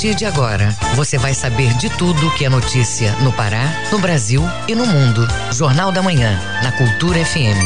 partir 0.00 0.14
de 0.14 0.24
agora, 0.24 0.74
você 0.94 1.18
vai 1.18 1.34
saber 1.34 1.74
de 1.74 1.90
tudo 1.90 2.30
que 2.30 2.46
é 2.46 2.48
notícia 2.48 3.12
no 3.16 3.30
Pará, 3.34 3.70
no 3.92 3.98
Brasil 3.98 4.42
e 4.66 4.74
no 4.74 4.86
mundo. 4.86 5.28
Jornal 5.52 5.92
da 5.92 6.00
Manhã, 6.00 6.40
na 6.62 6.72
Cultura 6.72 7.22
FM. 7.22 7.60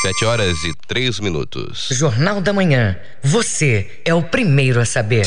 Sete 0.00 0.24
horas 0.24 0.62
e 0.62 0.72
três 0.86 1.18
minutos. 1.18 1.88
Jornal 1.90 2.40
da 2.40 2.52
Manhã. 2.52 2.96
Você 3.20 4.00
é 4.04 4.14
o 4.14 4.22
primeiro 4.22 4.80
a 4.80 4.84
saber. 4.84 5.26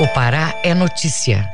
O 0.00 0.08
Pará 0.08 0.58
é 0.64 0.72
notícia. 0.72 1.46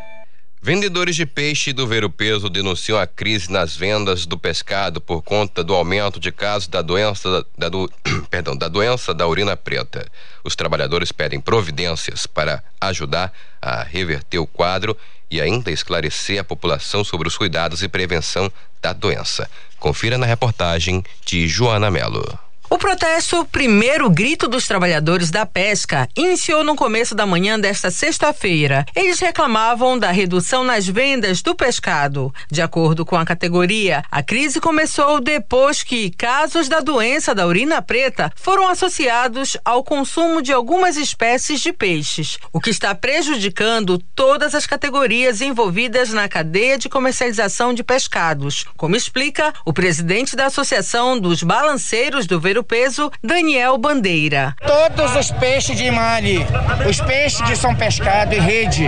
Vendedores 0.67 1.15
de 1.15 1.25
peixe 1.25 1.73
do 1.73 1.87
Ver 1.87 2.05
o 2.05 2.11
Peso 2.11 2.51
denunciam 2.51 2.99
a 2.99 3.07
crise 3.07 3.53
nas 3.53 3.77
vendas 3.77 4.27
do 4.27 4.37
pescado 4.37 5.01
por 5.01 5.23
conta 5.23 5.63
do 5.63 5.73
aumento 5.73 6.19
de 6.19 6.33
casos 6.33 6.67
da 6.67 6.83
doença 6.83 7.47
da, 7.57 7.69
do, 7.69 7.89
perdão, 8.29 8.57
da 8.57 8.67
doença 8.67 9.15
da 9.15 9.29
urina 9.29 9.57
preta. 9.57 10.11
Os 10.43 10.57
trabalhadores 10.57 11.13
pedem 11.13 11.41
providências 11.41 12.27
para 12.27 12.65
ajudar 12.81 13.33
a 13.63 13.85
reverter 13.85 14.41
o 14.41 14.47
quadro 14.47 14.97
e 15.31 15.41
ainda 15.41 15.71
esclarecer 15.71 16.41
a 16.41 16.45
população 16.45 17.05
sobre 17.05 17.29
os 17.29 17.37
cuidados 17.37 17.85
e 17.85 17.89
prevenção 17.89 18.51
da 18.83 18.93
doença. 18.93 19.49
Confira 19.79 20.19
na 20.19 20.27
reportagem 20.27 21.05
de 21.25 21.47
Joana 21.47 21.93
Melo. 21.93 22.46
O 22.69 22.79
protesto 22.79 23.45
Primeiro 23.45 24.11
Grito 24.11 24.49
dos 24.49 24.67
Trabalhadores 24.67 25.31
da 25.31 25.47
Pesca 25.47 26.09
iniciou 26.17 26.65
no 26.65 26.75
começo 26.75 27.15
da 27.15 27.25
manhã 27.25 27.59
desta 27.59 27.93
sexta-feira. 27.93 28.85
Eles 28.95 29.21
reclamavam 29.21 29.97
da 29.97 30.11
redução 30.11 30.65
nas 30.65 30.85
vendas 30.85 31.43
do 31.43 31.55
pescado. 31.55 32.35
De 32.51 32.61
acordo 32.61 33.07
com 33.07 33.17
a 33.17 33.25
categoria, 33.25 34.03
a 34.11 34.21
crise 34.21 34.61
começou 34.61 35.21
depois 35.21 35.85
que 35.85 36.11
casos 36.11 36.69
da 36.69 36.81
doença 36.81 37.33
da 37.33 37.47
urina 37.47 37.81
preta 37.81 38.33
foram 38.35 38.69
associados 38.69 39.57
ao 39.65 39.85
consumo 39.85 40.43
de 40.43 40.53
algumas 40.53 40.97
espécies 40.97 41.61
de 41.61 41.73
peixes, 41.73 42.37
o 42.53 42.61
que 42.61 42.71
está 42.71 42.93
prejudicando 42.97 43.97
todas 44.17 44.57
as 44.57 44.67
categorias 44.67 45.41
envolvidas 45.41 46.13
na 46.13 46.29
cadeia 46.29 46.77
de 46.77 46.89
comercialização 46.89 47.73
de 47.73 47.85
pescados, 47.85 48.65
como 48.77 48.97
explica 48.97 49.55
o 49.65 49.73
presidente 49.73 50.35
da 50.35 50.47
Associação 50.47 51.17
dos 51.19 51.45
Balanceiros 51.45 52.27
do 52.27 52.41
Ver 52.41 52.56
o 52.59 52.65
peso, 52.65 53.11
Daniel 53.23 53.79
Bandeira. 53.79 54.55
Todos 54.65 55.15
os 55.17 55.31
peixes 55.31 55.77
de 55.77 55.91
malhe, 55.91 56.47
os 56.89 57.01
peixes 57.01 57.41
que 57.43 57.57
são 57.57 57.75
pescados 57.75 58.37
em 58.37 58.41
rede, 58.41 58.87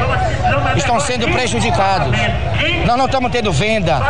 estão 0.77 0.99
sendo 1.01 1.29
prejudicados. 1.29 2.17
Nós 2.87 2.97
não 2.97 3.07
estamos 3.07 3.31
tendo 3.31 3.53
venda. 3.53 4.01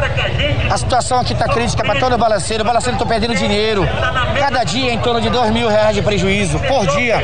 A 0.70 0.76
situação 0.76 1.20
aqui 1.20 1.32
está 1.32 1.48
crítica 1.48 1.84
para 1.84 1.98
todo 1.98 2.14
o 2.14 2.18
balanceiro. 2.18 2.62
O 2.62 2.66
balanceiro 2.66 2.96
está 2.96 3.06
perdendo 3.06 3.34
dinheiro. 3.34 3.86
Cada 4.38 4.64
dia 4.64 4.92
em 4.92 4.98
torno 5.00 5.20
de 5.20 5.28
dois 5.28 5.50
mil 5.50 5.68
reais 5.68 5.94
de 5.94 6.02
prejuízo 6.02 6.58
por 6.60 6.86
dia. 6.86 7.20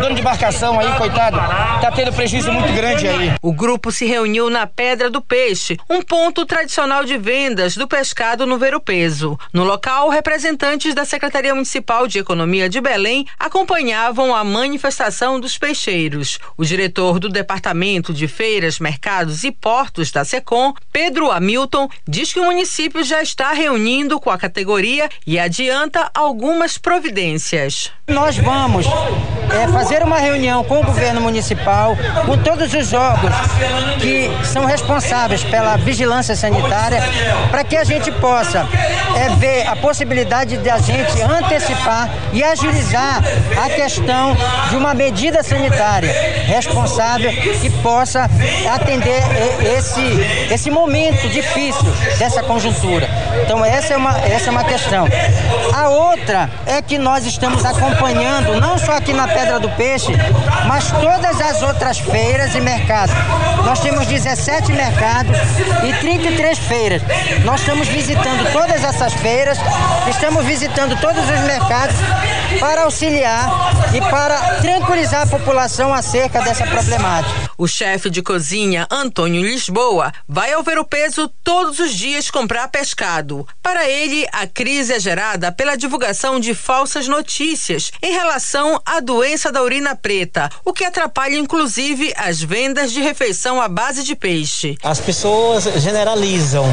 Dono 0.00 0.14
de 0.14 0.20
embarcação 0.20 0.78
aí, 0.78 0.92
coitado, 0.98 1.38
está 1.76 1.90
tendo 1.92 2.12
prejuízo 2.12 2.52
muito 2.52 2.72
grande 2.72 3.08
aí. 3.08 3.34
O 3.40 3.52
grupo 3.52 3.92
se 3.92 4.06
reuniu 4.06 4.50
na 4.50 4.66
Pedra 4.66 5.08
do 5.08 5.20
Peixe, 5.20 5.76
um 5.88 6.02
ponto 6.02 6.44
tradicional 6.44 7.04
de 7.04 7.16
vendas 7.16 7.76
do 7.76 7.86
pescado 7.86 8.46
no 8.46 8.58
Ver 8.58 8.74
o 8.74 8.80
Peso. 8.80 9.38
No 9.52 9.64
local, 9.64 10.08
representantes 10.08 10.94
da 10.94 11.04
Secretaria 11.04 11.54
Municipal 11.54 11.75
Municipal 11.76 12.08
de 12.08 12.18
Economia 12.18 12.70
de 12.70 12.80
Belém 12.80 13.26
acompanhavam 13.38 14.34
a 14.34 14.42
manifestação 14.42 15.38
dos 15.38 15.58
peixeiros. 15.58 16.38
O 16.56 16.64
diretor 16.64 17.18
do 17.18 17.28
Departamento 17.28 18.14
de 18.14 18.26
Feiras, 18.26 18.78
Mercados 18.78 19.44
e 19.44 19.52
Portos 19.52 20.10
da 20.10 20.24
SECOM, 20.24 20.72
Pedro 20.90 21.30
Hamilton, 21.30 21.86
diz 22.08 22.32
que 22.32 22.40
o 22.40 22.44
município 22.44 23.04
já 23.04 23.20
está 23.20 23.52
reunindo 23.52 24.18
com 24.18 24.30
a 24.30 24.38
categoria 24.38 25.10
e 25.26 25.38
adianta 25.38 26.10
algumas 26.14 26.78
providências. 26.78 27.92
Nós 28.08 28.38
vamos 28.38 28.86
é, 29.50 29.68
fazer 29.68 30.02
uma 30.02 30.18
reunião 30.18 30.64
com 30.64 30.80
o 30.80 30.84
governo 30.84 31.20
municipal, 31.20 31.96
com 32.24 32.36
todos 32.38 32.72
os 32.72 32.92
órgãos 32.92 33.34
que 34.00 34.30
são 34.44 34.64
responsáveis 34.64 35.42
pela 35.44 35.76
vigilância 35.76 36.34
sanitária, 36.34 37.02
para 37.50 37.64
que 37.64 37.76
a 37.76 37.84
gente 37.84 38.10
possa 38.12 38.66
é, 39.16 39.28
ver 39.36 39.66
a 39.66 39.76
possibilidade 39.76 40.56
de 40.56 40.70
a 40.70 40.78
gente 40.78 41.20
antecipar 41.22 42.10
e 42.32 42.42
agilizar 42.42 43.22
a 43.64 43.68
questão 43.70 44.36
de 44.70 44.76
uma 44.76 44.94
medida 44.94 45.42
sanitária 45.42 46.12
responsável 46.46 47.30
que 47.60 47.70
possa 47.82 48.28
atender 48.72 49.22
esse, 49.76 50.52
esse 50.52 50.70
momento 50.70 51.28
difícil 51.28 51.86
dessa 52.18 52.42
conjuntura. 52.42 53.08
Então 53.42 53.64
essa 53.64 53.94
é, 53.94 53.96
uma, 53.96 54.18
essa 54.18 54.48
é 54.48 54.50
uma 54.50 54.64
questão. 54.64 55.06
A 55.74 55.88
outra 55.88 56.50
é 56.66 56.80
que 56.82 56.98
nós 56.98 57.26
estamos 57.26 57.64
acompanhando, 57.64 58.60
não 58.60 58.78
só 58.78 58.92
aqui 58.92 59.12
na 59.12 59.28
Pedra 59.36 59.60
do 59.60 59.68
Peixe, 59.72 60.12
mas 60.66 60.90
todas 60.90 61.38
as 61.42 61.60
outras 61.62 61.98
feiras 61.98 62.54
e 62.54 62.60
mercados. 62.60 63.14
Nós 63.66 63.80
temos 63.80 64.06
17 64.06 64.72
mercados 64.72 65.36
e 65.86 65.92
33 66.00 66.58
feiras. 66.58 67.02
Nós 67.44 67.60
estamos 67.60 67.86
visitando 67.86 68.50
todas 68.50 68.82
essas 68.82 69.12
feiras, 69.12 69.58
estamos 70.08 70.42
visitando 70.46 70.98
todos 71.02 71.22
os 71.22 71.40
mercados 71.40 71.96
para 72.58 72.84
auxiliar 72.84 73.46
e 73.94 74.00
para 74.10 74.38
tranquilizar 74.62 75.24
a 75.24 75.26
população 75.26 75.92
acerca 75.92 76.40
dessa 76.40 76.66
problemática. 76.66 77.50
O 77.58 77.66
chefe 77.66 78.08
de 78.08 78.22
cozinha, 78.22 78.86
Antônio 78.90 79.42
Lisboa, 79.42 80.12
vai 80.26 80.54
ao 80.54 80.62
ver 80.62 80.78
o 80.78 80.84
peso 80.84 81.28
todos 81.44 81.78
os 81.78 81.92
dias 81.92 82.30
comprar 82.30 82.68
pescado. 82.68 83.46
Para 83.62 83.86
ele, 83.86 84.26
a 84.32 84.46
crise 84.46 84.94
é 84.94 85.00
gerada 85.00 85.52
pela 85.52 85.76
divulgação 85.76 86.40
de 86.40 86.54
falsas 86.54 87.06
notícias 87.06 87.90
em 88.02 88.12
relação 88.12 88.80
à 88.86 88.98
doença 89.00 89.25
da 89.52 89.60
urina 89.60 89.96
preta, 89.96 90.48
o 90.64 90.72
que 90.72 90.84
atrapalha 90.84 91.36
inclusive 91.36 92.12
as 92.16 92.40
vendas 92.40 92.92
de 92.92 93.00
refeição 93.00 93.60
à 93.60 93.68
base 93.68 94.04
de 94.04 94.14
peixe. 94.14 94.76
As 94.82 95.00
pessoas 95.00 95.64
generalizam. 95.82 96.64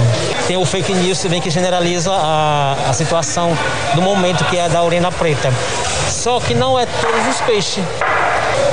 Tem 0.47 0.55
o 0.55 0.63
fake 0.63 0.93
news 0.93 1.19
também 1.19 1.41
que 1.41 1.49
generaliza 1.49 2.11
a, 2.11 2.89
a 2.89 2.93
situação 2.93 3.57
do 3.95 4.03
momento 4.03 4.45
que 4.45 4.57
é 4.57 4.69
da 4.69 4.83
urina 4.83 5.11
preta. 5.11 5.51
Só 6.09 6.39
que 6.39 6.53
não 6.53 6.79
é 6.79 6.85
todos 6.85 7.27
os 7.27 7.41
peixes. 7.41 7.83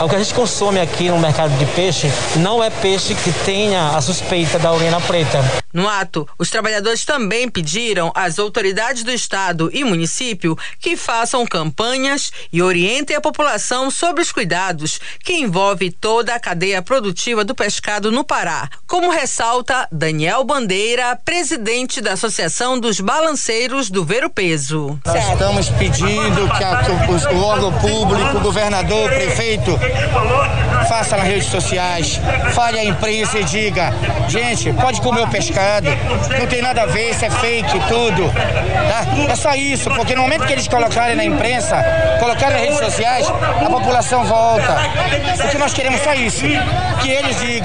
O 0.03 0.09
que 0.09 0.15
a 0.15 0.19
gente 0.19 0.35
consome 0.35 0.79
aqui 0.79 1.09
no 1.09 1.19
mercado 1.19 1.57
de 1.59 1.65
peixe 1.65 2.13
não 2.37 2.63
é 2.63 2.69
peixe 2.69 3.15
que 3.15 3.33
tenha 3.45 3.89
a 3.97 4.01
suspeita 4.01 4.59
da 4.59 4.73
urina 4.73 5.01
preta. 5.01 5.43
No 5.73 5.89
ato, 5.89 6.29
os 6.39 6.51
trabalhadores 6.51 7.05
também 7.05 7.49
pediram 7.49 8.13
às 8.15 8.39
autoridades 8.39 9.05
do 9.05 9.11
estado 9.11 9.71
e 9.73 9.85
município 9.85 10.57
que 10.79 10.97
façam 10.97 11.47
campanhas 11.47 12.33
e 12.53 12.61
orientem 12.61 13.17
a 13.17 13.21
população 13.21 13.91
sobre 13.91 14.23
os 14.23 14.33
cuidados 14.33 15.01
que 15.23 15.35
envolve 15.35 15.91
toda 15.91 16.35
a 16.35 16.41
cadeia 16.41 16.83
produtiva 16.83 17.45
do 17.45 17.55
pescado 17.55 18.11
no 18.11 18.25
Pará, 18.25 18.69
como 18.87 19.11
ressalta 19.11 19.87
Daniel 19.93 20.45
Bandeira, 20.45 21.17
presidente 21.25 22.01
da 22.01 22.13
Associação 22.13 22.79
dos 22.79 23.01
Balanceiros 23.01 23.91
do 23.91 24.05
Ver 24.05 24.25
o 24.25 24.31
Peso. 24.31 24.99
Nós 25.05 25.29
estamos 25.31 25.69
pedindo 25.71 26.49
que, 26.57 26.65
a, 26.65 26.83
que 26.83 27.35
o, 27.35 27.43
órgão 27.43 27.73
público, 27.79 28.41
governador, 28.41 29.11
prefeito, 29.11 29.79
faça 30.89 31.17
nas 31.17 31.27
redes 31.27 31.47
sociais, 31.47 32.21
fale 32.55 32.79
à 32.79 32.85
imprensa 32.85 33.39
e 33.39 33.45
diga, 33.45 33.93
gente, 34.29 34.73
pode 34.73 35.01
comer 35.01 35.23
o 35.23 35.29
pescado, 35.29 35.89
não 36.39 36.47
tem 36.47 36.63
nada 36.63 36.83
a 36.83 36.87
ver, 36.87 37.11
isso 37.11 37.25
é 37.25 37.31
fake, 37.31 37.81
tudo, 37.89 38.31
tá? 38.33 39.31
É 39.31 39.37
só 39.37 39.55
isso, 39.55 39.91
porque 39.91 40.15
no 40.15 40.23
momento 40.23 40.47
que 40.47 40.53
eles 40.53 40.69
colocarem 40.69 41.17
na 41.17 41.25
imprensa, 41.25 41.77
colocarem 42.19 42.57
nas 42.57 42.63
redes 42.63 42.79
sociais, 42.79 43.27
a 43.29 43.71
população 43.71 44.25
volta. 44.25 44.77
O 45.45 45.49
que 45.51 45.59
nós 45.59 45.73
queremos 45.73 46.01
é 46.01 46.05
só 46.05 46.15
isso, 46.15 46.41
que 47.03 47.11
eles 47.11 47.39
digam 47.41 47.61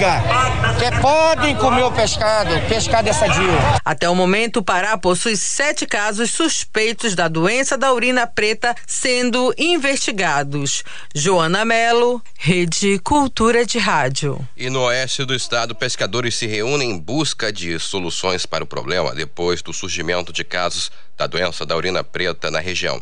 que 0.78 1.02
podem 1.02 1.56
comer 1.56 1.84
o 1.84 1.92
pescado, 1.92 2.50
pescado 2.68 3.10
é 3.10 3.14
sadio. 3.14 3.50
Até 3.84 4.10
o 4.10 4.16
momento, 4.16 4.58
o 4.58 4.64
Pará 4.64 4.98
possui 4.98 5.38
sete 5.38 5.86
casos 5.86 6.32
suspeitos 6.32 7.16
da 7.16 7.28
doença 7.28 7.78
da 7.78 7.94
urina 7.94 8.28
preta 8.28 8.76
sendo 8.86 9.54
investigados. 9.58 10.84
Joana 11.14 11.64
Melo, 11.64 12.22
Rede 12.38 13.00
Cultura 13.06 13.64
de 13.64 13.78
Rádio. 13.78 14.50
E 14.58 14.68
no 14.68 14.82
oeste 14.82 15.24
do 15.26 15.36
estado, 15.36 15.76
pescadores 15.76 16.34
se 16.34 16.48
reúnem 16.48 16.90
em 16.90 16.98
busca 16.98 17.54
de 17.54 17.78
soluções 17.78 18.48
para 18.48 18.64
o 18.64 18.68
problema 18.68 19.14
depois 19.14 19.62
do 19.62 19.72
surgimento 19.72 20.34
de 20.34 20.44
casos 20.44 20.92
da 21.16 21.28
doença 21.28 21.68
da 21.68 21.78
urina 21.78 22.04
preta 22.04 22.50
na 22.50 22.60
região. 22.60 23.00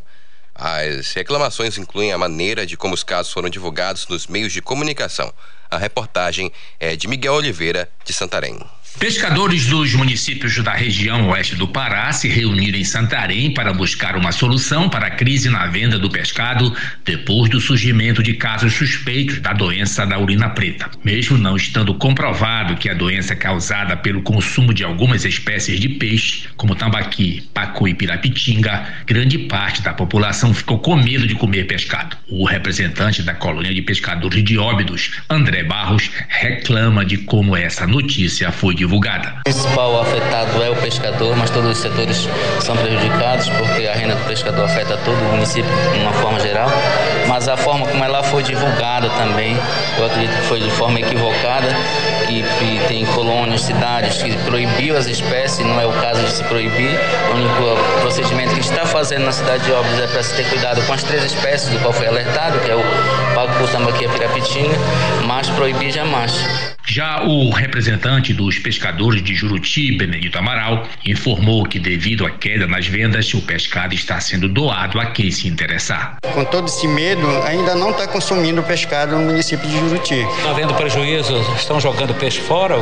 As 0.54 1.14
reclamações 1.14 1.78
incluem 1.78 2.12
a 2.12 2.18
maneira 2.18 2.66
de 2.66 2.76
como 2.76 2.94
os 2.94 3.02
casos 3.02 3.32
foram 3.32 3.48
divulgados 3.48 4.06
nos 4.10 4.28
meios 4.28 4.52
de 4.52 4.62
comunicação. 4.62 5.34
A 5.72 5.78
reportagem 5.78 6.52
é 6.82 6.98
de 6.98 7.08
Miguel 7.08 7.36
Oliveira, 7.36 7.90
de 8.04 8.12
Santarém. 8.12 8.60
Pescadores 9.00 9.66
dos 9.66 9.94
municípios 9.95 10.57
da 10.63 10.72
região 10.72 11.28
oeste 11.28 11.56
do 11.56 11.68
Pará 11.68 12.13
se 12.13 12.30
reuniram 12.30 12.78
em 12.78 12.86
Santarém 12.86 13.54
para 13.54 13.74
buscar 13.74 14.16
uma 14.16 14.31
solução 14.31 14.88
para 14.88 15.07
a 15.07 15.12
crise 15.12 15.50
na 15.50 15.68
venda 15.68 16.00
do 16.00 16.10
pescado 16.10 16.74
depois 17.04 17.50
do 17.50 17.60
surgimento 17.60 18.24
de 18.24 18.36
casos 18.36 18.74
suspeitos 18.74 19.40
da 19.40 19.51
doença 19.51 20.06
da 20.06 20.18
urina 20.18 20.50
preta. 20.51 20.90
Mesmo 21.04 21.38
não 21.38 21.57
estando 21.57 21.94
comprovado 21.95 22.78
que 22.78 22.88
a 22.88 22.94
doença 22.94 23.34
é 23.34 23.36
causada 23.36 23.98
pelo 23.98 24.22
consumo 24.22 24.74
de 24.74 24.86
algumas 24.86 25.25
espécies 25.25 25.81
de 25.81 25.90
peixe, 25.90 26.48
como 26.56 26.74
tambaqui, 26.74 27.44
pacu 27.54 27.90
e 27.90 27.94
pirapitinga, 27.94 28.88
grande 29.06 29.38
parte 29.38 29.81
da 29.81 29.94
população 29.94 30.54
ficou 30.54 30.80
com 30.80 30.95
medo 30.95 31.28
de 31.28 31.36
comer 31.36 31.68
pescado. 31.68 32.16
O 32.30 32.45
representante 32.45 33.22
da 33.22 33.34
colônia 33.34 33.74
de 33.74 33.81
pescadores 33.81 34.44
de 34.45 34.57
Óbidos, 34.57 35.12
André 35.30 35.63
Barros, 35.63 36.10
reclama 36.30 37.04
de 37.04 37.18
como 37.18 37.57
essa 37.57 37.86
notícia 37.86 38.50
foi 38.51 38.75
divulgada. 38.83 39.35
O 39.39 39.44
principal 39.44 40.01
afetado 40.01 40.62
é 40.62 40.69
o 40.69 40.75
pescador, 40.75 41.35
mas 41.38 41.50
todos 41.50 41.71
os 41.71 41.77
setores 41.77 42.27
são 42.59 42.75
prejudicados 42.75 43.47
porque 43.50 43.88
a 43.88 43.94
renda 43.94 44.15
do 44.15 44.25
pescador 44.25 44.65
afeta 44.65 44.97
todo 44.97 45.18
o 45.18 45.31
município 45.31 45.71
de 45.94 46.00
uma 46.00 46.12
forma 46.13 46.39
geral. 46.39 46.69
Mas 47.27 47.47
a 47.47 47.56
forma 47.56 47.88
como 47.88 48.03
ela 48.03 48.21
foi 48.21 48.44
divulgada 48.44 49.09
também, 49.12 49.57
eu 49.97 50.06
acredito 50.06 50.35
que 50.35 50.47
foi 50.47 50.59
de 50.59 50.69
forma 50.71 51.00
equivocada 51.00 51.68
e, 52.30 52.44
tem 52.88 53.06
colônias, 53.07 53.62
cidades 53.62 54.21
que 54.21 54.35
proibiu 54.39 54.97
as 54.97 55.07
espécies, 55.07 55.65
não 55.65 55.80
é 55.80 55.85
o 55.85 55.94
caso 55.94 56.21
de 56.21 56.31
se 56.31 56.44
proibir. 56.44 57.00
O 57.31 57.35
único 57.35 58.01
procedimento 58.01 58.53
que 58.53 58.62
está 58.62 58.85
fazendo 58.85 59.25
na 59.25 59.31
cidade 59.31 59.63
de 59.63 59.71
Óbidos 59.71 60.00
é 60.00 60.07
para 60.07 60.24
se 60.24 60.35
ter 60.35 60.45
cuidado 60.50 60.85
com 60.85 60.94
as 60.94 61.03
três 61.03 61.24
espécies 61.24 61.69
do 61.69 61.80
qual 61.80 61.94
foi 61.94 62.07
alertado, 62.07 62.59
que 62.59 62.69
é 62.69 62.75
o 62.75 62.83
pacu, 63.33 63.68
tambaqui 63.71 64.03
e 64.03 64.07
a 64.07 64.09
pirapitinga, 64.09 64.75
mas 65.25 65.50
proibir 65.51 65.91
jamais. 65.91 66.45
Já 66.85 67.24
o 67.24 67.50
representante 67.50 68.33
dos 68.33 68.59
pescadores 68.59 69.24
de 69.24 69.33
Juruti, 69.33 69.97
Benedito 69.97 70.38
Amaral, 70.38 70.85
informou 71.06 71.63
que 71.65 71.80
devido 71.80 72.25
à 72.25 72.30
queda 72.30 72.68
nas 72.68 72.85
vendas, 72.85 73.33
o 73.33 73.41
pescado 73.41 73.94
está 73.94 74.19
sendo 74.19 74.50
doado 74.50 75.00
a 75.00 75.06
quem 75.06 75.31
se 75.31 75.47
interessar. 75.47 76.18
Com 76.33 76.44
todo 76.44 76.68
esse 76.68 76.88
medo, 76.88 77.25
ainda 77.44 77.74
não 77.74 77.91
está 77.91 78.06
consumindo 78.06 78.62
pescado 78.62 79.15
no 79.15 79.24
município 79.24 79.68
de 79.68 79.80
Juruti. 79.80 80.15
Está 80.38 80.51
havendo 80.51 80.74
prejuízo? 80.74 81.33
Estão 81.56 81.80
jogando 81.80 82.13
peixe 82.15 82.41
fora? 82.41 82.75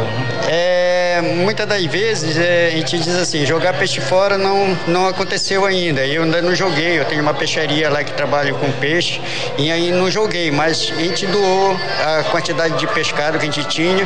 É, 0.49 1.21
muitas 1.21 1.67
das 1.67 1.85
vezes 1.85 2.37
é, 2.37 2.67
a 2.73 2.77
gente 2.77 2.97
diz 2.97 3.15
assim, 3.15 3.45
jogar 3.45 3.73
peixe 3.73 4.01
fora 4.01 4.37
não, 4.37 4.75
não 4.87 5.07
aconteceu 5.07 5.63
ainda. 5.63 6.05
Eu 6.05 6.23
ainda 6.23 6.41
não 6.41 6.55
joguei, 6.55 6.99
eu 6.99 7.05
tenho 7.05 7.21
uma 7.21 7.33
peixaria 7.33 7.89
lá 7.89 8.03
que 8.03 8.13
trabalha 8.13 8.53
com 8.53 8.71
peixe 8.73 9.21
e 9.57 9.71
aí 9.71 9.91
não 9.91 10.09
joguei, 10.09 10.49
mas 10.49 10.91
a 10.97 11.01
gente 11.01 11.27
doou 11.27 11.77
a 12.03 12.23
quantidade 12.23 12.79
de 12.79 12.87
pescado 12.87 13.37
que 13.37 13.47
a 13.47 13.51
gente 13.51 13.67
tinha 13.67 14.00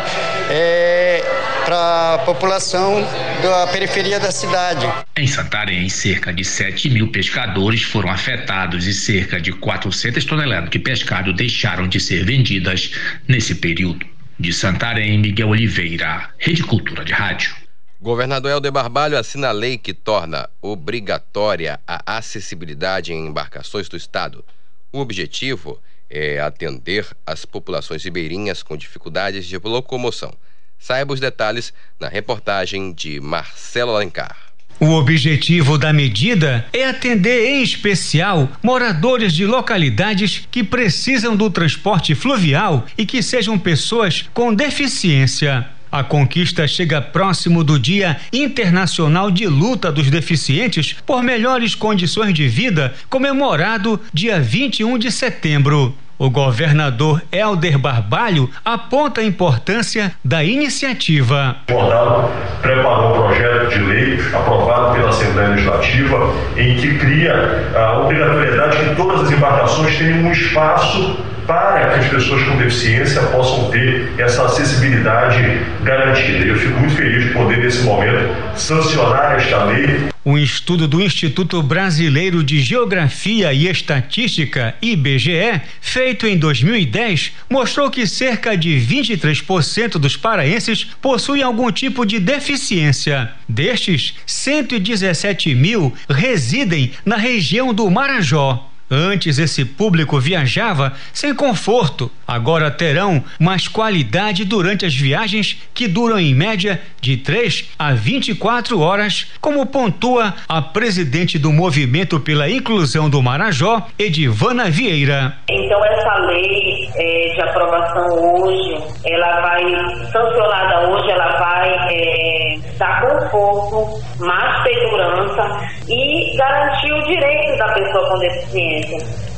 é, 0.50 1.24
para 1.66 2.16
a 2.16 2.18
população 2.20 3.02
da 3.42 3.68
periferia 3.68 4.20
da 4.20 4.32
cidade. 4.32 4.88
Em 5.18 5.28
Santarém, 5.28 5.90
cerca 5.90 6.34
de 6.34 6.44
7 6.44 6.90
mil 6.90 7.12
pescadores 7.12 7.82
foram 7.82 8.10
afetados 8.10 8.86
e 8.86 8.94
cerca 8.94 9.42
de 9.42 9.52
400 9.52 10.24
toneladas 10.26 10.70
de 10.70 10.80
pescado 10.80 11.34
deixaram 11.34 11.88
de 11.88 12.00
ser 12.00 12.24
vendidas 12.24 12.92
nesse 13.28 13.56
período. 13.56 14.06
De 14.40 14.52
Santarém, 14.52 15.18
Miguel 15.18 15.50
Oliveira, 15.50 16.30
Rede 16.38 16.62
Cultura 16.62 17.04
de 17.04 17.14
Rádio. 17.14 17.56
Governador 18.02 18.52
Helder 18.52 18.72
Barbalho 18.72 19.18
assina 19.18 19.48
a 19.48 19.52
lei 19.52 19.78
que 19.78 19.94
torna 19.94 20.48
obrigatória 20.62 21.80
a 21.88 22.18
acessibilidade 22.18 23.12
em 23.12 23.26
embarcações 23.26 23.90
do 23.90 23.98
Estado. 23.98 24.44
O 24.92 25.00
objetivo 25.00 25.82
é 25.82 25.95
atender 26.44 27.08
as 27.26 27.46
populações 27.46 28.04
ribeirinhas 28.04 28.64
com 28.64 28.78
dificuldades 28.78 29.46
de 29.46 29.58
locomoção. 29.58 30.34
Saiba 30.78 31.14
os 31.14 31.20
detalhes 31.20 31.74
na 32.00 32.08
reportagem 32.08 32.94
de 32.94 33.20
Marcelo 33.20 33.96
Alencar. 33.96 34.46
O 34.80 34.92
objetivo 34.92 35.78
da 35.78 35.94
medida 35.94 36.66
é 36.74 36.86
atender 36.86 37.48
em 37.48 37.64
especial 37.64 38.50
moradores 38.62 39.34
de 39.34 39.46
localidades 39.46 40.46
que 40.52 40.64
precisam 40.66 41.34
do 41.36 41.50
transporte 41.50 42.14
fluvial 42.14 42.86
e 42.98 43.06
que 43.06 43.24
sejam 43.24 43.58
pessoas 43.58 44.26
com 44.34 44.54
deficiência. 44.54 45.66
A 45.96 46.04
conquista 46.04 46.68
chega 46.68 47.02
próximo 47.02 47.64
do 47.64 47.80
Dia 47.80 48.18
Internacional 48.34 49.32
de 49.32 49.48
Luta 49.48 49.94
dos 49.94 50.12
Deficientes 50.12 50.94
por 51.06 51.24
Melhores 51.24 51.74
Condições 51.74 52.34
de 52.34 52.50
Vida, 52.50 52.94
comemorado 53.10 54.02
dia 54.14 54.38
21 54.38 54.98
de 54.98 55.10
setembro. 55.10 55.96
O 56.18 56.30
governador 56.30 57.22
Helder 57.30 57.78
Barbalho 57.78 58.50
aponta 58.64 59.20
a 59.20 59.24
importância 59.24 60.14
da 60.24 60.44
iniciativa. 60.44 61.58
O 61.70 61.74
Bordado 61.74 62.30
preparou 62.62 63.12
um 63.12 63.28
projeto 63.28 63.70
de 63.70 63.80
lei 63.80 64.20
aprovado 64.34 64.96
pela 64.96 65.10
Assembleia 65.10 65.50
Legislativa 65.50 66.34
em 66.56 66.78
que 66.78 66.98
cria 66.98 67.70
a 67.76 68.00
obrigatoriedade 68.00 68.78
que 68.78 68.96
todas 68.96 69.24
as 69.24 69.32
embarcações 69.32 69.98
tenham 69.98 70.20
um 70.20 70.32
espaço 70.32 71.18
para 71.46 71.90
que 71.90 72.00
as 72.00 72.08
pessoas 72.08 72.44
com 72.44 72.58
deficiência 72.58 73.22
possam 73.24 73.70
ter 73.70 74.10
essa 74.18 74.46
acessibilidade 74.46 75.62
garantida. 75.84 76.46
Eu 76.46 76.56
fico 76.56 76.80
muito 76.80 76.96
feliz 76.96 77.24
de 77.26 77.30
poder, 77.32 77.58
nesse 77.58 77.84
momento, 77.84 78.36
sancionar 78.56 79.36
esta 79.36 79.64
lei. 79.66 80.10
Um 80.26 80.40
estudo 80.40 80.88
do 80.88 81.00
Instituto 81.00 81.62
Brasileiro 81.62 82.44
de 82.44 82.60
Geografia 82.60 83.54
e 83.54 83.68
Estatística, 83.68 84.74
IBGE, 84.82 85.62
feito 86.06 86.28
em 86.28 86.38
2010, 86.38 87.32
mostrou 87.50 87.90
que 87.90 88.06
cerca 88.06 88.56
de 88.56 88.70
23% 88.80 89.94
dos 89.98 90.16
paraenses 90.16 90.84
possuem 91.02 91.42
algum 91.42 91.72
tipo 91.72 92.06
de 92.06 92.20
deficiência. 92.20 93.32
Destes, 93.50 94.14
117 94.24 95.56
mil 95.56 95.92
residem 96.08 96.92
na 97.04 97.18
região 97.18 97.74
do 97.74 97.90
Marajó. 97.90 98.70
Antes 98.90 99.40
esse 99.40 99.66
público 99.66 100.20
viajava 100.20 100.94
sem 101.12 101.34
conforto, 101.34 102.12
agora 102.28 102.70
terão 102.70 103.24
mais 103.40 103.68
qualidade 103.68 104.46
durante 104.46 104.86
as 104.86 104.94
viagens 104.94 105.60
que 105.74 105.88
duram 105.88 106.20
em 106.20 106.36
média 106.36 106.80
de 107.02 107.18
3 107.18 107.72
a 107.80 107.94
24 107.94 108.80
horas, 108.80 109.32
como 109.42 109.66
pontua 109.66 110.36
a 110.48 110.62
presidente 110.62 111.40
do 111.40 111.52
Movimento 111.52 112.20
pela 112.20 112.50
Inclusão 112.50 113.10
do 113.10 113.22
Marajó, 113.22 113.88
Edivana 113.98 114.70
Vieira. 114.70 115.36
Então 115.50 115.84
essa 115.86 116.16
lei 116.28 116.88
é, 116.96 117.34
de 117.34 117.42
aprovação 117.42 118.08
hoje, 118.08 118.84
ela 119.06 119.42
vai 119.42 119.64
sancionada 120.12 120.90
hoje, 120.90 121.12
ela 121.12 121.40
vai 121.40 121.70
é, 121.92 122.58
dar 122.78 123.02
conforto, 123.02 124.00
mais 124.20 124.64
segurança 124.64 125.76
e 125.88 126.38
garantir 126.38 126.92
o 126.92 127.04
direito 127.06 127.58
da 127.58 127.74
pessoa 127.74 128.10
com 128.10 128.20
deficiência. 128.20 128.75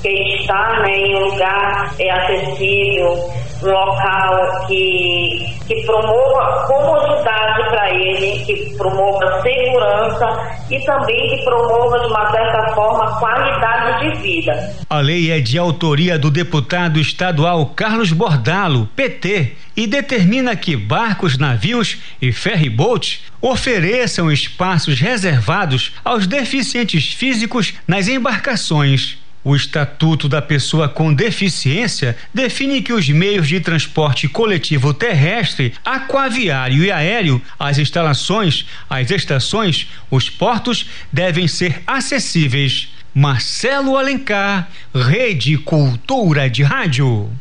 Que 0.01 0.09
está 0.39 0.79
né, 0.81 0.97
em 0.97 1.15
um 1.15 1.19
lugar 1.25 1.93
é, 1.99 2.11
acessível, 2.11 3.29
um 3.63 3.71
local 3.71 4.67
que, 4.67 5.45
que 5.67 5.83
promova 5.85 6.65
comodidade 6.67 7.69
para 7.69 7.93
ele, 7.93 8.43
que 8.45 8.77
promova 8.77 9.41
segurança 9.41 10.57
e 10.69 10.79
também 10.85 11.29
que 11.29 11.43
promova, 11.43 11.99
de 11.99 12.07
uma 12.07 12.31
certa 12.31 12.75
forma, 12.75 13.19
qualidade 13.19 14.11
de 14.15 14.21
vida. 14.21 14.75
A 14.89 14.99
lei 14.99 15.31
é 15.31 15.39
de 15.39 15.57
autoria 15.57 16.19
do 16.19 16.29
deputado 16.29 16.99
estadual 16.99 17.67
Carlos 17.67 18.11
Bordalo, 18.11 18.87
PT, 18.95 19.53
e 19.75 19.85
determina 19.85 20.55
que 20.55 20.75
barcos, 20.75 21.37
navios 21.37 21.97
e 22.21 22.31
ferryboats 22.31 23.23
ofereçam 23.39 24.31
espaços 24.31 24.99
reservados 24.99 25.93
aos 26.03 26.25
deficientes 26.25 27.13
físicos 27.13 27.75
nas 27.87 28.07
embarcações. 28.07 29.17
O 29.43 29.55
Estatuto 29.55 30.27
da 30.27 30.41
Pessoa 30.41 30.89
com 30.89 31.13
Deficiência 31.13 32.17
define 32.33 32.81
que 32.81 32.91
os 32.91 33.07
meios 33.07 33.47
de 33.47 33.59
transporte 33.59 34.27
coletivo 34.27 34.93
terrestre, 34.93 35.73
aquaviário 35.85 36.83
e 36.83 36.91
aéreo, 36.91 37.41
as 37.57 37.77
instalações, 37.77 38.65
as 38.89 39.09
estações, 39.09 39.87
os 40.11 40.29
portos 40.29 40.89
devem 41.11 41.47
ser 41.47 41.81
acessíveis. 41.87 42.89
Marcelo 43.13 43.97
Alencar, 43.97 44.69
Rede 44.93 45.57
Cultura 45.57 46.49
de 46.49 46.61
Rádio. 46.61 47.31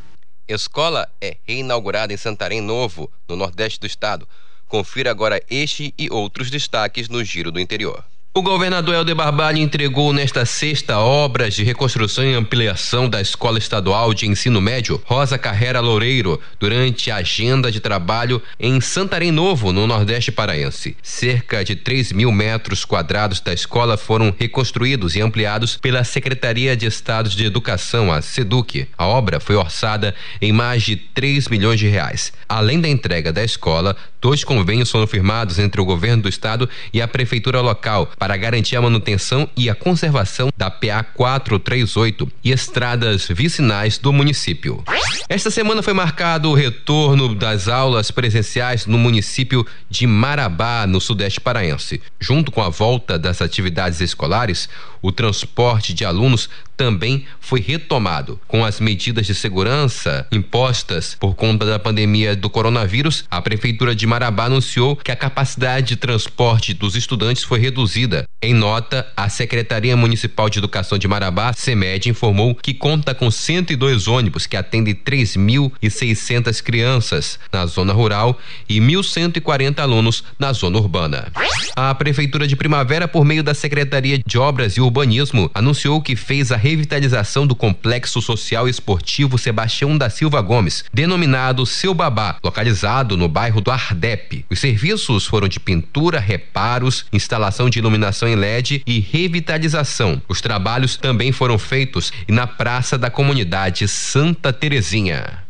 Escola 0.48 1.08
é 1.20 1.36
reinaugurada 1.46 2.14
em 2.14 2.16
Santarém 2.16 2.60
Novo, 2.60 3.10
no 3.28 3.36
Nordeste 3.36 3.80
do 3.80 3.86
Estado. 3.86 4.28
Confira 4.68 5.10
agora 5.10 5.42
este 5.50 5.92
e 5.98 6.08
outros 6.10 6.50
destaques 6.50 7.08
no 7.08 7.22
Giro 7.22 7.50
do 7.50 7.60
Interior. 7.60 8.04
O 8.36 8.42
governador 8.42 8.94
Helder 8.94 9.14
Barbalho 9.14 9.56
entregou 9.56 10.12
nesta 10.12 10.44
sexta 10.44 10.98
obras 10.98 11.54
de 11.54 11.64
reconstrução 11.64 12.22
e 12.22 12.34
ampliação 12.34 13.08
da 13.08 13.18
Escola 13.18 13.56
Estadual 13.56 14.12
de 14.12 14.26
Ensino 14.26 14.60
Médio 14.60 15.00
Rosa 15.06 15.38
Carrera 15.38 15.80
Loureiro 15.80 16.38
durante 16.60 17.10
a 17.10 17.16
agenda 17.16 17.72
de 17.72 17.80
trabalho 17.80 18.42
em 18.60 18.78
Santarém 18.78 19.32
Novo, 19.32 19.72
no 19.72 19.86
Nordeste 19.86 20.30
Paraense. 20.30 20.94
Cerca 21.02 21.64
de 21.64 21.74
3 21.76 22.12
mil 22.12 22.30
metros 22.30 22.84
quadrados 22.84 23.40
da 23.40 23.54
escola 23.54 23.96
foram 23.96 24.34
reconstruídos 24.38 25.16
e 25.16 25.22
ampliados 25.22 25.78
pela 25.78 26.04
Secretaria 26.04 26.76
de 26.76 26.84
Estado 26.84 27.30
de 27.30 27.42
Educação, 27.42 28.12
a 28.12 28.20
SEDUC. 28.20 28.86
A 28.98 29.06
obra 29.06 29.40
foi 29.40 29.56
orçada 29.56 30.14
em 30.42 30.52
mais 30.52 30.82
de 30.82 30.94
3 30.94 31.48
milhões 31.48 31.80
de 31.80 31.88
reais. 31.88 32.34
Além 32.46 32.82
da 32.82 32.88
entrega 32.88 33.32
da 33.32 33.42
escola, 33.42 33.96
dois 34.20 34.44
convênios 34.44 34.90
foram 34.90 35.06
firmados 35.06 35.58
entre 35.58 35.80
o 35.80 35.86
governo 35.86 36.24
do 36.24 36.28
estado 36.28 36.68
e 36.92 37.00
a 37.00 37.08
prefeitura 37.08 37.62
local 37.62 38.10
para 38.26 38.36
garantir 38.36 38.74
a 38.74 38.82
manutenção 38.82 39.48
e 39.56 39.70
a 39.70 39.74
conservação 39.76 40.48
da 40.56 40.68
PA 40.68 41.04
438 41.04 42.28
e 42.42 42.50
estradas 42.50 43.28
vicinais 43.28 43.98
do 43.98 44.12
município. 44.12 44.82
Esta 45.28 45.48
semana 45.48 45.80
foi 45.80 45.92
marcado 45.92 46.50
o 46.50 46.54
retorno 46.54 47.36
das 47.36 47.68
aulas 47.68 48.10
presenciais 48.10 48.84
no 48.84 48.98
município 48.98 49.64
de 49.88 50.08
Marabá, 50.08 50.88
no 50.88 51.00
sudeste 51.00 51.40
paraense. 51.40 52.02
Junto 52.18 52.50
com 52.50 52.60
a 52.60 52.68
volta 52.68 53.16
das 53.16 53.40
atividades 53.40 54.00
escolares, 54.00 54.68
o 55.00 55.12
transporte 55.12 55.94
de 55.94 56.04
alunos 56.04 56.50
também 56.76 57.24
foi 57.40 57.60
retomado. 57.60 58.40
Com 58.46 58.64
as 58.64 58.80
medidas 58.80 59.26
de 59.26 59.34
segurança 59.34 60.26
impostas 60.30 61.16
por 61.18 61.34
conta 61.34 61.64
da 61.64 61.78
pandemia 61.78 62.36
do 62.36 62.50
coronavírus, 62.50 63.24
a 63.30 63.40
Prefeitura 63.40 63.94
de 63.94 64.06
Marabá 64.06 64.44
anunciou 64.44 64.96
que 64.96 65.10
a 65.10 65.16
capacidade 65.16 65.88
de 65.88 65.96
transporte 65.96 66.74
dos 66.74 66.94
estudantes 66.94 67.42
foi 67.42 67.58
reduzida. 67.58 68.24
Em 68.42 68.54
nota, 68.54 69.06
a 69.16 69.28
Secretaria 69.28 69.96
Municipal 69.96 70.50
de 70.50 70.58
Educação 70.58 70.98
de 70.98 71.08
Marabá, 71.08 71.52
SEMED, 71.52 72.10
informou 72.10 72.54
que 72.54 72.74
conta 72.74 73.14
com 73.14 73.30
102 73.30 74.06
ônibus 74.06 74.46
que 74.46 74.56
atendem 74.56 74.94
3.600 74.94 76.62
crianças 76.62 77.38
na 77.52 77.66
zona 77.66 77.92
rural 77.92 78.38
e 78.68 78.78
1.140 78.80 79.78
alunos 79.80 80.22
na 80.38 80.52
zona 80.52 80.78
urbana. 80.78 81.28
A 81.74 81.94
Prefeitura 81.94 82.46
de 82.46 82.56
Primavera, 82.56 83.08
por 83.08 83.24
meio 83.24 83.42
da 83.42 83.54
Secretaria 83.54 84.20
de 84.24 84.38
Obras 84.38 84.76
e 84.76 84.80
Urbanismo, 84.80 85.50
anunciou 85.54 86.00
que 86.00 86.14
fez 86.14 86.52
a 86.52 86.56
revitalização 86.66 87.46
do 87.46 87.54
Complexo 87.54 88.20
Social 88.20 88.66
e 88.66 88.70
Esportivo 88.72 89.38
Sebastião 89.38 89.96
da 89.96 90.10
Silva 90.10 90.40
Gomes, 90.40 90.84
denominado 90.92 91.64
Seu 91.64 91.94
Babá, 91.94 92.38
localizado 92.42 93.16
no 93.16 93.28
bairro 93.28 93.60
do 93.60 93.70
Ardep. 93.70 94.44
Os 94.50 94.58
serviços 94.58 95.26
foram 95.26 95.46
de 95.46 95.60
pintura, 95.60 96.18
reparos, 96.18 97.06
instalação 97.12 97.70
de 97.70 97.78
iluminação 97.78 98.28
em 98.28 98.34
LED 98.34 98.82
e 98.84 98.98
revitalização. 98.98 100.20
Os 100.28 100.40
trabalhos 100.40 100.96
também 100.96 101.30
foram 101.30 101.56
feitos 101.56 102.12
na 102.28 102.48
Praça 102.48 102.98
da 102.98 103.10
Comunidade 103.10 103.86
Santa 103.86 104.52
Terezinha. 104.52 105.44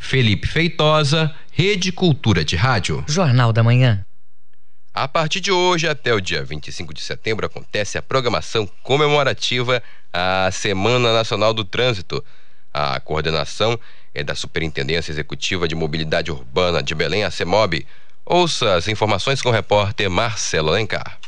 Felipe 0.00 0.46
Feitosa, 0.46 1.34
Rede 1.52 1.92
Cultura 1.92 2.42
de 2.42 2.56
Rádio. 2.56 3.04
Jornal 3.06 3.52
da 3.52 3.62
Manhã. 3.62 4.02
A 4.94 5.08
partir 5.08 5.40
de 5.40 5.50
hoje 5.50 5.88
até 5.88 6.12
o 6.12 6.20
dia 6.20 6.44
25 6.44 6.92
de 6.92 7.00
setembro 7.00 7.46
acontece 7.46 7.96
a 7.96 8.02
programação 8.02 8.68
comemorativa 8.82 9.82
à 10.12 10.50
Semana 10.52 11.14
Nacional 11.14 11.54
do 11.54 11.64
Trânsito. 11.64 12.22
A 12.74 13.00
coordenação 13.00 13.80
é 14.14 14.22
da 14.22 14.34
Superintendência 14.34 15.10
Executiva 15.10 15.66
de 15.66 15.74
Mobilidade 15.74 16.30
Urbana 16.30 16.82
de 16.82 16.94
Belém, 16.94 17.24
a 17.24 17.30
CEMOB. 17.30 17.86
Ouça 18.26 18.74
as 18.74 18.86
informações 18.86 19.40
com 19.40 19.48
o 19.48 19.52
repórter 19.52 20.10
Marcelo 20.10 20.68
Alencar. 20.68 21.18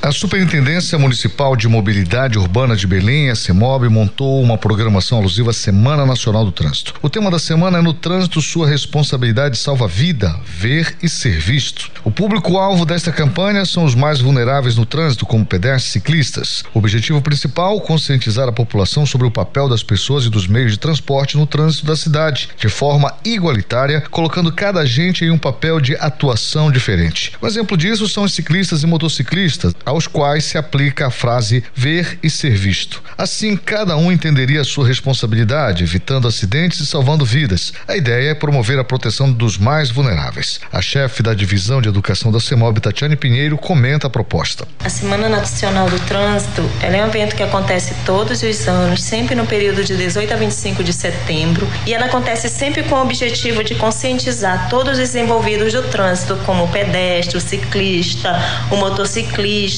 A 0.00 0.12
Superintendência 0.12 0.96
Municipal 0.96 1.56
de 1.56 1.66
Mobilidade 1.66 2.38
Urbana 2.38 2.76
de 2.76 2.86
Belém, 2.86 3.30
a 3.30 3.34
CEMOB, 3.34 3.88
montou 3.88 4.40
uma 4.40 4.56
programação 4.56 5.18
alusiva 5.18 5.50
à 5.50 5.52
Semana 5.52 6.06
Nacional 6.06 6.44
do 6.44 6.52
Trânsito. 6.52 6.94
O 7.02 7.10
tema 7.10 7.32
da 7.32 7.38
semana 7.38 7.78
é 7.78 7.82
No 7.82 7.92
Trânsito, 7.92 8.40
Sua 8.40 8.68
Responsabilidade 8.68 9.58
Salva 9.58 9.88
Vida, 9.88 10.38
Ver 10.46 10.96
e 11.02 11.08
Ser 11.08 11.40
Visto. 11.40 11.90
O 12.04 12.12
público-alvo 12.12 12.86
desta 12.86 13.10
campanha 13.10 13.64
são 13.64 13.84
os 13.84 13.96
mais 13.96 14.20
vulneráveis 14.20 14.76
no 14.76 14.86
trânsito, 14.86 15.26
como 15.26 15.44
pedestres 15.44 15.90
e 15.90 15.92
ciclistas. 15.94 16.64
O 16.72 16.78
objetivo 16.78 17.20
principal, 17.20 17.80
conscientizar 17.80 18.48
a 18.48 18.52
população 18.52 19.04
sobre 19.04 19.26
o 19.26 19.32
papel 19.32 19.68
das 19.68 19.82
pessoas 19.82 20.24
e 20.24 20.30
dos 20.30 20.46
meios 20.46 20.70
de 20.70 20.78
transporte 20.78 21.36
no 21.36 21.44
trânsito 21.44 21.84
da 21.84 21.96
cidade, 21.96 22.50
de 22.56 22.68
forma 22.68 23.12
igualitária, 23.24 24.00
colocando 24.12 24.52
cada 24.52 24.80
agente 24.80 25.24
em 25.24 25.30
um 25.32 25.38
papel 25.38 25.80
de 25.80 25.96
atuação 25.96 26.70
diferente. 26.70 27.32
Um 27.42 27.46
exemplo 27.48 27.76
disso 27.76 28.08
são 28.08 28.22
os 28.22 28.32
ciclistas 28.32 28.84
e 28.84 28.86
motociclistas, 28.86 29.74
aos 29.88 30.06
quais 30.06 30.44
se 30.44 30.58
aplica 30.58 31.06
a 31.06 31.10
frase 31.10 31.64
ver 31.74 32.18
e 32.22 32.28
ser 32.28 32.54
visto. 32.54 33.02
Assim, 33.16 33.56
cada 33.56 33.96
um 33.96 34.12
entenderia 34.12 34.60
a 34.60 34.64
sua 34.64 34.86
responsabilidade, 34.86 35.82
evitando 35.82 36.28
acidentes 36.28 36.80
e 36.80 36.86
salvando 36.86 37.24
vidas. 37.24 37.72
A 37.86 37.96
ideia 37.96 38.30
é 38.30 38.34
promover 38.34 38.78
a 38.78 38.84
proteção 38.84 39.32
dos 39.32 39.56
mais 39.56 39.90
vulneráveis. 39.90 40.60
A 40.70 40.82
chefe 40.82 41.22
da 41.22 41.32
divisão 41.32 41.80
de 41.80 41.88
educação 41.88 42.30
da 42.30 42.38
CEMOB, 42.38 42.80
Tatiane 42.80 43.16
Pinheiro, 43.16 43.56
comenta 43.56 44.06
a 44.06 44.10
proposta. 44.10 44.68
A 44.84 44.90
Semana 44.90 45.28
Nacional 45.28 45.88
do 45.88 45.98
Trânsito 46.00 46.68
é 46.82 46.90
um 46.90 47.06
evento 47.06 47.34
que 47.34 47.42
acontece 47.42 47.94
todos 48.04 48.42
os 48.42 48.68
anos, 48.68 49.02
sempre 49.02 49.34
no 49.34 49.46
período 49.46 49.82
de 49.82 49.96
18 49.96 50.34
a 50.34 50.36
25 50.36 50.84
de 50.84 50.92
setembro, 50.92 51.66
e 51.86 51.94
ela 51.94 52.06
acontece 52.06 52.48
sempre 52.48 52.82
com 52.82 52.94
o 52.94 53.02
objetivo 53.02 53.64
de 53.64 53.74
conscientizar 53.74 54.68
todos 54.68 54.98
os 54.98 55.14
envolvidos 55.14 55.72
do 55.72 55.82
trânsito, 55.84 56.36
como 56.44 56.64
o 56.64 56.68
pedestre, 56.68 57.38
o 57.38 57.40
ciclista, 57.40 58.38
o 58.70 58.76
motociclista 58.76 59.77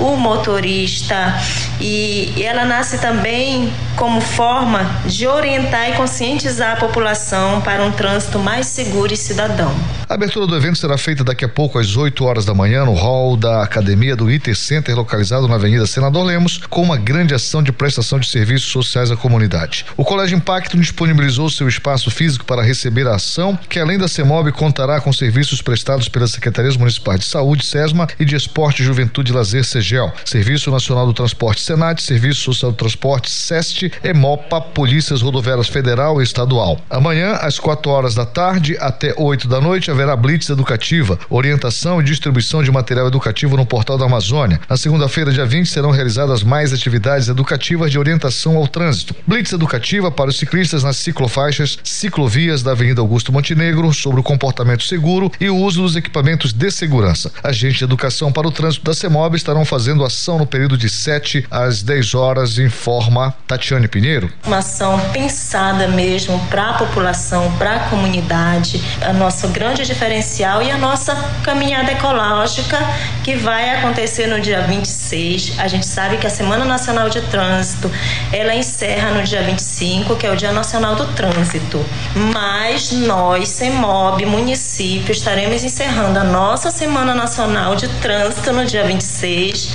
o 0.00 0.16
motorista 0.16 1.34
e, 1.80 2.42
ela 2.42 2.64
nasce 2.64 2.98
também 2.98 3.72
como 3.96 4.20
forma 4.20 4.84
de 5.06 5.26
orientar 5.26 5.90
e 5.90 5.92
conscientizar 5.94 6.72
a 6.72 6.76
população 6.76 7.60
para 7.60 7.82
um 7.84 7.92
trânsito 7.92 8.38
mais 8.38 8.66
seguro 8.66 9.12
e 9.12 9.16
cidadão. 9.16 9.74
A 10.08 10.14
abertura 10.14 10.46
do 10.46 10.54
evento 10.54 10.78
será 10.78 10.98
feita 10.98 11.24
daqui 11.24 11.44
a 11.44 11.48
pouco 11.48 11.78
às 11.78 11.96
8 11.96 12.24
horas 12.24 12.44
da 12.44 12.54
manhã 12.54 12.84
no 12.84 12.92
hall 12.92 13.36
da 13.36 13.62
Academia 13.62 14.14
do 14.14 14.26
IT 14.26 14.54
Center, 14.54 14.94
localizado 14.94 15.48
na 15.48 15.54
Avenida 15.54 15.86
Senador 15.86 16.24
Lemos, 16.24 16.60
com 16.68 16.82
uma 16.82 16.96
grande 16.96 17.34
ação 17.34 17.62
de 17.62 17.72
prestação 17.72 18.18
de 18.18 18.28
serviços 18.28 18.70
sociais 18.70 19.10
à 19.10 19.16
comunidade. 19.16 19.86
O 19.96 20.04
Colégio 20.04 20.36
Impacto 20.36 20.76
disponibilizou 20.76 21.48
seu 21.48 21.68
espaço 21.68 22.10
físico 22.10 22.44
para 22.44 22.62
receber 22.62 23.06
a 23.06 23.14
ação, 23.14 23.58
que 23.68 23.80
além 23.80 23.98
da 23.98 24.06
CEMOB 24.06 24.52
contará 24.52 25.00
com 25.00 25.12
serviços 25.12 25.62
prestados 25.62 26.08
pelas 26.08 26.32
Secretarias 26.32 26.76
Municipais 26.76 27.20
de 27.20 27.26
Saúde, 27.26 27.64
SESMA 27.64 28.06
e 28.18 28.24
de 28.24 28.36
Esporte, 28.36 28.84
Juventude 28.84 29.32
e 29.32 29.33
Lazer, 29.34 29.64
SEGEL, 29.64 30.12
Serviço 30.24 30.70
Nacional 30.70 31.06
do 31.06 31.12
Transporte, 31.12 31.60
Senat, 31.60 32.00
Serviço 32.00 32.42
Social 32.42 32.70
do 32.70 32.76
Transporte, 32.76 33.30
SEST, 33.30 33.92
EMOPA, 34.02 34.60
Polícias 34.60 35.22
Rodoviárias 35.22 35.68
Federal 35.68 36.20
e 36.20 36.24
Estadual. 36.24 36.80
Amanhã, 36.88 37.32
às 37.34 37.58
4 37.58 37.90
horas 37.90 38.14
da 38.14 38.24
tarde 38.24 38.76
até 38.80 39.14
8 39.16 39.48
da 39.48 39.60
noite, 39.60 39.90
haverá 39.90 40.16
blitz 40.16 40.48
educativa, 40.48 41.18
orientação 41.28 42.00
e 42.00 42.04
distribuição 42.04 42.62
de 42.62 42.70
material 42.70 43.06
educativo 43.06 43.56
no 43.56 43.66
Portal 43.66 43.98
da 43.98 44.04
Amazônia. 44.04 44.60
Na 44.68 44.76
segunda-feira, 44.76 45.32
dia 45.32 45.46
20, 45.46 45.66
serão 45.68 45.90
realizadas 45.90 46.42
mais 46.42 46.72
atividades 46.72 47.28
educativas 47.28 47.90
de 47.90 47.98
orientação 47.98 48.56
ao 48.56 48.68
trânsito. 48.68 49.14
Blitz 49.26 49.52
educativa 49.52 50.10
para 50.10 50.30
os 50.30 50.38
ciclistas 50.38 50.82
nas 50.82 50.96
ciclofaixas, 50.96 51.78
ciclovias 51.82 52.62
da 52.62 52.72
Avenida 52.72 53.00
Augusto 53.00 53.32
Montenegro 53.32 53.92
sobre 53.92 54.20
o 54.20 54.22
comportamento 54.22 54.84
seguro 54.84 55.30
e 55.40 55.48
o 55.48 55.56
uso 55.56 55.82
dos 55.82 55.96
equipamentos 55.96 56.52
de 56.52 56.70
segurança. 56.70 57.32
Agente 57.42 57.78
de 57.78 57.84
educação 57.84 58.30
para 58.30 58.46
o 58.46 58.52
trânsito 58.52 58.84
da 58.84 58.94
CEMOB 58.94 59.23
CEMOB 59.24 59.36
estarão 59.36 59.64
fazendo 59.64 60.04
ação 60.04 60.38
no 60.38 60.46
período 60.46 60.76
de 60.76 60.88
7 60.88 61.46
às 61.50 61.82
10 61.82 62.14
horas, 62.14 62.58
informa 62.58 63.34
Tatiane 63.46 63.88
Pinheiro. 63.88 64.30
Uma 64.46 64.58
ação 64.58 65.00
pensada 65.12 65.88
mesmo 65.88 66.38
para 66.48 66.70
a 66.70 66.72
população, 66.74 67.50
para 67.56 67.76
a 67.76 67.78
comunidade, 67.88 68.82
a 69.00 69.12
nosso 69.12 69.48
grande 69.48 69.84
diferencial 69.84 70.62
e 70.62 70.70
a 70.70 70.76
nossa 70.76 71.14
caminhada 71.42 71.92
ecológica 71.92 72.78
que 73.22 73.36
vai 73.36 73.78
acontecer 73.78 74.26
no 74.26 74.40
dia 74.40 74.60
26. 74.62 75.58
A 75.58 75.68
gente 75.68 75.86
sabe 75.86 76.18
que 76.18 76.26
a 76.26 76.30
Semana 76.30 76.64
Nacional 76.64 77.08
de 77.08 77.22
Trânsito, 77.22 77.90
ela 78.32 78.54
encerra 78.54 79.10
no 79.10 79.22
dia 79.22 79.42
25, 79.42 80.16
que 80.16 80.26
é 80.26 80.30
o 80.30 80.36
Dia 80.36 80.52
Nacional 80.52 80.96
do 80.96 81.06
Trânsito. 81.14 81.84
Mas 82.32 82.92
nós, 82.92 83.48
CEMOB, 83.48 84.26
município, 84.26 85.12
estaremos 85.12 85.64
encerrando 85.64 86.18
a 86.18 86.24
nossa 86.24 86.70
Semana 86.70 87.14
Nacional 87.14 87.74
de 87.74 87.88
Trânsito 88.00 88.52
no 88.52 88.66
dia 88.66 88.84
26 88.84 89.13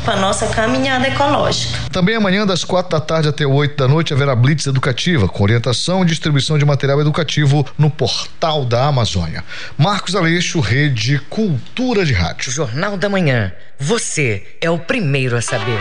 com 0.04 0.12
a 0.12 0.16
nossa 0.18 0.48
caminhada 0.48 1.08
ecológica. 1.08 1.80
Também 1.92 2.16
amanhã, 2.16 2.46
das 2.46 2.66
quatro 2.66 2.92
da 2.92 3.00
tarde 3.00 3.30
até 3.30 3.48
oito 3.48 3.78
da 3.78 3.88
noite, 3.88 4.14
haverá 4.14 4.36
blitz 4.36 4.66
educativa, 4.68 5.30
com 5.30 5.44
orientação 5.44 6.04
e 6.04 6.06
distribuição 6.06 6.58
de 6.58 6.66
material 6.66 7.00
educativo 7.00 7.66
no 7.78 7.90
portal 7.90 8.66
da 8.66 8.86
Amazônia. 8.86 9.44
Marcos 9.78 10.16
Aleixo, 10.16 10.60
Rede 10.60 11.20
Cultura 11.30 12.06
de 12.06 12.12
Rádio. 12.12 12.52
Jornal 12.52 12.98
da 12.98 13.08
Manhã. 13.08 13.54
Você 13.80 14.46
é 14.60 14.70
o 14.70 14.78
primeiro 14.78 15.38
a 15.38 15.42
saber. 15.42 15.80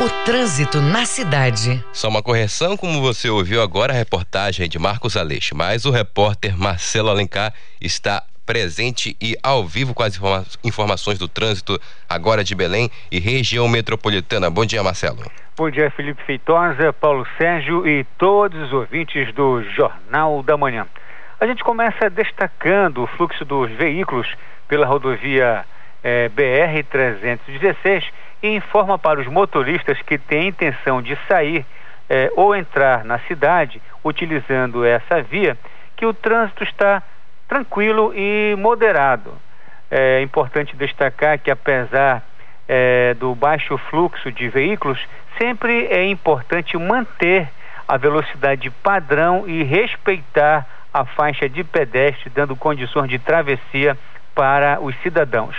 O 0.00 0.08
trânsito 0.24 0.80
na 0.80 1.06
cidade. 1.06 1.82
Só 1.92 2.08
uma 2.08 2.22
correção, 2.22 2.76
como 2.76 3.00
você 3.00 3.30
ouviu 3.30 3.62
agora 3.62 3.92
a 3.92 3.96
reportagem 3.96 4.68
de 4.68 4.78
Marcos 4.78 5.16
Aleixo, 5.16 5.56
mas 5.56 5.84
o 5.84 5.90
repórter 5.90 6.58
Marcelo 6.58 7.08
Alencar 7.08 7.54
está 7.80 8.24
presente 8.48 9.14
e 9.20 9.36
ao 9.42 9.66
vivo 9.66 9.92
com 9.92 10.02
as 10.02 10.16
informa 10.16 10.42
informações 10.64 11.18
do 11.18 11.28
trânsito 11.28 11.78
agora 12.08 12.42
de 12.42 12.54
Belém 12.54 12.90
e 13.12 13.20
região 13.20 13.68
metropolitana. 13.68 14.48
Bom 14.48 14.64
dia, 14.64 14.82
Marcelo. 14.82 15.30
Bom 15.54 15.68
dia, 15.68 15.90
Felipe 15.90 16.22
Feitosa, 16.22 16.90
Paulo 16.94 17.26
Sérgio 17.36 17.86
e 17.86 18.04
todos 18.16 18.58
os 18.62 18.72
ouvintes 18.72 19.34
do 19.34 19.62
Jornal 19.74 20.42
da 20.42 20.56
Manhã. 20.56 20.86
A 21.38 21.46
gente 21.46 21.62
começa 21.62 22.08
destacando 22.08 23.02
o 23.02 23.06
fluxo 23.06 23.44
dos 23.44 23.70
veículos 23.72 24.26
pela 24.66 24.86
rodovia 24.86 25.66
eh, 26.02 26.30
BR-316 26.34 28.04
e 28.42 28.48
informa 28.56 28.98
para 28.98 29.20
os 29.20 29.26
motoristas 29.26 30.00
que 30.00 30.16
têm 30.16 30.48
intenção 30.48 31.02
de 31.02 31.18
sair 31.28 31.66
eh, 32.08 32.32
ou 32.34 32.56
entrar 32.56 33.04
na 33.04 33.18
cidade 33.20 33.82
utilizando 34.02 34.86
essa 34.86 35.20
via 35.20 35.54
que 35.94 36.06
o 36.06 36.14
trânsito 36.14 36.64
está 36.64 37.02
tranquilo 37.48 38.12
e 38.14 38.54
moderado. 38.58 39.32
É 39.90 40.20
importante 40.20 40.76
destacar 40.76 41.38
que, 41.38 41.50
apesar 41.50 42.22
é, 42.68 43.14
do 43.14 43.34
baixo 43.34 43.78
fluxo 43.78 44.30
de 44.30 44.48
veículos, 44.48 45.00
sempre 45.38 45.86
é 45.86 46.04
importante 46.04 46.76
manter 46.76 47.48
a 47.88 47.96
velocidade 47.96 48.70
padrão 48.70 49.44
e 49.48 49.62
respeitar 49.62 50.66
a 50.92 51.06
faixa 51.06 51.48
de 51.48 51.64
pedestre, 51.64 52.30
dando 52.30 52.54
condições 52.54 53.08
de 53.08 53.18
travessia 53.18 53.96
para 54.34 54.78
os 54.80 54.94
cidadãos. 55.02 55.56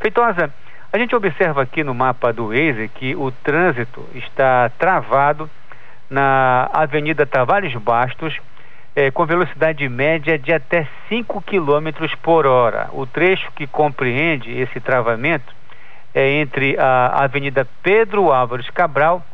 Feitosa, 0.00 0.52
a 0.92 0.98
gente 0.98 1.16
observa 1.16 1.62
aqui 1.62 1.82
no 1.82 1.94
mapa 1.94 2.32
do 2.32 2.48
Waze 2.48 2.88
que 2.94 3.16
o 3.16 3.32
trânsito 3.32 4.06
está 4.14 4.70
travado 4.78 5.50
na 6.08 6.68
Avenida 6.72 7.24
Tavares 7.24 7.74
Bastos, 7.74 8.38
eh, 8.94 9.10
com 9.10 9.24
velocidade 9.26 9.88
média 9.88 10.38
de 10.38 10.52
até 10.52 10.86
5 11.08 11.42
km 11.42 12.06
por 12.22 12.46
hora. 12.46 12.88
O 12.92 13.06
trecho 13.06 13.50
que 13.52 13.66
compreende 13.66 14.50
esse 14.50 14.80
travamento 14.80 15.54
é 16.14 16.32
entre 16.32 16.78
a 16.78 17.24
Avenida 17.24 17.66
Pedro 17.82 18.32
Álvares 18.32 18.68
Cabral 18.70 19.24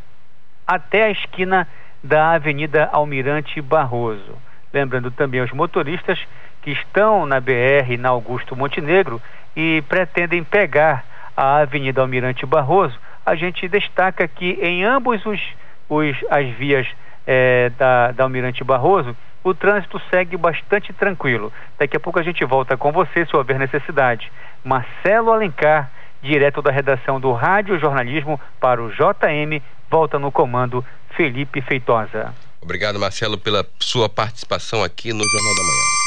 até 0.67 1.05
a 1.05 1.11
esquina 1.11 1.67
da 2.03 2.33
Avenida 2.33 2.89
Almirante 2.93 3.61
Barroso. 3.61 4.37
Lembrando 4.73 5.11
também 5.11 5.41
aos 5.41 5.51
motoristas 5.51 6.19
que 6.63 6.71
estão 6.71 7.27
na 7.27 7.41
BR 7.41 7.97
na 7.99 8.11
Augusto 8.11 8.55
Montenegro 8.55 9.21
e 9.57 9.83
pretendem 9.89 10.45
pegar 10.45 11.05
a 11.37 11.59
Avenida 11.59 12.01
Almirante 12.01 12.45
Barroso, 12.45 12.99
a 13.25 13.35
gente 13.35 13.69
destaca 13.69 14.27
que 14.27 14.59
em 14.61 14.85
ambos 14.85 15.25
os, 15.25 15.41
os 15.89 16.17
as 16.31 16.49
vias 16.51 16.87
eh, 17.27 17.71
da, 17.79 18.13
da 18.13 18.25
Almirante 18.25 18.65
Barroso, 18.65 19.17
o 19.43 19.55
trânsito 19.55 20.01
segue 20.11 20.37
bastante 20.37 20.93
tranquilo. 20.93 21.53
Daqui 21.79 21.97
a 21.97 22.01
pouco 22.01 22.19
a 22.19 22.23
gente 22.23 22.45
volta 22.45 22.77
com 22.77 22.93
você 22.93 23.25
se 23.27 23.37
houver 23.37 23.59
necessidade. 23.59 24.31
Marcelo 24.65 25.33
Alencar, 25.33 25.91
direto 26.23 26.61
da 26.61 26.71
redação 26.71 27.21
do 27.21 27.33
Rádio 27.33 27.79
Jornalismo 27.79 28.41
para 28.61 28.83
o 28.83 28.91
JM, 28.91 29.63
volta 29.91 30.19
no 30.19 30.33
comando 30.33 30.85
Felipe 31.17 31.61
Feitosa. 31.63 32.35
Obrigado, 32.61 32.99
Marcelo, 32.99 33.39
pela 33.39 33.65
sua 33.79 34.09
participação 34.09 34.83
aqui 34.83 35.13
no 35.13 35.25
Jornal 35.25 35.55
da 35.55 35.63
Manhã. 35.63 35.99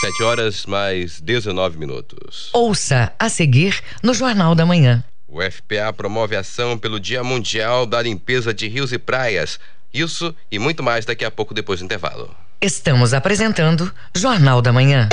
7 0.00 0.22
horas 0.22 0.66
mais 0.66 1.20
19 1.20 1.76
minutos. 1.76 2.50
Ouça 2.54 3.12
a 3.18 3.28
seguir 3.28 3.82
no 4.02 4.14
Jornal 4.14 4.54
da 4.54 4.64
Manhã. 4.64 5.02
O 5.26 5.42
FPA 5.42 5.92
promove 5.92 6.36
ação 6.36 6.78
pelo 6.78 7.00
Dia 7.00 7.22
Mundial 7.24 7.84
da 7.84 8.00
Limpeza 8.00 8.54
de 8.54 8.68
Rios 8.68 8.92
e 8.92 8.98
Praias. 8.98 9.58
Isso 9.92 10.34
e 10.50 10.58
muito 10.58 10.82
mais 10.82 11.04
daqui 11.04 11.24
a 11.24 11.30
pouco 11.30 11.52
depois 11.52 11.80
do 11.80 11.84
intervalo. 11.84 12.34
Estamos 12.60 13.14
apresentando 13.14 13.88
Jornal 14.16 14.60
da 14.60 14.72
Manhã. 14.72 15.08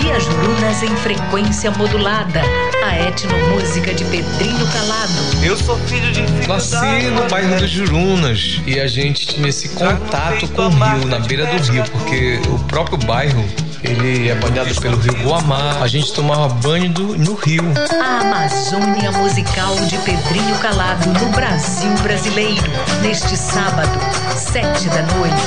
Via 0.00 0.18
Jurunas 0.18 0.82
em 0.82 0.96
frequência 0.96 1.70
modulada. 1.70 2.42
A 2.84 3.08
etnomúsica 3.08 3.94
de 3.94 4.04
Pedrinho 4.06 4.66
Calado. 4.72 5.12
Eu 5.44 5.56
sou 5.56 5.78
filho 5.78 6.10
de 6.10 6.26
filho 6.26 6.48
Nasci 6.48 7.08
no 7.08 7.28
bairro 7.28 7.56
dos 7.56 7.70
Jurunas 7.70 8.60
e 8.66 8.80
a 8.80 8.88
gente 8.88 9.28
tinha 9.28 9.48
esse 9.48 9.68
contato 9.68 10.48
com 10.48 10.62
o 10.62 10.70
rio, 10.70 11.06
na 11.06 11.20
beira 11.20 11.46
do 11.46 11.62
rio, 11.62 11.84
porque 11.84 12.40
o 12.48 12.58
próprio 12.64 12.98
bairro 12.98 13.44
ele 13.84 14.28
é 14.28 14.34
banhado 14.34 14.74
pelo 14.80 14.96
rio 14.96 15.12
Guamá. 15.22 15.78
A 15.80 15.86
gente 15.86 16.12
tomava 16.12 16.48
banho 16.48 16.90
do, 16.90 17.16
no 17.18 17.34
rio. 17.34 17.64
A 18.02 18.20
Amazônia 18.20 19.12
Musical 19.12 19.76
de 19.86 19.98
Pedrinho 19.98 20.58
Calado 20.58 21.06
no 21.08 21.28
Brasil 21.30 21.92
brasileiro. 22.02 22.62
Neste 23.02 23.36
sábado, 23.36 23.98
sete 24.36 24.88
da 24.88 25.02
noite. 25.02 25.44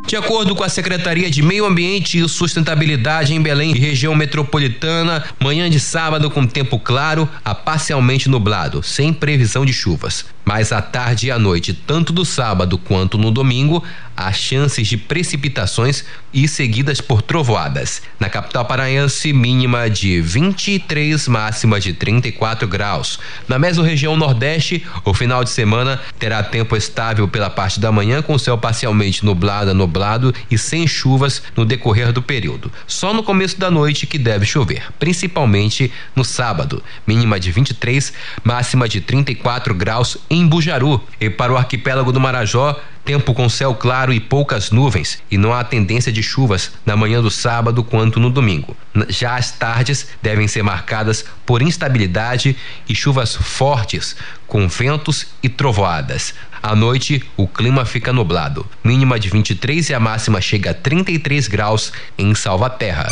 De 0.08 0.18
acordo 0.18 0.56
com 0.56 0.64
a 0.64 0.70
Secretaria 0.70 1.30
de 1.30 1.42
Meio 1.42 1.66
Ambiente 1.66 2.20
e 2.20 2.28
Sustentabilidade 2.28 3.34
em 3.34 3.42
Belém 3.42 3.72
e 3.72 3.80
região 3.80 4.14
metropolitana, 4.14 5.24
manhã 5.40 5.70
de 5.70 5.80
sábado 5.80 6.30
com 6.30 6.46
tempo 6.46 6.78
claro 6.78 7.30
a 7.46 7.56
parcialmente 7.56 8.28
nublado, 8.28 8.84
sem 8.84 9.14
previsão 9.14 9.66
de 9.66 9.72
chuvas. 9.72 10.26
Mas 10.44 10.74
à 10.74 10.82
tarde 10.82 11.28
e 11.28 11.32
à 11.32 11.40
noite, 11.40 11.74
tanto 11.74 12.12
do 12.12 12.26
sábado 12.26 12.78
quanto 12.78 13.18
no 13.18 13.32
domingo, 13.32 13.82
há 14.28 14.32
chances 14.32 14.88
de 14.88 14.98
precipitações 14.98 16.06
e 16.34 16.48
seguidas 16.48 17.02
por 17.02 17.22
trovoadas. 17.22 18.02
Na 18.20 18.30
capital 18.30 18.66
paraense, 18.66 19.34
mínima 19.34 19.90
de 19.90 20.22
23, 20.22 21.28
máxima 21.28 21.80
de 21.80 21.94
34 21.94 22.68
graus. 22.68 23.20
Na 23.48 23.60
mesorregião 23.60 24.16
nordeste, 24.16 24.86
o 25.04 25.14
final 25.14 25.44
de 25.44 25.50
semana 25.50 26.00
terá 26.20 26.44
tempo 26.44 26.76
estável 26.76 27.28
pela 27.28 27.50
parte 27.50 27.80
da 27.80 27.92
manhã, 27.92 28.22
com 28.22 28.38
céu 28.38 28.58
parcialmente 28.58 29.26
nublado 29.26 29.72
a 29.72 29.74
nublado 29.74 30.34
e 30.50 30.58
sem 30.58 30.88
chuvas 30.88 31.42
no 31.56 31.66
decorrer 31.66 32.12
do 32.12 32.22
período. 32.22 32.72
Só 32.88 33.14
no 33.14 33.24
começo 33.24 33.60
da 33.60 33.70
noite 33.72 34.08
que 34.08 34.18
deve 34.18 34.46
chover, 34.46 34.84
principalmente 35.00 35.92
no 36.16 36.24
sábado. 36.24 36.84
Mínima 37.06 37.40
de 37.40 37.52
23, 37.52 38.14
máxima 38.44 38.88
de 38.88 39.02
34 39.02 39.74
graus 39.74 40.18
em 40.30 40.46
Bujaru. 40.48 41.02
E 41.20 41.30
para 41.30 41.54
o 41.54 41.58
arquipélago 41.58 42.12
do 42.12 42.20
Marajó, 42.20 42.80
tempo 43.04 43.34
com 43.34 43.50
céu 43.50 43.74
claro 43.76 44.14
e 44.14 44.20
poucas 44.20 44.72
nuvens, 44.72 45.22
e 45.30 45.38
não 45.38 45.54
há 45.54 45.64
tendência 45.64 46.12
de 46.12 46.22
chuvas 46.22 46.72
na 46.86 46.96
manhã 46.96 47.22
do 47.22 47.32
sábado 47.32 47.84
quanto 47.84 48.20
no 48.20 48.30
domingo. 48.30 48.76
Já 49.10 49.36
as 49.36 49.52
tardes 49.52 50.08
devem 50.22 50.48
ser 50.48 50.64
marcadas 50.64 51.26
por 51.46 51.62
instabilidade 51.62 52.56
e 52.88 52.96
chuvas 52.96 53.36
fortes, 53.36 54.16
com 54.48 54.68
ventos 54.68 55.28
e 55.42 55.50
trovoadas. 55.50 56.34
À 56.62 56.76
noite, 56.76 57.24
o 57.36 57.48
clima 57.48 57.86
fica 57.86 58.14
nublado. 58.14 58.68
Mínima 58.84 59.20
de 59.20 59.30
23 59.30 59.90
e 59.90 59.94
a 59.94 60.00
máxima 60.00 60.40
chega 60.40 60.72
a 60.72 60.74
33 60.74 61.48
graus 61.48 61.92
em 62.18 62.36
Salvaterra. 62.36 63.08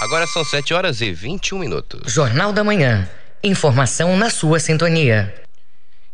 Agora 0.00 0.26
são 0.26 0.42
7 0.42 0.72
horas 0.72 1.02
e 1.02 1.12
21 1.12 1.58
minutos. 1.58 2.10
Jornal 2.10 2.52
da 2.52 2.64
Manhã. 2.64 3.06
Informação 3.44 4.16
na 4.16 4.30
sua 4.30 4.58
sintonia. 4.58 5.34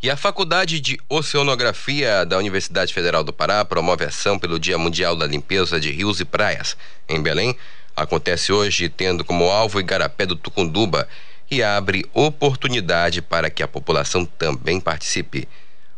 E 0.07 0.11
a 0.11 0.17
Faculdade 0.17 0.79
de 0.79 1.01
Oceanografia 1.09 2.25
da 2.25 2.39
Universidade 2.39 2.95
Federal 2.95 3.25
do 3.25 3.33
Pará 3.33 3.65
promove 3.65 4.05
ação 4.05 4.39
pelo 4.39 4.57
Dia 4.57 4.79
Mundial 4.79 5.17
da 5.17 5.27
Limpeza 5.27 5.81
de 5.81 5.91
Rios 5.91 6.21
e 6.21 6.25
Praias. 6.25 6.77
Em 7.09 7.21
Belém, 7.21 7.57
acontece 7.97 8.53
hoje 8.53 8.89
tendo 8.89 9.25
como 9.25 9.51
alvo 9.51 9.81
Igarapé 9.81 10.25
do 10.25 10.37
Tucunduba 10.37 11.09
e 11.51 11.61
abre 11.61 12.07
oportunidade 12.15 13.21
para 13.21 13.51
que 13.51 13.65
a 13.65 13.67
população 13.67 14.25
também 14.25 14.79
participe. 14.79 15.49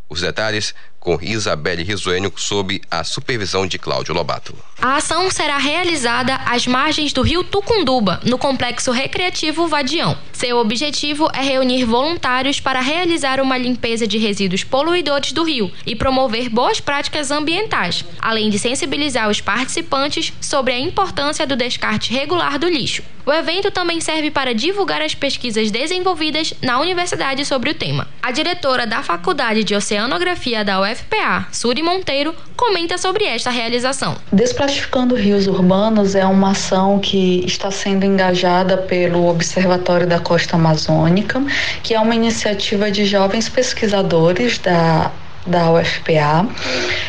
Os 0.09 0.23
detalhes 0.23 0.75
com 1.09 1.18
Isabelle 1.23 1.83
Risuênio 1.83 2.31
sob 2.37 2.83
a 2.90 3.03
supervisão 3.03 3.66
de 3.66 3.79
Cláudio 3.79 4.12
Lobato. 4.12 4.55
A 4.79 4.97
ação 4.97 5.31
será 5.31 5.57
realizada 5.57 6.35
às 6.44 6.66
margens 6.66 7.14
do 7.14 7.23
rio 7.23 7.42
Tucunduba, 7.42 8.21
no 8.25 8.37
complexo 8.37 8.92
recreativo 8.92 9.66
Vadião. 9.66 10.18
Seu 10.35 10.59
objetivo 10.59 11.27
é 11.33 11.40
reunir 11.40 11.87
voluntários 11.87 12.61
para 12.61 12.83
realizar 12.83 13.40
uma 13.40 13.57
limpeza 13.57 14.07
de 14.07 14.18
resíduos 14.18 14.62
poluidores 14.62 15.33
do 15.33 15.44
rio 15.44 15.73
e 15.87 15.97
promover 15.97 16.51
boas 16.51 16.79
práticas 16.79 17.31
ambientais, 17.31 18.05
além 18.21 18.51
de 18.51 18.59
sensibilizar 18.59 19.31
os 19.31 19.40
participantes 19.40 20.31
sobre 20.42 20.75
a 20.75 20.79
importância 20.79 21.47
do 21.47 21.57
descarte 21.57 22.12
regular 22.12 22.59
do 22.59 22.68
lixo. 22.68 23.03
O 23.29 23.33
evento 23.33 23.71
também 23.71 24.01
serve 24.01 24.31
para 24.31 24.55
divulgar 24.55 25.03
as 25.03 25.14
pesquisas 25.14 25.71
desenvolvidas 25.71 26.55
na 26.62 26.81
universidade 26.81 27.44
sobre 27.44 27.68
o 27.68 27.75
tema. 27.75 28.09
A 28.23 28.31
diretora 28.31 28.87
da 28.87 29.03
Faculdade 29.03 29.64
de 29.64 29.75
Oceanografia 29.75 30.64
da 30.64 30.81
UFPA, 30.98 31.46
Suri 31.52 31.82
Monteiro, 31.82 32.34
comenta 32.56 32.98
sobre 32.98 33.24
esta 33.24 33.50
realização. 33.50 34.16
Desplastificando 34.32 35.14
rios 35.14 35.46
urbanos 35.46 36.14
é 36.14 36.24
uma 36.24 36.50
ação 36.50 36.98
que 36.98 37.44
está 37.46 37.70
sendo 37.70 38.04
engajada 38.04 38.76
pelo 38.76 39.28
Observatório 39.28 40.06
da 40.06 40.18
Costa 40.18 40.56
Amazônica, 40.56 41.40
que 41.82 41.94
é 41.94 42.00
uma 42.00 42.14
iniciativa 42.14 42.90
de 42.90 43.04
jovens 43.04 43.48
pesquisadores 43.48 44.58
da 44.58 45.12
da 45.46 45.70
UFPA, 45.72 46.46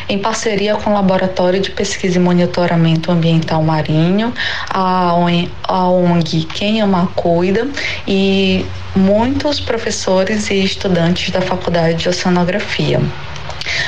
em 0.08 0.18
parceria 0.18 0.74
com 0.74 0.88
o 0.88 0.94
Laboratório 0.94 1.60
de 1.60 1.70
Pesquisa 1.72 2.16
e 2.16 2.20
Monitoramento 2.20 3.12
Ambiental 3.12 3.62
Marinho, 3.62 4.32
a 4.70 5.14
ONG 5.14 6.44
Quem 6.44 6.80
Ama 6.80 7.06
Cuida 7.14 7.68
e 8.08 8.64
muitos 8.96 9.60
professores 9.60 10.48
e 10.50 10.64
estudantes 10.64 11.30
da 11.30 11.42
Faculdade 11.42 11.96
de 11.96 12.08
Oceanografia. 12.08 12.98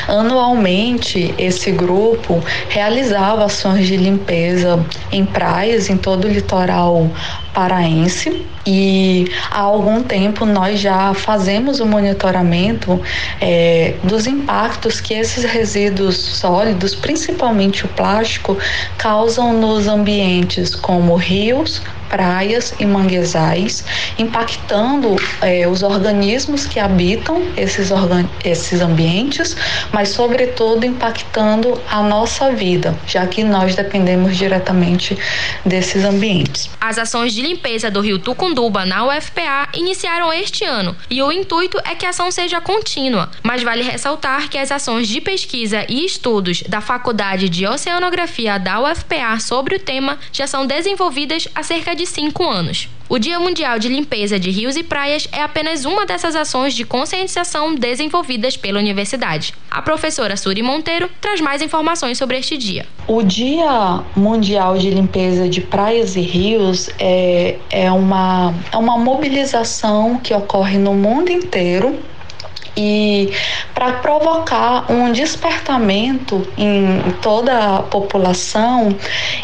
Anualmente, 0.08 1.34
esse 1.38 1.70
grupo 1.70 2.42
realizava 2.68 3.44
ações 3.44 3.86
de 3.86 3.96
limpeza 3.96 4.84
em 5.10 5.24
praias 5.24 5.88
em 5.88 5.96
todo 5.96 6.26
o 6.26 6.28
litoral 6.28 7.10
paraense 7.54 8.46
e 8.66 9.30
há 9.50 9.60
algum 9.60 10.02
tempo 10.02 10.46
nós 10.46 10.78
já 10.80 11.12
fazemos 11.14 11.80
o 11.80 11.86
monitoramento 11.86 13.00
é, 13.40 13.94
dos 14.04 14.26
impactos 14.26 15.00
que 15.00 15.14
esses 15.14 15.44
resíduos 15.44 16.16
sólidos, 16.16 16.94
principalmente 16.94 17.84
o 17.84 17.88
plástico, 17.88 18.56
causam 18.96 19.52
nos 19.52 19.88
ambientes 19.88 20.74
como 20.74 21.16
rios, 21.16 21.82
praias 22.12 22.74
e 22.78 22.84
manguezais, 22.84 23.82
impactando 24.18 25.16
é, 25.40 25.66
os 25.66 25.82
organismos 25.82 26.66
que 26.66 26.78
habitam 26.78 27.42
esses, 27.56 27.90
esses 28.44 28.82
ambientes, 28.82 29.56
mas, 29.90 30.10
sobretudo, 30.10 30.84
impactando 30.84 31.80
a 31.88 32.02
nossa 32.02 32.52
vida, 32.52 32.94
já 33.06 33.26
que 33.26 33.42
nós 33.42 33.74
dependemos 33.74 34.36
diretamente 34.36 35.16
desses 35.64 36.04
ambientes. 36.04 36.68
As 36.78 36.98
ações 36.98 37.32
de 37.32 37.40
limpeza 37.40 37.90
do 37.90 38.02
rio 38.02 38.18
Tucunduba 38.18 38.84
na 38.84 39.06
UFPA 39.06 39.68
iniciaram 39.72 40.30
este 40.32 40.64
ano 40.64 40.94
e 41.08 41.22
o 41.22 41.32
intuito 41.32 41.78
é 41.84 41.94
que 41.94 42.04
a 42.04 42.10
ação 42.10 42.30
seja 42.30 42.60
contínua, 42.60 43.30
mas 43.42 43.62
vale 43.62 43.82
ressaltar 43.82 44.50
que 44.50 44.58
as 44.58 44.70
ações 44.70 45.08
de 45.08 45.20
pesquisa 45.20 45.86
e 45.88 46.04
estudos 46.04 46.62
da 46.68 46.82
Faculdade 46.82 47.48
de 47.48 47.66
Oceanografia 47.66 48.58
da 48.58 48.80
UFPA 48.82 49.40
sobre 49.40 49.76
o 49.76 49.78
tema 49.80 50.18
já 50.30 50.46
são 50.46 50.66
desenvolvidas 50.66 51.48
há 51.54 51.62
cerca 51.62 51.94
de 51.94 52.01
de 52.02 52.06
cinco 52.06 52.44
anos. 52.44 52.88
O 53.08 53.16
Dia 53.16 53.38
Mundial 53.38 53.78
de 53.78 53.88
Limpeza 53.88 54.40
de 54.40 54.50
Rios 54.50 54.74
e 54.76 54.82
Praias 54.82 55.28
é 55.30 55.40
apenas 55.40 55.84
uma 55.84 56.04
dessas 56.04 56.34
ações 56.34 56.74
de 56.74 56.84
conscientização 56.84 57.74
desenvolvidas 57.74 58.56
pela 58.56 58.80
universidade. 58.80 59.54
A 59.70 59.80
professora 59.80 60.36
Suri 60.36 60.62
Monteiro 60.62 61.08
traz 61.20 61.40
mais 61.40 61.62
informações 61.62 62.18
sobre 62.18 62.38
este 62.38 62.56
dia. 62.56 62.86
O 63.06 63.22
Dia 63.22 64.00
Mundial 64.16 64.76
de 64.78 64.90
Limpeza 64.90 65.48
de 65.48 65.60
Praias 65.60 66.16
e 66.16 66.22
Rios 66.22 66.90
é, 66.98 67.56
é, 67.70 67.92
uma, 67.92 68.52
é 68.72 68.76
uma 68.76 68.98
mobilização 68.98 70.18
que 70.18 70.34
ocorre 70.34 70.78
no 70.78 70.94
mundo 70.94 71.30
inteiro 71.30 72.00
e 72.76 73.30
para 73.74 73.92
provocar 73.94 74.90
um 74.90 75.12
despertamento 75.12 76.46
em 76.56 77.12
toda 77.20 77.76
a 77.76 77.82
população 77.82 78.96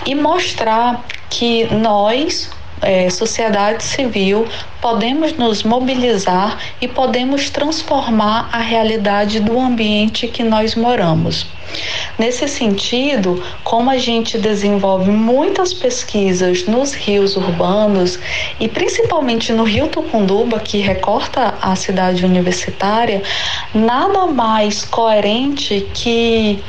e 0.06 0.14
mostrar 0.14 1.04
que 1.30 1.64
nós, 1.74 2.50
é, 2.82 3.10
sociedade 3.10 3.82
civil, 3.82 4.46
podemos 4.80 5.32
nos 5.32 5.62
mobilizar 5.62 6.58
e 6.80 6.86
podemos 6.86 7.50
transformar 7.50 8.48
a 8.52 8.58
realidade 8.58 9.40
do 9.40 9.58
ambiente 9.58 10.28
que 10.28 10.42
nós 10.42 10.74
moramos. 10.74 11.46
Nesse 12.18 12.48
sentido, 12.48 13.42
como 13.62 13.90
a 13.90 13.98
gente 13.98 14.38
desenvolve 14.38 15.10
muitas 15.10 15.72
pesquisas 15.74 16.66
nos 16.66 16.94
rios 16.94 17.36
urbanos 17.36 18.18
e 18.58 18.66
principalmente 18.66 19.52
no 19.52 19.64
Rio 19.64 19.88
Tucunduba, 19.88 20.58
que 20.58 20.78
recorta 20.78 21.54
a 21.60 21.76
cidade 21.76 22.24
universitária, 22.24 23.22
nada 23.74 24.26
mais 24.26 24.84
coerente 24.84 25.86
que 25.92 26.62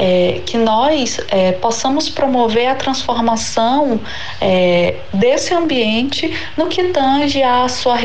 é, 0.00 0.40
que 0.46 0.56
nós 0.56 1.20
é, 1.28 1.52
possamos 1.52 2.08
promover 2.08 2.68
a 2.68 2.74
transformação 2.74 4.00
é, 4.40 4.94
desse 5.12 5.52
ambiente 5.52 6.32
no 6.56 6.68
que 6.68 6.84
tange 6.84 7.42
a 7.42 7.68
sua 7.68 7.96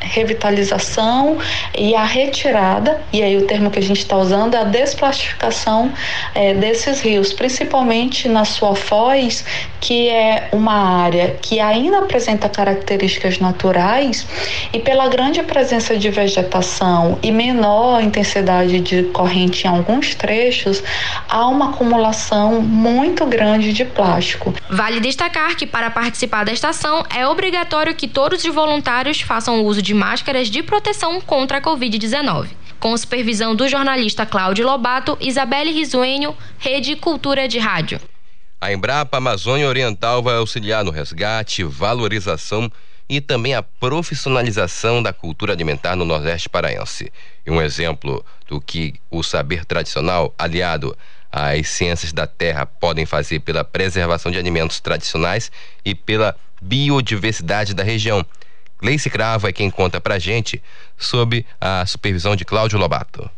revitalização 0.00 1.36
e 1.76 1.94
a 1.94 2.02
retirada, 2.02 3.02
e 3.12 3.22
aí 3.22 3.36
o 3.36 3.46
termo 3.46 3.70
que 3.70 3.78
a 3.78 3.82
gente 3.82 3.98
está 3.98 4.16
usando 4.16 4.54
é 4.54 4.58
a 4.58 4.64
desplastificação 4.64 5.92
é, 6.34 6.54
desses 6.54 7.02
rios, 7.02 7.34
principalmente 7.34 8.26
na 8.26 8.46
sua 8.46 8.74
foz, 8.74 9.44
que 9.80 10.08
é 10.08 10.48
uma 10.50 11.02
área 11.02 11.36
que 11.42 11.60
ainda 11.60 11.98
apresenta 11.98 12.48
características 12.48 13.38
naturais 13.38 14.26
e 14.72 14.78
pela 14.78 15.08
grande 15.08 15.42
presença 15.42 15.98
de 15.98 16.08
vegetação 16.08 17.18
e 17.22 17.30
menor 17.30 18.02
intensidade 18.02 18.80
de 18.80 19.02
corrente 19.04 19.66
em 19.66 19.70
alguns 19.70 20.14
trechos, 20.14 20.82
há 21.34 21.48
uma 21.48 21.70
acumulação 21.70 22.62
muito 22.62 23.26
grande 23.26 23.72
de 23.72 23.84
plástico. 23.84 24.54
Vale 24.70 25.00
destacar 25.00 25.56
que 25.56 25.66
para 25.66 25.90
participar 25.90 26.44
desta 26.44 26.68
ação 26.68 27.04
é 27.12 27.26
obrigatório 27.26 27.92
que 27.92 28.06
todos 28.06 28.44
os 28.44 28.54
voluntários 28.54 29.20
façam 29.20 29.64
uso 29.64 29.82
de 29.82 29.92
máscaras 29.92 30.46
de 30.46 30.62
proteção 30.62 31.20
contra 31.20 31.58
a 31.58 31.60
Covid-19 31.60 32.50
com 32.78 32.94
supervisão 32.98 33.56
do 33.56 33.66
jornalista 33.66 34.26
Cláudio 34.26 34.66
Lobato, 34.66 35.16
Isabelle 35.18 35.72
Risuênio, 35.72 36.36
Rede 36.58 36.94
Cultura 36.94 37.48
de 37.48 37.58
Rádio. 37.58 37.98
A 38.60 38.70
Embrapa 38.70 39.16
Amazônia 39.16 39.66
Oriental 39.66 40.22
vai 40.22 40.36
auxiliar 40.36 40.84
no 40.84 40.90
resgate, 40.90 41.64
valorização 41.64 42.70
e 43.08 43.22
também 43.22 43.54
a 43.54 43.62
profissionalização 43.62 45.02
da 45.02 45.14
cultura 45.14 45.54
alimentar 45.54 45.96
no 45.96 46.04
Nordeste 46.04 46.48
paraense. 46.48 47.10
E 47.46 47.50
um 47.50 47.60
exemplo 47.60 48.22
do 48.46 48.60
que 48.60 48.94
o 49.10 49.22
saber 49.22 49.64
tradicional, 49.64 50.34
aliado 50.38 50.94
as 51.36 51.68
ciências 51.68 52.12
da 52.12 52.28
terra 52.28 52.64
podem 52.64 53.04
fazer 53.04 53.40
pela 53.40 53.64
preservação 53.64 54.30
de 54.30 54.38
alimentos 54.38 54.78
tradicionais 54.78 55.50
e 55.84 55.92
pela 55.92 56.36
biodiversidade 56.62 57.74
da 57.74 57.82
região. 57.82 58.24
Gleice 58.80 59.10
Cravo 59.10 59.48
é 59.48 59.52
quem 59.52 59.68
conta 59.68 60.00
pra 60.00 60.16
gente 60.16 60.62
sobre 60.96 61.44
a 61.60 61.84
supervisão 61.86 62.36
de 62.36 62.44
Cláudio 62.44 62.78
Lobato. 62.78 63.28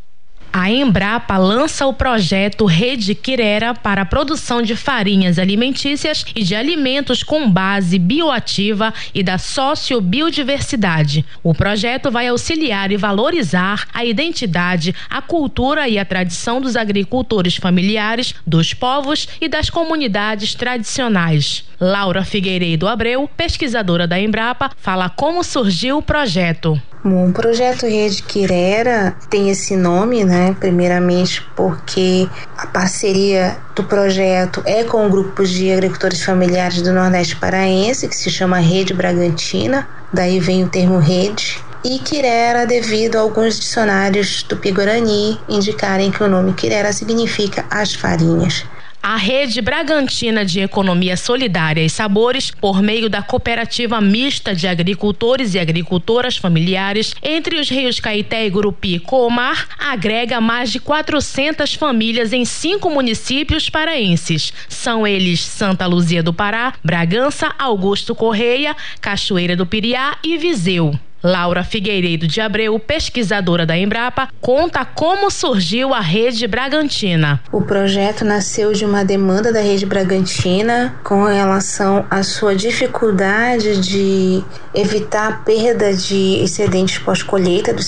A 0.58 0.70
Embrapa 0.70 1.36
lança 1.36 1.86
o 1.86 1.92
projeto 1.92 2.64
Rede 2.64 3.14
Quirera 3.14 3.74
para 3.74 4.00
a 4.00 4.06
produção 4.06 4.62
de 4.62 4.74
farinhas 4.74 5.38
alimentícias 5.38 6.24
e 6.34 6.42
de 6.42 6.54
alimentos 6.54 7.22
com 7.22 7.50
base 7.50 7.98
bioativa 7.98 8.90
e 9.14 9.22
da 9.22 9.36
sociobiodiversidade. 9.36 11.26
O 11.42 11.54
projeto 11.54 12.10
vai 12.10 12.28
auxiliar 12.28 12.90
e 12.90 12.96
valorizar 12.96 13.86
a 13.92 14.02
identidade, 14.02 14.94
a 15.10 15.20
cultura 15.20 15.90
e 15.90 15.98
a 15.98 16.06
tradição 16.06 16.58
dos 16.58 16.74
agricultores 16.74 17.56
familiares, 17.56 18.34
dos 18.46 18.72
povos 18.72 19.28
e 19.38 19.50
das 19.50 19.68
comunidades 19.68 20.54
tradicionais. 20.54 21.66
Laura 21.78 22.24
Figueiredo 22.24 22.88
Abreu, 22.88 23.28
pesquisadora 23.36 24.06
da 24.06 24.18
Embrapa, 24.18 24.70
fala 24.78 25.10
como 25.10 25.44
surgiu 25.44 25.98
o 25.98 26.02
projeto. 26.02 26.80
Bom, 27.04 27.28
o 27.28 27.32
projeto 27.32 27.86
Rede 27.86 28.20
Quirera 28.20 29.14
tem 29.30 29.48
esse 29.48 29.76
nome, 29.76 30.24
né? 30.24 30.45
Primeiramente 30.54 31.42
porque 31.54 32.28
a 32.56 32.66
parceria 32.66 33.56
do 33.74 33.84
projeto 33.84 34.62
é 34.64 34.84
com 34.84 35.06
o 35.06 35.10
grupo 35.10 35.44
de 35.44 35.72
agricultores 35.72 36.22
familiares 36.22 36.82
do 36.82 36.92
Nordeste 36.92 37.36
Paraense, 37.36 38.08
que 38.08 38.16
se 38.16 38.30
chama 38.30 38.58
Rede 38.58 38.94
Bragantina, 38.94 39.88
daí 40.12 40.40
vem 40.40 40.64
o 40.64 40.68
termo 40.68 40.98
rede. 40.98 41.58
E 41.84 42.00
Quirera, 42.00 42.66
devido 42.66 43.16
a 43.16 43.20
alguns 43.20 43.60
dicionários 43.60 44.42
do 44.42 44.56
Pigorani 44.56 45.38
indicarem 45.48 46.10
que 46.10 46.22
o 46.22 46.28
nome 46.28 46.52
Quirera 46.52 46.92
significa 46.92 47.64
as 47.70 47.94
farinhas. 47.94 48.64
A 49.08 49.14
rede 49.14 49.62
Bragantina 49.62 50.44
de 50.44 50.58
Economia 50.58 51.16
Solidária 51.16 51.80
e 51.80 51.88
Sabores, 51.88 52.50
por 52.50 52.82
meio 52.82 53.08
da 53.08 53.22
cooperativa 53.22 54.00
mista 54.00 54.52
de 54.52 54.66
agricultores 54.66 55.54
e 55.54 55.60
agricultoras 55.60 56.36
familiares 56.36 57.14
entre 57.22 57.60
os 57.60 57.70
rios 57.70 58.00
Caeté 58.00 58.44
e 58.44 58.50
Gurupi 58.50 58.94
e 58.94 58.98
Comar, 58.98 59.68
agrega 59.78 60.40
mais 60.40 60.72
de 60.72 60.80
400 60.80 61.74
famílias 61.74 62.32
em 62.32 62.44
cinco 62.44 62.90
municípios 62.90 63.70
paraenses. 63.70 64.52
São 64.68 65.06
eles 65.06 65.38
Santa 65.40 65.86
Luzia 65.86 66.20
do 66.20 66.34
Pará, 66.34 66.74
Bragança, 66.82 67.54
Augusto 67.60 68.12
Correia, 68.12 68.74
Cachoeira 69.00 69.54
do 69.54 69.64
Piriá 69.64 70.18
e 70.24 70.36
Viseu. 70.36 70.98
Laura 71.22 71.64
Figueiredo 71.64 72.26
de 72.26 72.40
Abreu, 72.40 72.78
pesquisadora 72.78 73.66
da 73.66 73.76
Embrapa, 73.76 74.28
conta 74.40 74.84
como 74.84 75.30
surgiu 75.30 75.92
a 75.92 76.00
Rede 76.00 76.46
Bragantina. 76.46 77.40
O 77.50 77.62
projeto 77.62 78.24
nasceu 78.24 78.72
de 78.72 78.84
uma 78.84 79.04
demanda 79.04 79.52
da 79.52 79.60
Rede 79.60 79.86
Bragantina 79.86 80.94
com 81.02 81.24
relação 81.24 82.04
à 82.10 82.22
sua 82.22 82.54
dificuldade 82.54 83.80
de 83.80 84.44
evitar 84.76 85.28
a 85.28 85.32
perda 85.38 85.92
de 85.94 86.42
excedentes 86.42 86.98
pós-colheita 86.98 87.72
da 87.72 87.82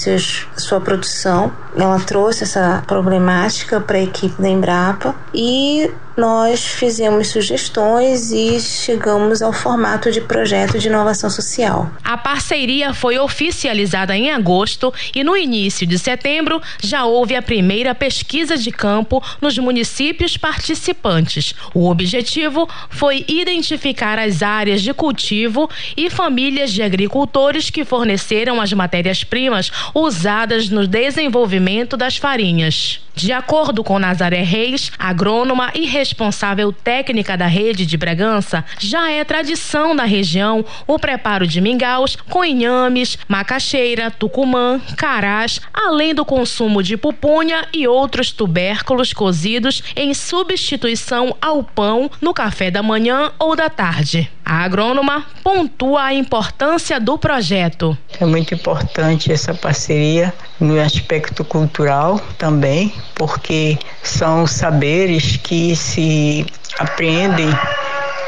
sua 0.57 0.81
produção. 0.81 1.53
Ela 1.77 2.01
trouxe 2.01 2.45
essa 2.45 2.83
problemática 2.87 3.79
para 3.79 3.99
a 3.99 4.03
equipe 4.03 4.41
da 4.41 4.49
Embrapa 4.49 5.15
e 5.35 5.91
nós 6.19 6.65
fizemos 6.65 7.29
sugestões 7.29 8.33
e 8.33 8.59
chegamos 8.59 9.41
ao 9.41 9.53
formato 9.53 10.11
de 10.11 10.21
projeto 10.21 10.77
de 10.77 10.89
inovação 10.89 11.31
social. 11.31 11.89
A 12.03 12.19
parceria 12.19 12.93
foi 12.93 13.17
oficializada 13.21 14.17
em 14.17 14.33
agosto 14.33 14.93
e 15.15 15.23
no 15.23 15.37
início 15.37 15.87
de 15.87 15.97
setembro 15.97 16.61
já 16.83 17.05
houve 17.05 17.37
a 17.37 17.43
primeira 17.43 17.95
pesquisa 17.95 18.57
de 18.57 18.73
campo 18.73 19.23
nos 19.41 19.57
municípios 19.59 20.37
participantes. 20.37 21.55
O 21.73 21.89
objetivo 21.89 22.69
foi 22.91 23.25
identificar 23.29 24.19
as 24.19 24.43
áreas 24.43 24.83
de 24.83 24.93
cultivo 24.93 25.71
e 25.97 26.11
famílias 26.11 26.73
de 26.73 26.78
agricultores 26.83 27.71
que 27.71 27.85
forneceram 27.85 28.61
as 28.61 28.73
matérias-primas 28.73 29.71
usadas 29.95 30.69
no 30.69 30.87
desenvolvimento 30.87 31.97
das 31.97 32.17
farinhas. 32.17 33.01
De 33.19 33.33
acordo 33.33 33.83
com 33.83 33.99
Nazaré 33.99 34.43
Reis, 34.43 34.93
agrônoma 34.97 35.73
e 35.75 35.87
responsável 35.87 36.73
técnica 36.73 37.37
da 37.37 37.49
rede 37.49 37.85
de 37.85 37.97
Bragança, 37.97 38.65
já 38.79 39.11
é 39.11 39.25
tradição 39.25 39.93
na 39.93 40.05
região 40.05 40.65
o 40.87 41.01
preparo 41.01 41.45
de 41.45 41.61
mingaus 41.61 42.15
com 42.15 42.45
inhames, 42.45 43.19
macaxeira, 43.27 44.09
tucumã, 44.09 44.81
carás, 44.97 45.61
além 45.75 46.15
do 46.15 46.25
consumo 46.25 46.81
de 46.81 46.97
pupunha 46.97 47.67
e 47.73 47.89
outros 47.89 48.31
tubérculos 48.31 49.13
cozidos 49.13 49.83
em 49.97 50.15
substituição 50.15 51.37
ao 51.43 51.65
pão 51.65 52.09
no 52.21 52.33
café 52.33 52.71
da 52.71 52.85
manhã 52.85 53.33
ou 53.37 53.57
da 53.57 53.69
tarde. 53.69 54.31
A 54.45 54.65
agrônoma 54.65 55.27
pontua 55.43 56.05
a 56.05 56.15
importância 56.15 56.99
do 56.99 57.19
projeto. 57.19 57.99
É 58.19 58.25
muito 58.25 58.55
importante 58.55 59.31
essa 59.31 59.53
parceria 59.53 60.33
no 60.59 60.81
aspecto 60.81 61.45
cultural 61.45 62.19
também, 62.39 62.91
porque 63.15 63.79
são 64.03 64.47
saberes 64.47 65.37
que 65.37 65.75
se 65.75 66.47
aprendem 66.79 67.51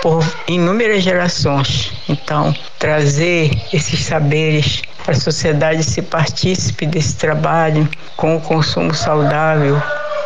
por 0.03 0.25
inúmeras 0.49 1.03
gerações. 1.03 1.93
Então, 2.09 2.55
trazer 2.79 3.51
esses 3.73 4.01
saberes 4.05 4.83
para 5.05 5.12
a 5.12 5.21
sociedade 5.21 5.83
se 5.83 6.03
partícipe 6.03 6.87
desse 6.87 7.16
trabalho 7.16 7.88
com 8.16 8.37
o 8.37 8.40
consumo 8.40 8.95
saudável, 8.95 9.81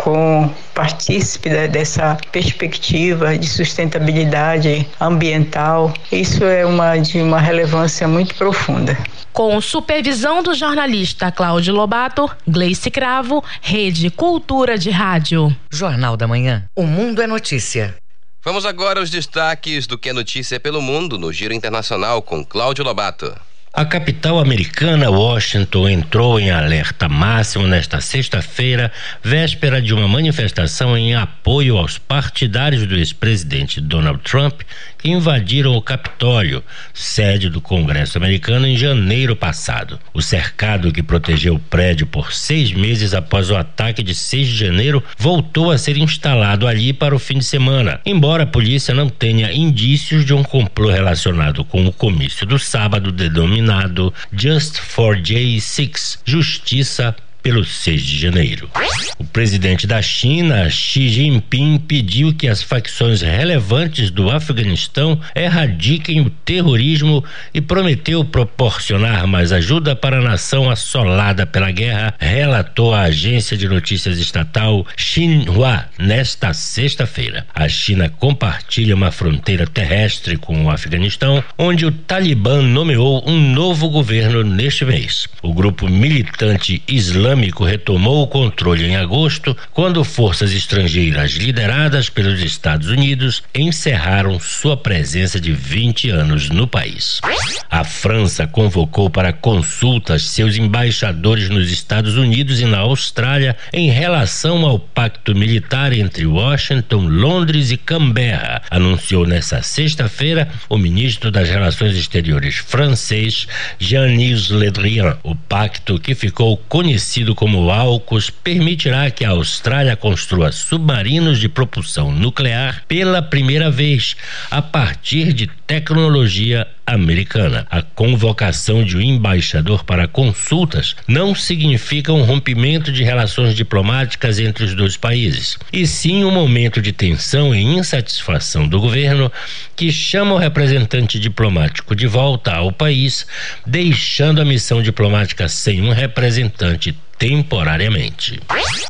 com 0.04 0.52
partícipe 0.74 1.48
dessa 1.68 2.18
perspectiva 2.30 3.38
de 3.38 3.48
sustentabilidade 3.48 4.86
ambiental. 5.00 5.94
Isso 6.12 6.44
é 6.44 6.66
uma 6.66 6.98
de 6.98 7.22
uma 7.22 7.40
relevância 7.40 8.06
muito 8.06 8.34
profunda. 8.34 8.98
Com 9.32 9.58
supervisão 9.62 10.42
do 10.42 10.52
jornalista 10.52 11.32
Cláudio 11.32 11.74
Lobato, 11.74 12.30
Gleice 12.46 12.90
Cravo, 12.90 13.42
Rede 13.62 14.10
Cultura 14.10 14.76
de 14.76 14.90
Rádio. 14.90 15.56
Jornal 15.72 16.18
da 16.18 16.28
Manhã. 16.28 16.64
O 16.76 16.82
Mundo 16.82 17.22
é 17.22 17.26
Notícia. 17.26 17.96
Vamos 18.44 18.66
agora 18.66 19.00
aos 19.00 19.08
destaques 19.08 19.86
do 19.86 19.96
que 19.96 20.10
é 20.10 20.12
notícia 20.12 20.60
pelo 20.60 20.82
mundo 20.82 21.18
no 21.18 21.32
Giro 21.32 21.54
Internacional 21.54 22.20
com 22.20 22.44
Cláudio 22.44 22.84
Lobato. 22.84 23.34
A 23.76 23.84
capital 23.84 24.38
americana, 24.38 25.10
Washington, 25.10 25.88
entrou 25.88 26.38
em 26.38 26.48
alerta 26.48 27.08
máximo 27.08 27.66
nesta 27.66 28.00
sexta-feira, 28.00 28.92
véspera 29.20 29.82
de 29.82 29.92
uma 29.92 30.06
manifestação 30.06 30.96
em 30.96 31.16
apoio 31.16 31.76
aos 31.76 31.98
partidários 31.98 32.86
do 32.86 32.94
ex-presidente 32.94 33.80
Donald 33.80 34.20
Trump 34.22 34.60
invadiram 35.04 35.76
o 35.76 35.82
Capitólio, 35.82 36.64
sede 36.92 37.50
do 37.50 37.60
Congresso 37.60 38.16
americano, 38.16 38.66
em 38.66 38.76
janeiro 38.76 39.36
passado. 39.36 40.00
O 40.14 40.22
cercado 40.22 40.90
que 40.90 41.02
protegeu 41.02 41.56
o 41.56 41.60
prédio 41.60 42.06
por 42.06 42.32
seis 42.32 42.72
meses 42.72 43.12
após 43.12 43.50
o 43.50 43.56
ataque 43.56 44.02
de 44.02 44.14
6 44.14 44.48
de 44.48 44.56
janeiro 44.56 45.04
voltou 45.18 45.70
a 45.70 45.76
ser 45.76 45.98
instalado 45.98 46.66
ali 46.66 46.92
para 46.92 47.14
o 47.14 47.18
fim 47.18 47.38
de 47.38 47.44
semana, 47.44 48.00
embora 48.06 48.44
a 48.44 48.46
polícia 48.46 48.94
não 48.94 49.08
tenha 49.08 49.52
indícios 49.52 50.24
de 50.24 50.32
um 50.32 50.42
complô 50.42 50.90
relacionado 50.90 51.64
com 51.64 51.86
o 51.86 51.92
comício 51.92 52.46
do 52.46 52.58
sábado 52.58 53.12
denominado 53.12 54.12
Just 54.32 54.78
for 54.78 55.16
J6 55.16 56.20
Justiça 56.24 57.14
pelo 57.44 57.62
6 57.62 58.02
de 58.02 58.18
janeiro. 58.18 58.70
O 59.18 59.24
presidente 59.24 59.86
da 59.86 60.00
China, 60.00 60.68
Xi 60.70 61.10
Jinping, 61.10 61.78
pediu 61.78 62.32
que 62.32 62.48
as 62.48 62.62
facções 62.62 63.20
relevantes 63.20 64.10
do 64.10 64.30
Afeganistão 64.30 65.20
erradiquem 65.36 66.22
o 66.22 66.30
terrorismo 66.30 67.22
e 67.52 67.60
prometeu 67.60 68.24
proporcionar 68.24 69.26
mais 69.26 69.52
ajuda 69.52 69.94
para 69.94 70.18
a 70.18 70.22
nação 70.22 70.70
assolada 70.70 71.44
pela 71.44 71.70
guerra, 71.70 72.14
relatou 72.18 72.94
a 72.94 73.02
agência 73.02 73.58
de 73.58 73.68
notícias 73.68 74.18
estatal 74.18 74.86
Xinhua 74.96 75.84
nesta 75.98 76.54
sexta-feira. 76.54 77.46
A 77.54 77.68
China 77.68 78.08
compartilha 78.08 78.94
uma 78.94 79.12
fronteira 79.12 79.66
terrestre 79.66 80.38
com 80.38 80.64
o 80.64 80.70
Afeganistão, 80.70 81.44
onde 81.58 81.84
o 81.84 81.92
Talibã 81.92 82.62
nomeou 82.62 83.22
um 83.28 83.52
novo 83.52 83.90
governo 83.90 84.42
neste 84.42 84.86
mês. 84.86 85.28
O 85.42 85.52
grupo 85.52 85.86
militante 85.86 86.82
islâmico 86.88 87.33
Islâmico 87.34 87.64
retomou 87.64 88.22
o 88.22 88.28
controle 88.28 88.84
em 88.84 88.94
agosto, 88.94 89.56
quando 89.72 90.04
forças 90.04 90.52
estrangeiras 90.52 91.32
lideradas 91.32 92.08
pelos 92.08 92.40
Estados 92.40 92.88
Unidos 92.88 93.42
encerraram 93.52 94.38
sua 94.38 94.76
presença 94.76 95.40
de 95.40 95.50
20 95.50 96.10
anos 96.10 96.48
no 96.48 96.68
país. 96.68 97.20
A 97.68 97.82
França 97.82 98.46
convocou 98.46 99.10
para 99.10 99.32
consultas 99.32 100.22
seus 100.22 100.56
embaixadores 100.56 101.48
nos 101.48 101.72
Estados 101.72 102.16
Unidos 102.16 102.60
e 102.60 102.66
na 102.66 102.78
Austrália 102.78 103.56
em 103.72 103.90
relação 103.90 104.64
ao 104.64 104.78
pacto 104.78 105.34
militar 105.34 105.92
entre 105.92 106.26
Washington, 106.26 107.08
Londres 107.08 107.72
e 107.72 107.76
Canberra, 107.76 108.62
anunciou 108.70 109.26
nesta 109.26 109.60
sexta-feira 109.60 110.48
o 110.68 110.78
ministro 110.78 111.32
das 111.32 111.48
Relações 111.48 111.96
Exteriores 111.96 112.56
francês 112.58 113.48
Jean-Yves 113.80 114.50
Le 114.50 114.70
Drian. 114.70 115.16
O 115.24 115.34
pacto 115.34 115.98
que 115.98 116.14
ficou 116.14 116.56
conhecido 116.68 117.23
conhecido 117.24 117.34
como 117.34 117.70
AUKUS, 117.70 118.28
permitirá 118.28 119.10
que 119.10 119.24
a 119.24 119.30
Austrália 119.30 119.96
construa 119.96 120.52
submarinos 120.52 121.40
de 121.40 121.48
propulsão 121.48 122.12
nuclear 122.12 122.82
pela 122.86 123.22
primeira 123.22 123.70
vez, 123.70 124.14
a 124.50 124.60
partir 124.60 125.32
de 125.32 125.46
tecnologia 125.66 126.66
americana. 126.86 127.66
A 127.70 127.80
convocação 127.80 128.84
de 128.84 128.96
um 128.96 129.00
embaixador 129.00 129.84
para 129.84 130.06
consultas 130.06 130.94
não 131.08 131.34
significa 131.34 132.12
um 132.12 132.24
rompimento 132.24 132.92
de 132.92 133.02
relações 133.02 133.54
diplomáticas 133.54 134.38
entre 134.38 134.64
os 134.64 134.74
dois 134.74 134.96
países, 134.96 135.58
e 135.72 135.86
sim 135.86 136.24
um 136.24 136.30
momento 136.30 136.82
de 136.82 136.92
tensão 136.92 137.54
e 137.54 137.62
insatisfação 137.62 138.68
do 138.68 138.80
governo 138.80 139.32
que 139.74 139.90
chama 139.90 140.34
o 140.34 140.38
representante 140.38 141.18
diplomático 141.18 141.96
de 141.96 142.06
volta 142.06 142.52
ao 142.52 142.70
país, 142.70 143.26
deixando 143.66 144.42
a 144.42 144.44
missão 144.44 144.82
diplomática 144.82 145.48
sem 145.48 145.80
um 145.80 145.90
representante 145.90 146.94
temporariamente. 147.18 148.40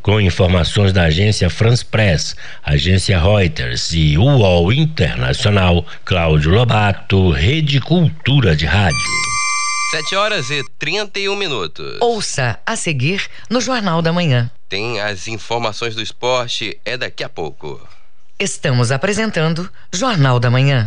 Com 0.02 0.20
informações 0.20 0.92
da 0.92 1.04
agência 1.04 1.48
France 1.48 1.84
Press, 1.84 2.36
agência 2.62 3.18
Reuters 3.18 3.92
e 3.92 4.16
UOL 4.18 4.72
Internacional, 4.72 5.84
Cláudio 6.04 6.52
Lobato, 6.52 7.30
Rede 7.30 7.80
Cultura 7.80 8.56
de 8.56 8.66
Rádio. 8.66 8.98
7 9.90 10.16
horas 10.16 10.50
e 10.50 10.64
31 10.78 11.36
minutos. 11.36 11.98
Ouça 12.00 12.58
a 12.66 12.74
seguir 12.74 13.28
no 13.48 13.60
Jornal 13.60 14.02
da 14.02 14.12
Manhã. 14.12 14.50
Tem 14.68 15.00
as 15.00 15.28
informações 15.28 15.94
do 15.94 16.02
esporte, 16.02 16.76
é 16.84 16.96
daqui 16.96 17.22
a 17.22 17.28
pouco. 17.28 17.80
Estamos 18.38 18.90
apresentando 18.90 19.70
Jornal 19.92 20.40
da 20.40 20.50
Manhã. 20.50 20.86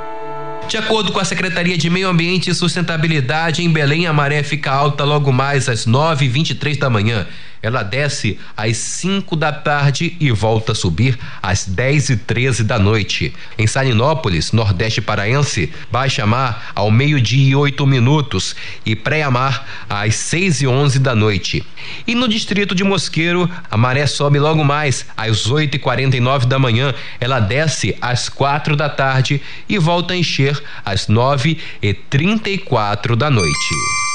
De 0.71 0.77
acordo 0.77 1.11
com 1.11 1.19
a 1.19 1.25
Secretaria 1.25 1.77
de 1.77 1.89
Meio 1.89 2.07
Ambiente 2.07 2.49
e 2.49 2.55
Sustentabilidade, 2.55 3.61
em 3.61 3.69
Belém 3.69 4.07
a 4.07 4.13
maré 4.13 4.41
fica 4.41 4.71
alta 4.71 5.03
logo 5.03 5.29
mais 5.29 5.67
às 5.67 5.85
9h23 5.85 6.79
da 6.79 6.89
manhã 6.89 7.27
ela 7.61 7.83
desce 7.83 8.39
às 8.57 8.77
5 8.77 9.35
da 9.35 9.51
tarde 9.51 10.15
e 10.19 10.31
volta 10.31 10.71
a 10.71 10.75
subir 10.75 11.17
às 11.41 11.65
10 11.65 12.09
e 12.09 12.17
13 12.17 12.63
da 12.63 12.79
noite. 12.79 13.33
Em 13.57 13.67
Salinópolis, 13.67 14.51
Nordeste 14.51 15.01
Paraense, 15.01 15.71
baixa 15.91 16.25
mar 16.25 16.71
ao 16.73 16.89
meio-dia 16.89 17.51
e 17.51 17.55
8 17.55 17.85
minutos 17.85 18.55
e 18.85 18.95
pré-mar 18.95 19.65
às 19.89 20.15
6 20.15 20.61
e 20.61 20.67
11 20.67 20.99
da 20.99 21.15
noite. 21.15 21.65
E 22.07 22.15
no 22.15 22.27
distrito 22.27 22.73
de 22.73 22.83
Mosqueiro, 22.83 23.49
a 23.69 23.77
maré 23.77 24.07
sobe 24.07 24.39
logo 24.39 24.63
mais 24.63 25.05
às 25.15 25.47
8 25.47 25.75
e 25.75 25.79
49 25.79 26.45
da 26.45 26.57
manhã. 26.57 26.93
Ela 27.19 27.39
desce 27.39 27.95
às 28.01 28.29
4 28.29 28.75
da 28.75 28.89
tarde 28.89 29.41
e 29.67 29.77
volta 29.77 30.13
a 30.13 30.17
encher 30.17 30.61
às 30.83 31.07
9 31.07 31.57
e 31.81 31.93
34 31.93 33.15
da 33.15 33.29
noite. 33.29 34.10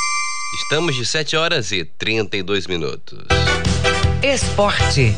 Estamos 0.56 0.96
de 0.96 1.04
7 1.04 1.36
horas 1.36 1.70
e 1.70 1.84
32 1.84 2.66
minutos. 2.66 3.18
Esporte. 4.22 5.14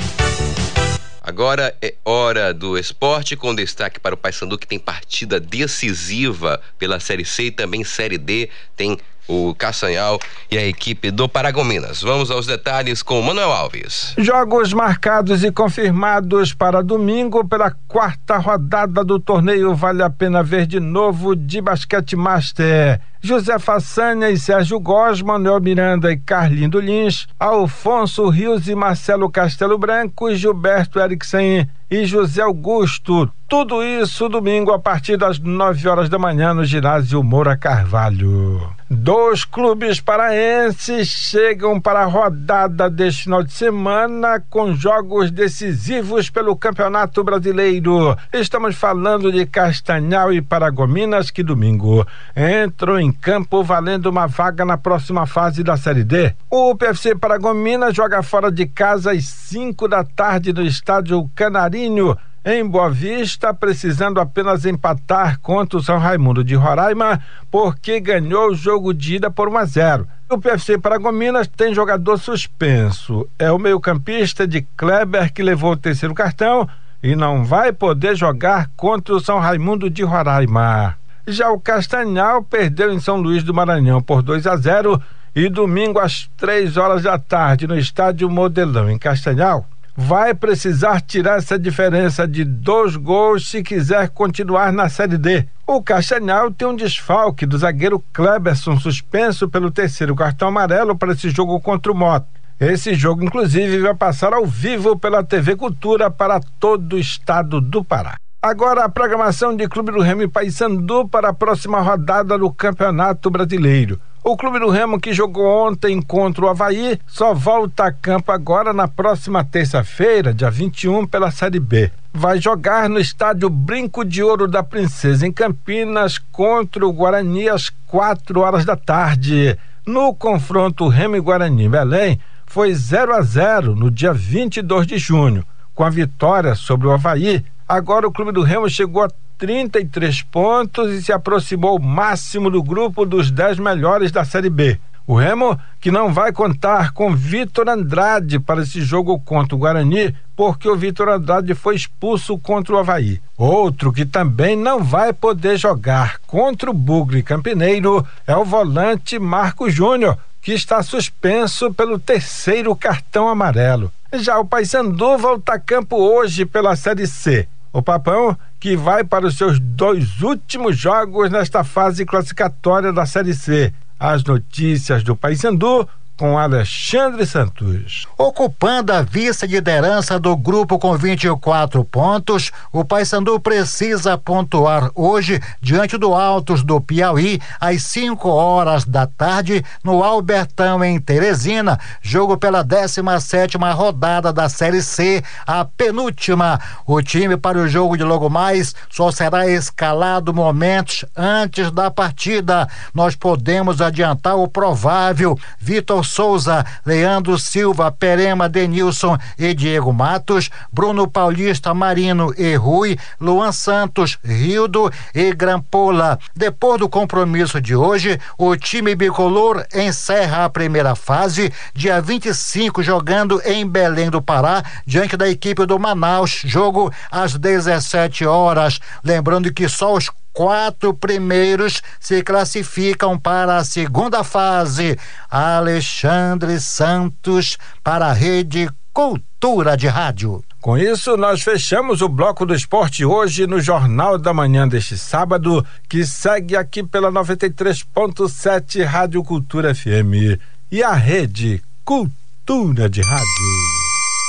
Agora 1.23 1.77
é 1.81 1.95
hora 2.05 2.53
do 2.53 2.77
esporte 2.77 3.37
com 3.37 3.55
destaque 3.55 4.01
para 4.01 4.17
o 4.17 4.19
Paysandu 4.19 4.59
que 4.59 4.67
tem 4.67 4.81
partida 4.81 5.39
decisiva 5.39 6.61
pela 6.77 6.99
Série 6.99 7.25
C 7.25 7.45
e 7.45 7.51
também 7.53 7.85
Série 7.85 8.19
D. 8.19 8.51
Tem 8.75 8.99
o 9.29 9.55
Caçanhal 9.55 10.19
e 10.51 10.57
a 10.57 10.67
equipe 10.67 11.11
do 11.11 11.29
Paragominas. 11.29 12.03
Vamos 12.03 12.31
aos 12.31 12.47
detalhes 12.47 13.03
com 13.03 13.21
Manuel 13.21 13.53
Alves. 13.53 14.15
Jogos 14.17 14.73
marcados 14.73 15.45
e 15.45 15.53
confirmados 15.53 16.55
para 16.55 16.83
domingo 16.83 17.47
pela 17.47 17.71
quarta 17.87 18.39
rodada 18.39 19.05
do 19.05 19.21
torneio 19.21 19.75
Vale 19.75 20.03
a 20.03 20.09
Pena 20.09 20.43
Ver 20.43 20.67
de 20.67 20.81
Novo 20.81 21.37
de 21.37 21.61
Basquete 21.61 22.17
Master. 22.17 23.01
José 23.21 23.59
Façanha 23.59 24.31
e 24.31 24.39
Sérgio 24.39 24.79
Góes, 24.79 25.21
Manuel 25.21 25.61
Miranda 25.61 26.11
e 26.13 26.17
Carlindo 26.17 26.81
Lins, 26.81 27.27
Alfonso 27.39 28.29
Rios 28.29 28.69
e 28.69 28.75
Marcelo 28.77 29.29
Castelo 29.29 29.77
Branco, 29.77 30.33
Gilberto 30.35 31.01
Eriksen 31.01 31.69
e 31.91 32.05
José 32.07 32.43
Augusto. 32.43 33.29
Tudo 33.49 33.83
isso 33.83 34.29
domingo 34.29 34.73
a 34.73 34.79
partir 34.79 35.17
das 35.17 35.39
9 35.39 35.89
horas 35.89 36.09
da 36.09 36.19
manhã 36.19 36.55
no 36.55 36.65
ginásio 36.65 37.23
Moura 37.23 37.57
Carvalho. 37.57 38.78
Dois 38.91 39.45
clubes 39.45 40.01
paraenses 40.01 41.09
chegam 41.09 41.79
para 41.79 42.01
a 42.01 42.07
rodada 42.07 42.89
deste 42.89 43.25
final 43.25 43.43
de 43.43 43.53
semana 43.53 44.43
com 44.49 44.73
jogos 44.73 45.31
decisivos 45.31 46.31
pelo 46.31 46.57
Campeonato 46.57 47.23
Brasileiro. 47.23 48.17
Estamos 48.33 48.77
falando 48.77 49.31
de 49.31 49.45
Castanhal 49.45 50.33
e 50.33 50.41
Paragominas 50.41 51.31
que 51.31 51.43
domingo 51.43 52.07
entram 52.35 52.99
em 52.99 53.13
campo 53.13 53.63
valendo 53.63 54.07
uma 54.07 54.27
vaga 54.27 54.65
na 54.65 54.79
próxima 54.79 55.27
fase 55.27 55.63
da 55.63 55.77
Série 55.77 56.03
D. 56.03 56.35
O 56.51 56.75
PFC 56.75 57.15
Paragominas 57.15 57.95
joga 57.95 58.23
fora 58.23 58.51
de 58.51 58.65
casa 58.65 59.13
às 59.13 59.27
5 59.27 59.87
da 59.87 60.03
tarde 60.03 60.51
no 60.51 60.63
estádio 60.63 61.31
Canarinho 61.37 62.17
em 62.51 62.67
Boa 62.67 62.89
Vista, 62.89 63.53
precisando 63.53 64.19
apenas 64.19 64.65
empatar 64.65 65.39
contra 65.41 65.79
o 65.79 65.83
São 65.83 65.99
Raimundo 65.99 66.43
de 66.43 66.55
Roraima, 66.55 67.21
porque 67.51 68.01
ganhou 68.01 68.49
o 68.49 68.55
jogo 68.55 68.95
de 68.95 69.17
ida 69.17 69.31
por 69.31 69.51
1 69.51 69.59
a 69.59 69.65
0. 69.67 70.09
O 70.31 70.39
PFC 70.39 70.79
Paragominas 70.79 71.47
tem 71.47 71.75
jogador 71.75 72.17
suspenso. 72.17 73.29
É 73.39 73.53
o 73.53 73.59
meio-campista 73.59 74.47
de 74.47 74.63
Kleber 74.79 75.31
que 75.31 75.43
levou 75.43 75.73
o 75.73 75.77
terceiro 75.77 76.15
cartão 76.15 76.67
e 77.03 77.15
não 77.15 77.45
vai 77.45 77.71
poder 77.71 78.17
jogar 78.17 78.71
contra 78.75 79.15
o 79.15 79.21
São 79.21 79.39
Raimundo 79.39 79.91
de 79.91 80.03
Roraima. 80.03 80.97
Já 81.27 81.51
o 81.51 81.61
Castanhal 81.61 82.43
perdeu 82.43 82.91
em 82.91 82.99
São 82.99 83.19
Luís 83.19 83.43
do 83.43 83.53
Maranhão 83.53 84.01
por 84.01 84.23
2 84.23 84.47
a 84.47 84.57
0 84.57 84.99
e 85.37 85.51
domingo 85.51 85.99
às 85.99 86.31
três 86.35 86.79
horas 86.79 87.03
da 87.03 87.19
tarde 87.19 87.67
no 87.67 87.79
estádio 87.79 88.31
Modelão 88.31 88.91
em 88.91 88.99
Castanhal 88.99 89.67
vai 90.01 90.33
precisar 90.33 91.01
tirar 91.01 91.39
essa 91.39 91.59
diferença 91.59 92.27
de 92.27 92.45
dois 92.45 92.95
gols 92.95 93.51
se 93.51 93.65
quiser 93.65 94.09
continuar 94.11 94.73
na 94.73 94.89
Série 94.89 95.19
D. 95.19 95.45
O 95.67 95.83
Castanhal 95.83 96.53
tem 96.53 96.69
um 96.69 96.77
desfalque 96.77 97.45
do 97.45 97.59
zagueiro 97.59 97.99
Kleberson, 98.13 98.79
suspenso 98.79 99.49
pelo 99.49 99.73
terceiro 99.73 100.15
cartão 100.15 100.47
amarelo 100.47 100.97
para 100.97 101.15
esse 101.15 101.31
jogo 101.31 101.61
contra 101.61 101.91
o 101.91 101.97
Moto. 101.97 102.29
Esse 102.61 102.95
jogo, 102.95 103.25
inclusive, 103.25 103.81
vai 103.81 103.95
passar 103.95 104.33
ao 104.33 104.47
vivo 104.47 104.97
pela 104.97 105.25
TV 105.25 105.57
Cultura 105.57 106.09
para 106.09 106.39
todo 106.61 106.93
o 106.93 106.99
estado 106.99 107.61
do 107.61 107.83
Pará. 107.83 108.19
Agora 108.41 108.85
a 108.85 108.89
programação 108.89 109.57
de 109.57 109.67
Clube 109.69 109.91
do 109.91 110.01
Remo 110.01 110.23
e 110.23 110.29
Paysandu 110.29 111.09
para 111.09 111.31
a 111.31 111.35
próxima 111.35 111.81
rodada 111.81 112.39
do 112.39 112.53
Campeonato 112.53 113.29
Brasileiro. 113.31 114.01
O 114.31 114.37
Clube 114.37 114.59
do 114.59 114.69
Remo, 114.69 115.01
que 115.01 115.15
jogou 115.15 115.67
ontem 115.67 116.03
contra 116.03 116.45
o 116.45 116.49
Havaí, 116.51 117.01
só 117.07 117.33
volta 117.33 117.85
a 117.85 117.91
campo 117.91 118.31
agora 118.31 118.75
na 118.75 118.87
próxima 118.87 119.43
terça-feira, 119.43 120.35
dia 120.35 120.51
21, 120.51 121.07
pela 121.07 121.31
Série 121.31 121.59
B. 121.59 121.91
Vai 122.13 122.39
jogar 122.39 122.91
no 122.91 123.01
estádio 123.01 123.49
Brinco 123.49 124.05
de 124.05 124.23
Ouro 124.23 124.47
da 124.47 124.63
Princesa, 124.63 125.27
em 125.27 125.33
Campinas, 125.33 126.19
contra 126.19 126.87
o 126.87 126.93
Guarani 126.93 127.49
às 127.49 127.71
4 127.87 128.41
horas 128.41 128.67
da 128.67 128.77
tarde. 128.77 129.57
No 129.87 130.15
confronto 130.15 130.89
Remo 130.89 131.17
e 131.17 131.21
Guarani 131.21 131.67
Belém, 131.67 132.21
foi 132.45 132.75
0 132.75 133.15
a 133.15 133.23
0 133.23 133.75
no 133.75 133.91
dia 133.91 134.13
22 134.13 134.87
de 134.87 134.99
junho. 134.99 135.43
Com 135.75 135.85
a 135.85 135.89
vitória 135.89 136.55
sobre 136.55 136.87
o 136.87 136.93
Havaí, 136.93 137.43
agora 137.67 138.07
o 138.07 138.13
Clube 138.13 138.33
do 138.33 138.43
Remo 138.43 138.69
chegou 138.69 139.05
a 139.05 139.09
33 139.39 140.23
pontos 140.23 140.93
e 140.93 141.03
se 141.03 141.13
aproximou 141.13 141.79
máximo 141.79 142.51
do 142.51 142.63
grupo 142.63 143.07
dos 143.07 143.31
10 143.31 143.59
melhores 143.61 144.11
da 144.11 144.25
Série 144.25 144.51
B. 144.51 144.79
O 145.07 145.17
Remo, 145.17 145.59
que 145.81 145.91
não 145.91 146.13
vai 146.13 146.33
contar 146.33 146.93
com 146.93 147.17
Vitor 147.17 147.67
Andrade 147.67 148.39
para 148.39 148.61
esse 148.61 148.83
jogo 148.83 149.19
contra 149.19 149.55
o 149.57 149.59
Guarani, 149.59 150.15
porque 150.37 150.69
o 150.69 150.77
Vitor 150.77 151.09
Andrade 151.09 151.55
foi 151.55 151.77
expulso 151.77 152.37
contra 152.37 152.75
o 152.75 152.79
Havaí. 152.79 153.19
Outro 153.35 153.91
que 153.91 154.05
também 154.05 154.55
não 154.55 154.85
vai 154.85 155.15
poder 155.15 155.57
jogar 155.57 156.19
contra 156.27 156.71
o 156.71 156.75
Bugre 156.75 157.23
Campineiro 157.23 158.07
é 158.27 158.37
o 158.37 158.45
volante 158.45 159.19
Marco 159.19 159.71
Júnior, 159.71 160.19
que 160.43 160.53
está 160.53 160.83
suspenso 160.83 161.73
pelo 161.73 161.99
terceiro 161.99 162.77
cartão 162.77 163.29
amarelo. 163.29 163.91
Já 164.13 164.39
o 164.39 164.45
Paysandu 164.45 165.17
volta 165.17 165.55
a 165.55 165.59
campo 165.59 165.97
hoje 165.97 166.45
pela 166.45 166.77
Série 166.77 167.07
C. 167.07 167.49
O 167.73 167.83
Papão, 167.83 168.37
que 168.61 168.77
vai 168.77 169.05
para 169.05 169.27
os 169.27 169.37
seus 169.37 169.61
dois 169.61 170.21
últimos 170.23 170.77
jogos 170.77 171.31
nesta 171.31 171.63
fase 171.63 172.05
classificatória 172.05 172.93
da 172.93 173.07
Série 173.07 173.35
C. 173.35 173.73
As 173.99 174.25
notícias 174.25 175.03
do 175.03 175.17
Paysandu 175.17 175.89
com 176.19 176.37
Alexandre 176.37 177.25
Santos. 177.25 178.07
Ocupando 178.19 178.93
a 178.93 179.03
vice-liderança 179.03 180.19
do 180.19 180.37
grupo 180.37 180.77
com 180.77 180.97
24 180.97 181.85
pontos, 181.85 182.51
o 182.73 182.85
Paysandu 182.85 183.39
precisa 183.39 184.19
pontuar 184.19 184.91
hoje 184.97 185.41
diante 185.63 185.97
do 185.97 186.13
Altos 186.13 186.65
do 186.65 186.81
Piauí 186.81 187.41
às 187.61 187.85
5 187.85 188.29
horas 188.29 188.85
da 188.85 189.07
tarde 189.07 189.65
no 189.85 190.03
Albertão 190.03 190.83
em 190.85 190.99
Teresina, 191.01 191.79
jogo 192.03 192.37
pela 192.37 192.65
17 192.65 193.57
rodada 193.73 194.33
da 194.33 194.49
Série 194.49 194.83
C, 194.83 195.23
a 195.47 195.65
penúltima. 195.65 196.61
O 196.85 197.01
time 197.01 197.37
para 197.37 197.59
o 197.59 197.69
jogo 197.69 197.97
de 197.97 198.03
logo 198.03 198.29
mais 198.29 198.75
só 198.91 199.13
será 199.13 199.47
escalado 199.47 200.35
momentos 200.35 201.05
antes 201.17 201.71
da 201.71 201.93
partida. 201.93 202.69
Nós 202.93 203.15
podemos 203.15 203.81
adiantar 203.81 204.37
o 204.37 204.49
provável 204.49 205.39
Vitor 205.61 206.08
Souza, 206.09 206.65
Leandro 206.85 207.39
Silva, 207.39 207.93
Perema, 207.93 208.49
Denilson 208.49 209.17
e 209.39 209.55
Diego 209.55 209.93
Matos, 209.93 210.51
Bruno 210.73 211.07
Paulista, 211.07 211.73
Marino 211.75 212.33
e 212.37 212.55
Rui, 212.55 212.99
Luan 213.21 213.53
Santos, 213.53 214.19
Rildo 214.25 214.91
e 215.15 215.33
Grampola. 215.33 216.19
Depois 216.35 216.81
do 216.81 216.89
compromisso 216.89 217.61
de 217.61 217.77
hoje, 217.77 218.19
o 218.37 218.57
time 218.57 218.95
bicolor 218.95 219.65
encerra 219.75 220.45
a 220.45 220.51
primeira 220.51 220.95
fase, 220.95 221.53
dia 221.75 222.01
25, 222.01 222.83
jogando 222.83 223.41
em 223.45 223.67
Belém 223.67 224.11
do 224.11 224.23
Pará, 224.23 224.63
diante 224.87 225.17
da 225.17 225.29
equipe 225.29 225.67
do 225.67 225.79
Manaus, 225.79 226.43
jogo 226.45 226.93
às 227.11 227.35
17 227.35 228.25
horas. 228.25 228.81
Lembrando 229.05 229.53
que 229.53 229.69
só 229.69 229.95
os 229.95 230.11
quatro 230.39 230.95
primeiros 230.95 231.83
se 231.99 232.23
classificam 232.23 233.19
para 233.19 233.57
a 233.57 233.65
segunda 233.65 234.23
fase. 234.23 234.97
Alexandre 235.29 236.61
Santos 236.61 237.59
para 237.83 238.07
a 238.07 238.13
Rede 238.13 238.71
Cultura 238.93 239.77
de 239.77 239.89
Rádio. 239.89 240.45
Com 240.61 240.79
isso, 240.79 241.17
nós 241.17 241.43
fechamos 241.43 242.03
o 242.03 242.09
bloco 242.09 242.47
do 242.47 242.55
esporte 242.55 243.05
hoje 243.05 243.49
no 243.49 243.61
Jornal 243.61 244.17
da 244.17 244.33
Manhã 244.33 244.69
deste 244.69 244.97
sábado, 244.97 245.67
que 245.89 246.07
segue 246.07 246.57
aqui 246.57 246.85
pela 246.85 247.11
93.7 247.11 248.85
Rádio 248.85 249.25
Cultura 249.25 249.75
FM 249.75 250.39
e 250.71 250.85
a 250.85 250.93
Rede 250.93 251.61
Cultura 251.85 252.89
de 252.89 253.01
Rádio. 253.01 253.78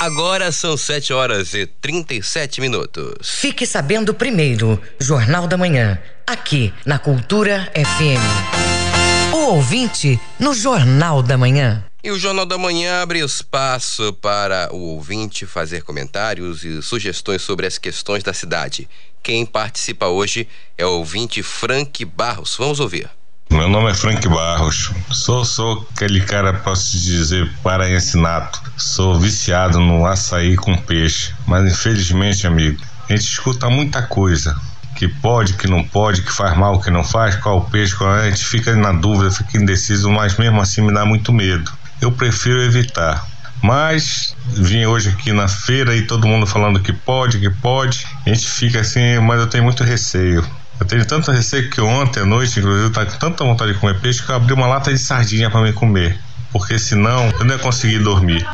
Agora 0.00 0.50
são 0.50 0.78
7 0.78 1.12
horas 1.12 1.52
e 1.52 1.66
37 1.66 2.58
minutos. 2.62 3.38
Fique 3.38 3.66
sabendo 3.66 4.14
primeiro, 4.14 4.80
Jornal 4.98 5.46
da 5.46 5.58
Manhã, 5.58 6.00
aqui 6.26 6.72
na 6.86 6.98
Cultura 6.98 7.70
FM. 7.74 9.34
O 9.34 9.56
ouvinte 9.56 10.18
no 10.38 10.54
Jornal 10.54 11.22
da 11.22 11.36
Manhã. 11.36 11.84
E 12.02 12.10
o 12.10 12.18
Jornal 12.18 12.46
da 12.46 12.56
Manhã 12.56 13.02
abre 13.02 13.22
espaço 13.22 14.10
para 14.14 14.70
o 14.72 14.78
ouvinte 14.94 15.44
fazer 15.44 15.82
comentários 15.82 16.64
e 16.64 16.80
sugestões 16.80 17.42
sobre 17.42 17.66
as 17.66 17.76
questões 17.76 18.22
da 18.22 18.32
cidade. 18.32 18.88
Quem 19.22 19.44
participa 19.44 20.06
hoje 20.06 20.48
é 20.78 20.86
o 20.86 20.92
ouvinte 20.92 21.42
Frank 21.42 22.02
Barros. 22.06 22.56
Vamos 22.56 22.80
ouvir. 22.80 23.10
Meu 23.50 23.68
nome 23.68 23.90
é 23.90 23.94
Frank 23.94 24.26
Barros. 24.28 24.92
Sou, 25.10 25.44
sou 25.44 25.86
aquele 25.94 26.20
cara, 26.20 26.54
posso 26.54 26.96
dizer, 26.96 27.50
paraense 27.64 28.16
nato. 28.16 28.62
Sou 28.76 29.18
viciado 29.18 29.80
no 29.80 30.06
açaí 30.06 30.54
com 30.54 30.76
peixe. 30.76 31.34
Mas 31.46 31.70
infelizmente, 31.70 32.46
amigo, 32.46 32.80
a 33.08 33.12
gente 33.12 33.24
escuta 33.24 33.68
muita 33.68 34.02
coisa. 34.02 34.56
Que 34.94 35.08
pode, 35.08 35.54
que 35.54 35.66
não 35.66 35.82
pode, 35.82 36.22
que 36.22 36.32
faz 36.32 36.56
mal, 36.56 36.80
que 36.80 36.90
não 36.90 37.02
faz, 37.02 37.34
qual 37.36 37.62
peixe, 37.62 37.94
qual 37.94 38.16
é. 38.16 38.28
A 38.28 38.30
gente 38.30 38.44
fica 38.44 38.74
na 38.76 38.92
dúvida, 38.92 39.32
fica 39.32 39.58
indeciso, 39.58 40.08
mas 40.10 40.36
mesmo 40.36 40.60
assim 40.60 40.82
me 40.82 40.94
dá 40.94 41.04
muito 41.04 41.32
medo. 41.32 41.72
Eu 42.00 42.12
prefiro 42.12 42.62
evitar. 42.62 43.26
Mas 43.62 44.34
vim 44.46 44.86
hoje 44.86 45.10
aqui 45.10 45.32
na 45.32 45.48
feira 45.48 45.94
e 45.94 46.06
todo 46.06 46.26
mundo 46.26 46.46
falando 46.46 46.80
que 46.80 46.92
pode, 46.92 47.40
que 47.40 47.50
pode. 47.50 48.06
A 48.24 48.28
gente 48.28 48.48
fica 48.48 48.80
assim, 48.80 49.18
mas 49.18 49.40
eu 49.40 49.48
tenho 49.48 49.64
muito 49.64 49.82
receio. 49.82 50.44
Eu 50.80 50.86
tenho 50.86 51.06
tanta 51.06 51.30
receio 51.30 51.68
que 51.68 51.80
ontem 51.80 52.20
à 52.20 52.24
noite, 52.24 52.58
inclusive, 52.58 52.86
eu 52.86 52.92
tava 52.92 53.10
com 53.10 53.18
tanta 53.18 53.44
vontade 53.44 53.74
de 53.74 53.78
comer 53.78 54.00
peixe 54.00 54.24
que 54.24 54.30
eu 54.30 54.34
abri 54.34 54.54
uma 54.54 54.66
lata 54.66 54.90
de 54.90 54.98
sardinha 54.98 55.50
para 55.50 55.60
me 55.60 55.74
comer. 55.74 56.18
Porque 56.50 56.78
senão 56.78 57.28
eu 57.38 57.44
não 57.44 57.54
ia 57.54 57.60
conseguir 57.60 57.98
dormir. 57.98 58.48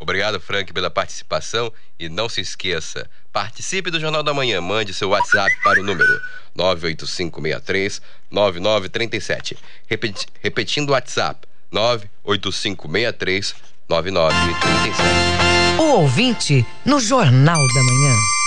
Obrigado, 0.00 0.40
Frank, 0.40 0.72
pela 0.72 0.90
participação 0.90 1.72
e 1.98 2.08
não 2.08 2.28
se 2.28 2.40
esqueça, 2.40 3.08
participe 3.32 3.90
do 3.90 4.00
Jornal 4.00 4.22
da 4.22 4.34
Manhã, 4.34 4.60
mande 4.60 4.94
seu 4.94 5.10
WhatsApp 5.10 5.54
para 5.62 5.78
o 5.80 5.84
número 5.84 6.20
98563 6.54 8.02
9937. 8.30 9.58
Repeti 9.86 10.26
repetindo 10.42 10.88
o 10.88 10.92
WhatsApp 10.92 11.46
98563 11.70 13.54
9937. 13.88 15.80
O 15.80 16.00
ouvinte 16.00 16.66
no 16.84 16.98
Jornal 16.98 17.58
da 17.68 17.82
Manhã. 17.82 18.39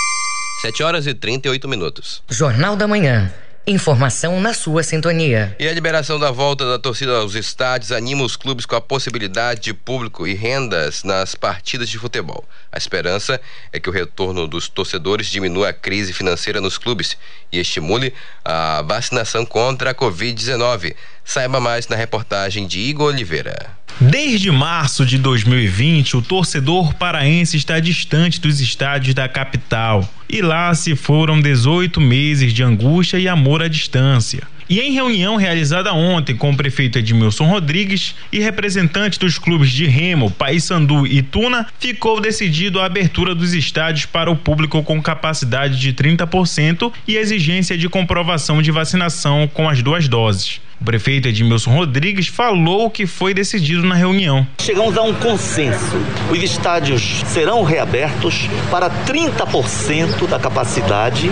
7 0.64 0.82
horas 0.82 1.06
e 1.08 1.14
38 1.14 1.68
minutos. 1.68 2.24
Jornal 2.30 2.78
da 2.78 2.88
Manhã. 2.88 3.30
Informação 3.68 4.40
na 4.40 4.54
sua 4.54 4.82
sintonia. 4.82 5.54
E 5.60 5.68
a 5.68 5.74
liberação 5.74 6.18
da 6.18 6.32
volta 6.32 6.66
da 6.66 6.80
torcida 6.80 7.18
aos 7.18 7.36
estádios 7.36 7.92
anima 7.92 8.24
os 8.24 8.38
clubes 8.38 8.66
com 8.66 8.74
a 8.74 8.80
possibilidade 8.80 9.60
de 9.60 9.74
público 9.74 10.26
e 10.26 10.34
rendas 10.34 11.04
nas 11.04 11.36
partidas 11.36 11.90
de 11.90 12.00
futebol. 12.00 12.46
A 12.72 12.78
esperança 12.78 13.42
é 13.74 13.80
que 13.80 13.90
o 13.90 13.92
retorno 13.92 14.48
dos 14.48 14.70
torcedores 14.70 15.28
diminua 15.28 15.70
a 15.70 15.74
crise 15.74 16.14
financeira 16.14 16.62
nos 16.62 16.78
clubes 16.78 17.18
e 17.52 17.60
estimule 17.60 18.14
a 18.44 18.82
vacinação 18.84 19.46
contra 19.46 19.92
a 19.92 19.94
Covid-19. 19.94 20.96
Saiba 21.26 21.60
mais 21.60 21.88
na 21.88 21.96
reportagem 21.96 22.68
de 22.68 22.80
Igor 22.80 23.08
Oliveira. 23.08 23.72
Desde 24.00 24.52
março 24.52 25.06
de 25.06 25.18
2020, 25.18 26.18
o 26.18 26.22
torcedor 26.22 26.94
paraense 26.96 27.56
está 27.58 27.80
distante 27.80 28.42
dos 28.42 28.60
estádios 28.60 29.14
da 29.14 29.30
capital. 29.30 30.08
E 30.30 30.42
lá 30.42 30.74
se 30.74 30.96
foram 30.96 31.40
18 31.40 32.02
meses 32.02 32.52
de 32.54 32.64
angústia 32.64 33.18
e 33.18 33.28
amor 33.28 33.62
à 33.62 33.68
distância. 33.68 34.42
E 34.70 34.80
em 34.80 34.94
reunião 34.94 35.36
realizada 35.36 35.94
ontem 35.94 36.36
com 36.36 36.52
o 36.52 36.58
prefeito 36.58 36.98
Edmilson 36.98 37.46
Rodrigues 37.46 38.16
e 38.32 38.40
representantes 38.40 39.20
dos 39.20 39.38
clubes 39.38 39.70
de 39.70 39.86
Remo, 39.86 40.32
Paysandu 40.32 41.06
e 41.06 41.22
Tuna, 41.22 41.68
ficou 41.80 42.20
decidido 42.20 42.80
a 42.80 42.86
abertura 42.86 43.36
dos 43.36 43.54
estádios 43.54 44.06
para 44.06 44.32
o 44.32 44.36
público 44.36 44.82
com 44.82 45.02
capacidade 45.02 45.78
de 45.78 45.94
30% 45.94 46.92
e 47.08 47.18
exigência 47.18 47.78
de 47.78 47.90
comprovação 47.90 48.62
de 48.62 48.72
vacinação 48.72 49.48
com 49.54 49.70
as 49.70 49.84
duas 49.84 50.08
doses. 50.08 50.62
O 50.84 50.86
prefeito 50.86 51.30
Edmilson 51.30 51.72
Rodrigues 51.72 52.28
falou 52.28 52.88
o 52.88 52.90
que 52.90 53.08
foi 53.08 53.34
decidido 53.34 53.84
na 53.84 53.96
reunião. 53.96 54.46
Chegamos 54.60 54.98
a 54.98 55.02
um 55.02 55.14
consenso. 55.14 55.96
Os 56.30 56.44
estádios 56.44 57.24
serão 57.28 57.64
reabertos 57.64 58.50
para 58.70 58.90
30% 58.90 60.28
da 60.28 60.38
capacidade, 60.38 61.32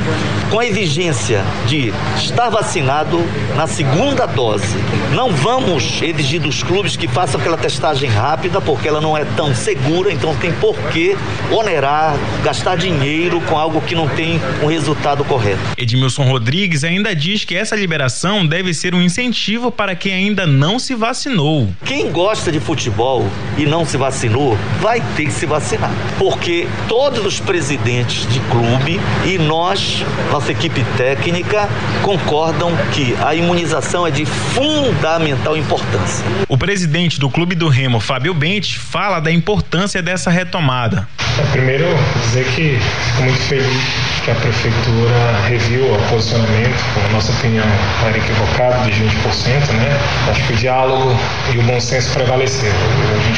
com 0.49 0.57
a 0.57 0.65
exigência 0.65 1.43
de 1.67 1.91
estar 2.15 2.49
vacinado 2.49 3.19
na 3.57 3.67
segunda 3.67 4.25
dose. 4.25 4.77
Não 5.13 5.33
vamos 5.33 6.01
exigir 6.01 6.39
dos 6.39 6.63
clubes 6.63 6.95
que 6.95 7.09
façam 7.09 7.37
aquela 7.37 7.57
testagem 7.57 8.09
rápida, 8.09 8.61
porque 8.61 8.87
ela 8.87 9.01
não 9.01 9.17
é 9.17 9.25
tão 9.35 9.53
segura, 9.53 10.13
então 10.13 10.33
tem 10.37 10.53
por 10.53 10.77
que 10.93 11.13
onerar, 11.51 12.15
gastar 12.41 12.77
dinheiro 12.77 13.41
com 13.41 13.57
algo 13.57 13.81
que 13.81 13.95
não 13.95 14.07
tem 14.07 14.39
um 14.63 14.67
resultado 14.67 15.25
correto. 15.25 15.59
Edmilson 15.77 16.23
Rodrigues 16.23 16.85
ainda 16.85 17.13
diz 17.13 17.43
que 17.43 17.53
essa 17.53 17.75
liberação 17.75 18.47
deve 18.47 18.73
ser 18.73 18.95
um 18.95 19.01
incentivo 19.01 19.40
para 19.75 19.95
quem 19.95 20.13
ainda 20.13 20.45
não 20.45 20.77
se 20.77 20.93
vacinou. 20.93 21.67
Quem 21.83 22.11
gosta 22.11 22.51
de 22.51 22.59
futebol 22.59 23.25
e 23.57 23.65
não 23.65 23.83
se 23.83 23.97
vacinou, 23.97 24.55
vai 24.79 25.01
ter 25.15 25.25
que 25.25 25.31
se 25.31 25.47
vacinar. 25.47 25.89
Porque 26.19 26.67
todos 26.87 27.25
os 27.25 27.39
presidentes 27.39 28.27
de 28.31 28.39
clube 28.41 28.99
e 29.25 29.39
nós, 29.39 30.05
nossa 30.31 30.51
equipe 30.51 30.85
técnica, 30.95 31.67
concordam 32.03 32.71
que 32.93 33.15
a 33.19 33.33
imunização 33.33 34.05
é 34.05 34.11
de 34.11 34.25
fundamental 34.25 35.57
importância. 35.57 36.23
O 36.47 36.57
presidente 36.57 37.19
do 37.19 37.29
Clube 37.29 37.55
do 37.55 37.67
Remo, 37.67 37.99
Fábio 37.99 38.35
Bente, 38.35 38.77
fala 38.77 39.19
da 39.19 39.31
importância 39.31 40.03
dessa 40.03 40.29
retomada. 40.29 41.07
É, 41.39 41.51
primeiro, 41.51 41.85
dizer 42.25 42.45
que 42.45 42.77
fico 42.77 43.23
muito 43.23 43.39
feliz 43.39 44.11
que 44.23 44.29
a 44.29 44.35
prefeitura 44.35 45.39
reviu 45.47 45.93
o 45.93 46.09
posicionamento, 46.09 46.77
na 47.03 47.09
nossa 47.09 47.31
opinião 47.31 47.65
era 48.05 48.17
equivocado, 48.17 48.91
de 48.91 49.01
20%, 49.01 49.30
né? 49.73 49.99
Acho 50.29 50.45
que 50.45 50.53
o 50.53 50.55
diálogo 50.55 51.15
e 51.53 51.57
o 51.57 51.63
bom 51.63 51.79
senso 51.79 52.11
prevaleceram. 52.13 52.75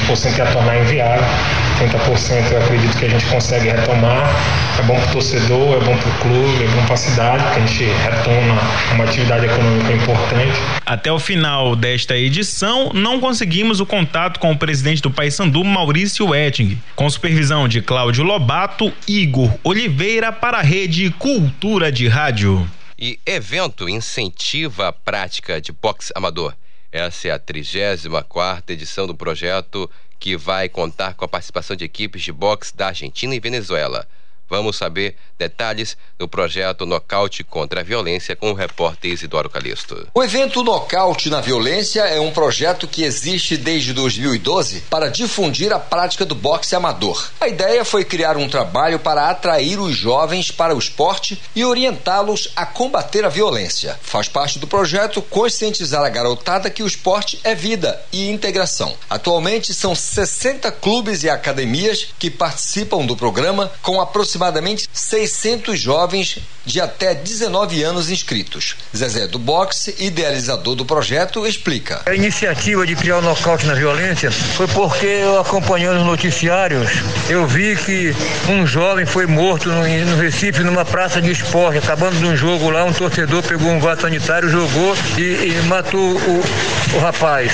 O 0.09 0.13
20% 0.13 0.37
ia 0.37 0.45
tornar 0.47 0.79
inviável, 0.79 1.25
30% 1.79 2.51
eu 2.51 2.57
acredito 2.63 2.97
que 2.97 3.05
a 3.05 3.09
gente 3.09 3.25
consegue 3.25 3.69
retomar. 3.69 4.29
É 4.79 4.81
bom 4.83 4.95
para 4.95 5.09
o 5.09 5.11
torcedor, 5.13 5.77
é 5.77 5.85
bom 5.85 5.95
para 5.95 6.09
o 6.09 6.13
clube, 6.19 6.63
é 6.63 6.67
bom 6.75 6.85
para 6.85 6.95
a 6.95 6.97
cidade, 6.97 7.43
porque 7.43 7.59
a 7.59 7.65
gente 7.65 7.83
retoma 7.83 8.59
uma 8.93 9.03
atividade 9.03 9.45
econômica 9.45 9.91
importante. 9.93 10.59
Até 10.85 11.11
o 11.11 11.19
final 11.19 11.75
desta 11.75 12.17
edição, 12.17 12.91
não 12.93 13.19
conseguimos 13.19 13.79
o 13.79 13.85
contato 13.85 14.39
com 14.39 14.51
o 14.51 14.57
presidente 14.57 15.01
do 15.01 15.11
Paysandu, 15.11 15.63
Maurício 15.63 16.33
Etting, 16.33 16.77
com 16.95 17.09
supervisão 17.09 17.67
de 17.67 17.81
Cláudio 17.81 18.23
Lobato, 18.23 18.91
Igor 19.07 19.51
Oliveira 19.63 20.31
para 20.31 20.57
a 20.57 20.61
Rede 20.61 21.11
Cultura 21.11 21.91
de 21.91 22.07
Rádio. 22.07 22.67
E 22.97 23.19
evento 23.25 23.89
incentiva 23.89 24.89
a 24.89 24.93
prática 24.93 25.59
de 25.59 25.71
boxe 25.71 26.13
amador. 26.15 26.55
Essa 26.91 27.29
é 27.29 27.31
a 27.31 27.39
34 27.39 28.71
edição 28.71 29.07
do 29.07 29.15
projeto 29.15 29.89
que 30.19 30.37
vai 30.37 30.69
contar 30.69 31.15
com 31.15 31.25
a 31.25 31.27
participação 31.27 31.75
de 31.75 31.83
equipes 31.83 32.21
de 32.21 32.31
boxe 32.31 32.75
da 32.75 32.87
Argentina 32.87 33.33
e 33.33 33.39
Venezuela. 33.39 34.07
Vamos 34.53 34.77
saber 34.77 35.15
detalhes 35.35 35.97
do 36.15 36.27
projeto 36.27 36.85
Nocaute 36.85 37.43
contra 37.43 37.79
a 37.79 37.83
Violência 37.83 38.35
com 38.35 38.51
o 38.51 38.53
repórter 38.53 39.11
Isidoro 39.11 39.49
Calixto. 39.49 40.07
O 40.13 40.23
evento 40.23 40.63
Nocaute 40.63 41.27
na 41.27 41.41
Violência 41.41 42.01
é 42.01 42.19
um 42.19 42.29
projeto 42.29 42.87
que 42.87 43.03
existe 43.03 43.57
desde 43.57 43.93
2012 43.93 44.81
para 44.81 45.09
difundir 45.09 45.73
a 45.73 45.79
prática 45.79 46.23
do 46.23 46.35
boxe 46.35 46.75
amador. 46.75 47.31
A 47.41 47.47
ideia 47.47 47.83
foi 47.83 48.05
criar 48.05 48.37
um 48.37 48.47
trabalho 48.47 48.99
para 48.99 49.27
atrair 49.27 49.79
os 49.79 49.95
jovens 49.97 50.51
para 50.51 50.75
o 50.75 50.77
esporte 50.77 51.41
e 51.55 51.65
orientá-los 51.65 52.49
a 52.55 52.63
combater 52.63 53.25
a 53.25 53.29
violência. 53.29 53.99
Faz 54.03 54.27
parte 54.27 54.59
do 54.59 54.67
projeto 54.67 55.19
conscientizar 55.19 56.03
a 56.03 56.09
garotada 56.09 56.69
que 56.69 56.83
o 56.83 56.87
esporte 56.87 57.39
é 57.43 57.55
vida 57.55 57.99
e 58.11 58.29
integração. 58.29 58.95
Atualmente 59.09 59.73
são 59.73 59.95
60 59.95 60.71
clubes 60.73 61.23
e 61.23 61.29
academias 61.29 62.09
que 62.19 62.29
participam 62.29 63.03
do 63.03 63.17
programa 63.17 63.71
com 63.81 63.99
aproximadamente 63.99 64.42
aproximadamente 64.43 64.89
600 64.91 65.75
jovens 65.75 66.39
de 66.65 66.79
até 66.79 67.13
19 67.13 67.83
anos 67.83 68.09
inscritos. 68.09 68.75
Zezé 68.95 69.27
do 69.27 69.37
Boxe, 69.37 69.95
idealizador 69.99 70.75
do 70.75 70.85
projeto, 70.85 71.45
explica. 71.45 72.01
A 72.05 72.13
iniciativa 72.13 72.85
de 72.85 72.95
criar 72.95 73.17
o 73.17 73.21
nocaute 73.21 73.65
na 73.65 73.73
violência 73.73 74.31
foi 74.31 74.67
porque 74.67 75.05
eu 75.05 75.39
acompanhando 75.39 75.99
os 75.99 76.05
noticiários, 76.05 76.89
eu 77.29 77.45
vi 77.45 77.75
que 77.75 78.15
um 78.49 78.65
jovem 78.65 79.05
foi 79.05 79.25
morto 79.25 79.69
no, 79.69 79.83
no 79.83 80.21
Recife 80.21 80.63
numa 80.63 80.85
praça 80.85 81.21
de 81.21 81.31
esporte, 81.31 81.77
acabando 81.77 82.17
de 82.17 82.25
um 82.25 82.35
jogo 82.35 82.69
lá, 82.69 82.83
um 82.83 82.93
torcedor 82.93 83.43
pegou 83.43 83.69
um 83.69 83.79
vaso 83.79 84.01
sanitário, 84.01 84.49
jogou 84.49 84.95
e, 85.17 85.21
e 85.21 85.61
matou 85.67 85.99
o, 85.99 86.43
o 86.95 86.99
rapaz. 86.99 87.53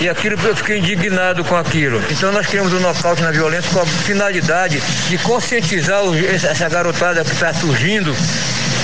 E 0.00 0.08
aquilo 0.08 0.36
eu 0.46 0.56
fiquei 0.56 0.78
indignado 0.78 1.44
com 1.44 1.56
aquilo. 1.56 2.02
Então 2.10 2.32
nós 2.32 2.46
criamos 2.46 2.72
o 2.72 2.80
nocaute 2.80 3.22
na 3.22 3.30
violência 3.30 3.70
com 3.72 3.80
a 3.80 3.86
finalidade 3.86 4.80
de 5.08 5.18
conscientizar 5.18 6.02
essa 6.44 6.68
garotada 6.68 7.24
que 7.24 7.32
está 7.32 7.52
surgindo 7.52 8.14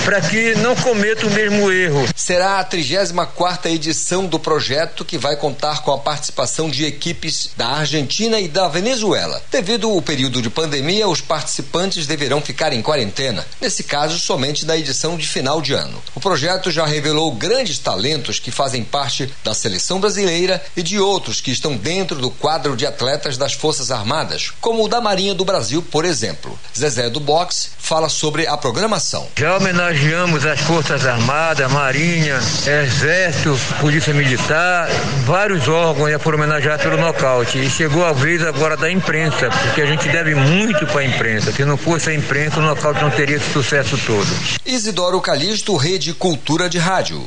para 0.05 0.21
que 0.21 0.53
não 0.55 0.75
cometa 0.75 1.25
o 1.25 1.31
mesmo 1.31 1.71
erro. 1.71 2.07
Será 2.15 2.59
a 2.59 2.63
34 2.63 3.71
edição 3.71 4.27
do 4.27 4.37
projeto 4.37 5.03
que 5.03 5.17
vai 5.17 5.35
contar 5.35 5.81
com 5.81 5.91
a 5.91 5.97
participação 5.97 6.69
de 6.69 6.85
equipes 6.85 7.49
da 7.57 7.65
Argentina 7.69 8.39
e 8.39 8.47
da 8.47 8.67
Venezuela. 8.67 9.41
Devido 9.51 9.89
ao 9.89 9.99
período 10.03 10.43
de 10.43 10.49
pandemia, 10.49 11.07
os 11.07 11.21
participantes 11.21 12.05
deverão 12.05 12.39
ficar 12.39 12.71
em 12.71 12.83
quarentena, 12.83 13.47
nesse 13.59 13.83
caso 13.83 14.19
somente 14.19 14.63
na 14.63 14.77
edição 14.77 15.17
de 15.17 15.27
final 15.27 15.59
de 15.59 15.73
ano. 15.73 15.99
O 16.13 16.19
projeto 16.19 16.69
já 16.69 16.85
revelou 16.85 17.31
grandes 17.31 17.79
talentos 17.79 18.37
que 18.37 18.51
fazem 18.51 18.83
parte 18.83 19.33
da 19.43 19.55
seleção 19.55 19.99
brasileira 19.99 20.63
e 20.77 20.83
de 20.83 20.99
outros 20.99 21.41
que 21.41 21.51
estão 21.51 21.75
dentro 21.75 22.17
do 22.17 22.29
quadro 22.29 22.77
de 22.77 22.85
atletas 22.85 23.37
das 23.37 23.53
Forças 23.53 23.89
Armadas, 23.89 24.53
como 24.61 24.85
o 24.85 24.87
da 24.87 25.01
Marinha 25.01 25.33
do 25.33 25.43
Brasil, 25.43 25.81
por 25.81 26.05
exemplo. 26.05 26.59
Zezé 26.77 27.09
do 27.09 27.19
Boxe 27.19 27.69
fala 27.79 28.07
sobre 28.07 28.45
a 28.45 28.55
programação. 28.55 29.27
Já 29.35 29.59
homenageamos 29.95 30.45
as 30.45 30.59
Forças 30.59 31.05
Armadas, 31.05 31.71
Marinha, 31.71 32.35
Exército, 32.35 33.57
Polícia 33.79 34.13
Militar, 34.13 34.89
vários 35.23 35.69
órgãos 35.69 36.11
já 36.11 36.19
foram 36.19 36.37
homenageados 36.37 36.83
pelo 36.83 36.97
nocaute. 36.97 37.57
E 37.59 37.69
chegou 37.69 38.05
a 38.05 38.11
vez 38.11 38.43
agora 38.43 38.75
da 38.75 38.91
imprensa, 38.91 39.49
porque 39.49 39.81
a 39.81 39.85
gente 39.85 40.09
deve 40.09 40.35
muito 40.35 40.85
para 40.87 40.99
a 40.99 41.05
imprensa. 41.05 41.51
Se 41.53 41.63
não 41.63 41.77
fosse 41.77 42.09
a 42.09 42.13
imprensa, 42.13 42.59
o 42.59 42.61
nocaute 42.61 43.01
não 43.01 43.09
teria 43.09 43.37
esse 43.37 43.49
sucesso 43.53 43.97
todo. 44.05 44.27
Isidoro 44.65 45.21
Calixto, 45.21 45.75
Rede 45.77 46.13
Cultura 46.13 46.67
de 46.67 46.77
Rádio. 46.77 47.25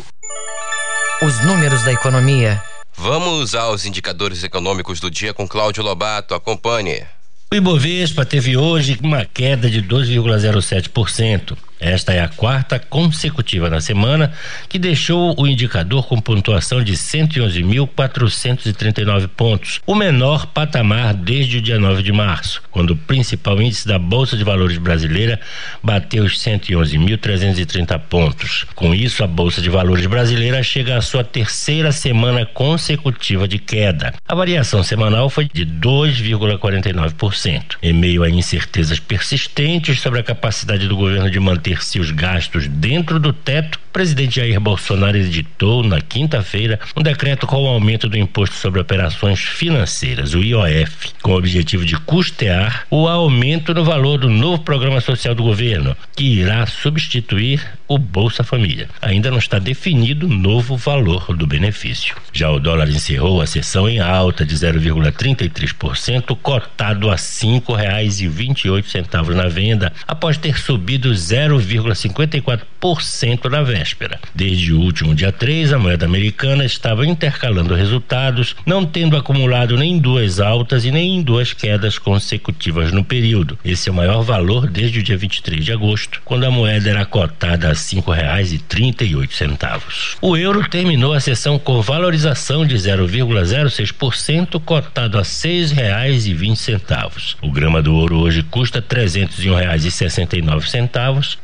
Os 1.23 1.43
números 1.45 1.83
da 1.83 1.93
economia. 1.93 2.63
Vamos 2.95 3.55
aos 3.55 3.87
indicadores 3.87 4.45
econômicos 4.45 5.01
do 5.01 5.11
dia 5.11 5.33
com 5.33 5.49
Cláudio 5.49 5.83
Lobato. 5.83 6.35
Acompanhe. 6.35 7.03
O 7.51 7.55
Ibovespa 7.55 8.27
teve 8.27 8.59
hoje 8.59 8.99
uma 9.03 9.25
queda 9.25 9.71
de 9.71 9.83
2,07%. 9.83 11.57
Esta 11.81 12.13
é 12.13 12.21
a 12.21 12.29
quarta 12.29 12.79
consecutiva 12.79 13.71
na 13.71 13.81
semana 13.81 14.31
que 14.69 14.79
deixou 14.79 15.35
o 15.39 15.47
indicador 15.47 16.07
com 16.07 16.21
pontuação 16.21 16.83
de 16.83 16.93
111.439 16.95 19.29
pontos, 19.29 19.81
o 19.87 19.95
menor 19.95 20.47
patamar 20.47 21.15
desde 21.15 21.59
o 21.59 21.63
dia 21.63 21.79
9 21.79 22.03
de 22.03 22.11
março, 22.13 22.61
quando 22.71 22.91
o 22.91 22.97
principal 22.97 23.63
índice 23.63 23.87
da 23.87 23.99
Bolsa 23.99 24.37
de 24.37 24.43
Valores 24.43 24.79
brasileira 24.79 25.39
bateu 25.83 26.25
os 26.25 26.37
111.330 26.39 27.99
pontos. 28.09 28.67
Com 28.75 28.95
isso, 28.95 29.23
a 29.23 29.27
Bolsa 29.27 29.61
de 29.63 29.71
Valores 29.71 30.07
brasileira 30.07 30.63
chega 30.63 30.97
à 30.97 31.01
sua 31.01 31.23
terceira 31.23 31.93
semana 31.93 32.45
consecutiva 32.45 33.47
de 33.47 33.59
queda. 33.59 34.13
A 34.27 34.35
variação 34.35 34.83
semanal 34.83 35.31
foi 35.31 35.49
de 35.53 35.65
2,49%. 35.65 37.77
Em 37.83 37.93
meio 37.93 38.23
a 38.23 38.31
incertezas 38.31 38.99
persistentes 38.99 40.01
sobre 40.01 40.21
a 40.21 40.25
capacidade 40.25 40.89
do 40.89 40.97
governo 40.97 41.31
de 41.31 41.39
manter 41.39 41.68
manter 41.69 41.83
seus 41.83 42.11
gastos 42.11 42.67
dentro 42.67 43.19
do 43.19 43.33
teto, 43.33 43.77
o 43.77 43.93
presidente 43.93 44.37
Jair 44.37 44.61
Bolsonaro 44.61 45.17
editou 45.17 45.83
na 45.83 46.01
quinta-feira 46.01 46.81
um 46.97 47.03
decreto 47.03 47.47
com 47.47 47.63
o 47.63 47.67
aumento 47.67 48.09
do 48.09 48.17
imposto 48.17 48.57
sobre 48.57 48.81
operações 48.81 49.41
financeiras, 49.41 50.35
o 50.35 50.43
IOF, 50.43 51.11
com 51.21 51.33
o 51.33 51.37
objetivo 51.37 51.85
de 51.85 51.97
custear 52.01 52.87
o 52.91 53.07
aumento 53.07 53.75
no 53.75 53.85
valor 53.85 54.19
do 54.19 54.31
novo 54.31 54.63
programa 54.63 55.01
social 55.01 55.35
do 55.35 55.43
governo, 55.43 55.97
que 56.17 56.25
irá 56.25 56.65
substituir 56.67 57.61
o 57.87 57.99
Bolsa 57.99 58.45
Família. 58.45 58.89
Ainda 59.01 59.31
não 59.31 59.39
está 59.39 59.59
definido 59.59 60.27
o 60.27 60.35
novo 60.35 60.77
valor 60.77 61.35
do 61.35 61.47
benefício. 61.47 62.15
Já 62.33 62.51
o 62.51 62.61
dólar 62.61 62.89
encerrou 62.89 63.41
a 63.41 63.47
sessão 63.47 63.89
em 63.89 63.99
alta 63.99 64.45
de 64.45 64.55
0,33%, 64.55 66.37
cotado 66.41 67.11
a 67.11 67.17
oito 68.71 68.91
centavos 68.91 69.35
na 69.35 69.49
venda, 69.49 69.93
após 70.07 70.37
ter 70.37 70.59
subido 70.59 71.15
0,54% 71.59 73.51
na 73.51 73.63
véspera. 73.63 74.19
Desde 74.35 74.73
o 74.73 74.81
último 74.81 75.15
dia 75.15 75.33
3, 75.33 75.73
a 75.73 75.79
moeda 75.79 76.07
americana 76.07 76.65
estava 76.65 77.07
intercalando 77.07 77.75
resultados, 77.75 78.57
não 78.65 78.85
tendo 78.85 79.17
acumulado 79.17 79.77
nem 79.77 79.99
duas 79.99 80.41
altas 80.41 80.85
e 80.85 80.91
nem 80.91 81.23
duas 81.23 81.53
quedas 81.53 81.99
consecutivas 81.99 82.93
no 82.93 83.05
período. 83.05 83.59
Esse 83.65 83.89
é 83.89 83.93
o 83.93 83.95
maior 83.95 84.23
valor 84.23 84.69
desde 84.69 85.01
o 85.01 85.03
dia 85.03 85.17
23 85.17 85.65
de 85.65 85.73
agosto, 85.73 86.21
quando 86.25 86.45
a 86.45 86.51
moeda 86.51 86.91
era 86.91 87.05
cotada 87.05 87.71
a 87.71 87.75
oito 89.15 89.35
centavos. 89.35 90.17
O 90.21 90.37
euro 90.37 90.69
terminou 90.69 91.13
a 91.13 91.21
sessão 91.21 91.59
com 91.59 91.81
valorização 91.81 92.67
de 92.67 92.77
0,06%, 92.77 94.61
cotado 94.61 95.19
a 95.19 95.25
vinte 96.35 96.59
centavos. 96.59 97.37
O 97.41 97.51
grama 97.51 97.83
do 97.83 97.95
ouro 97.95 98.19
hoje 98.19 98.43
custa 98.43 98.81
um 99.51 99.55
reais 99.55 99.85
e 99.85 99.91
sessenta 99.91 100.37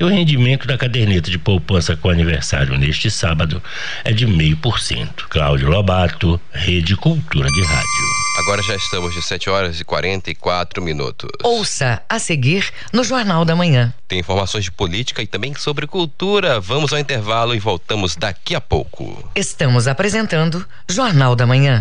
e 0.04 0.06
o 0.06 0.10
rendimento 0.10 0.66
da 0.66 0.76
caderneta 0.76 1.30
de 1.30 1.38
poupança 1.38 1.96
com 1.96 2.10
aniversário 2.10 2.76
neste 2.76 3.10
sábado 3.10 3.62
é 4.04 4.12
de 4.12 4.26
meio 4.26 4.56
por 4.56 4.78
cento. 4.78 5.26
Cláudio 5.30 5.70
Lobato, 5.70 6.38
Rede 6.52 6.94
Cultura 6.94 7.48
de 7.48 7.62
Rádio. 7.62 7.88
Agora 8.40 8.60
já 8.62 8.74
estamos 8.74 9.14
de 9.14 9.22
7 9.22 9.48
horas 9.48 9.80
e 9.80 9.84
44 9.84 10.82
minutos. 10.82 11.30
Ouça 11.42 12.02
a 12.08 12.18
seguir 12.18 12.68
no 12.92 13.04
Jornal 13.04 13.44
da 13.44 13.56
Manhã. 13.56 13.94
Tem 14.06 14.18
informações 14.18 14.64
de 14.64 14.72
política 14.72 15.22
e 15.22 15.26
também 15.26 15.54
sobre 15.54 15.86
cultura. 15.86 16.60
Vamos 16.60 16.92
ao 16.92 16.98
intervalo 16.98 17.54
e 17.54 17.58
voltamos 17.58 18.16
daqui 18.16 18.54
a 18.54 18.60
pouco. 18.60 19.30
Estamos 19.34 19.86
apresentando 19.86 20.66
Jornal 20.88 21.34
da 21.36 21.46
Manhã. 21.46 21.80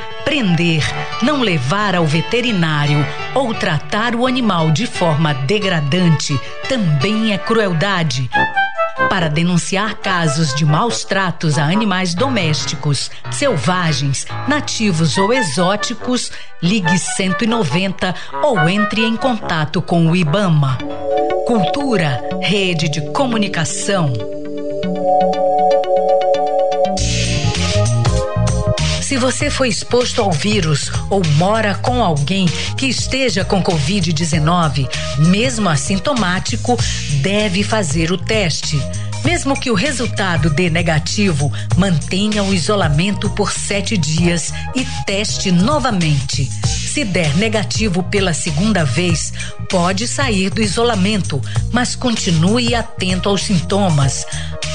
Prender, 0.31 0.81
não 1.21 1.41
levar 1.41 1.93
ao 1.93 2.05
veterinário 2.05 3.05
ou 3.35 3.53
tratar 3.53 4.15
o 4.15 4.25
animal 4.25 4.71
de 4.71 4.87
forma 4.87 5.33
degradante 5.33 6.39
também 6.69 7.33
é 7.33 7.37
crueldade. 7.37 8.29
Para 9.09 9.27
denunciar 9.27 9.95
casos 9.95 10.55
de 10.55 10.63
maus 10.63 11.03
tratos 11.03 11.57
a 11.57 11.65
animais 11.65 12.13
domésticos, 12.13 13.11
selvagens, 13.29 14.25
nativos 14.47 15.17
ou 15.17 15.33
exóticos, 15.33 16.31
ligue 16.63 16.97
190 16.97 18.15
ou 18.41 18.69
entre 18.69 19.03
em 19.03 19.17
contato 19.17 19.81
com 19.81 20.07
o 20.07 20.15
IBAMA. 20.15 20.77
Cultura, 21.45 22.23
rede 22.41 22.87
de 22.87 23.01
comunicação. 23.11 24.40
Se 29.11 29.17
você 29.17 29.49
foi 29.49 29.67
exposto 29.67 30.21
ao 30.21 30.31
vírus 30.31 30.89
ou 31.09 31.21
mora 31.35 31.75
com 31.75 32.01
alguém 32.01 32.47
que 32.77 32.85
esteja 32.85 33.43
com 33.43 33.61
Covid-19, 33.61 34.87
mesmo 35.17 35.67
assintomático, 35.67 36.77
deve 37.21 37.61
fazer 37.61 38.13
o 38.13 38.17
teste. 38.17 38.81
Mesmo 39.21 39.59
que 39.59 39.69
o 39.69 39.73
resultado 39.73 40.49
dê 40.49 40.69
negativo, 40.69 41.51
mantenha 41.75 42.41
o 42.41 42.53
isolamento 42.53 43.29
por 43.31 43.51
sete 43.51 43.97
dias 43.97 44.53
e 44.73 44.87
teste 45.05 45.51
novamente. 45.51 46.49
Se 46.65 47.03
der 47.03 47.35
negativo 47.35 48.03
pela 48.03 48.33
segunda 48.33 48.85
vez, 48.85 49.33
pode 49.69 50.07
sair 50.07 50.49
do 50.49 50.61
isolamento, 50.61 51.41
mas 51.69 51.97
continue 51.97 52.73
atento 52.73 53.27
aos 53.27 53.43
sintomas. 53.43 54.25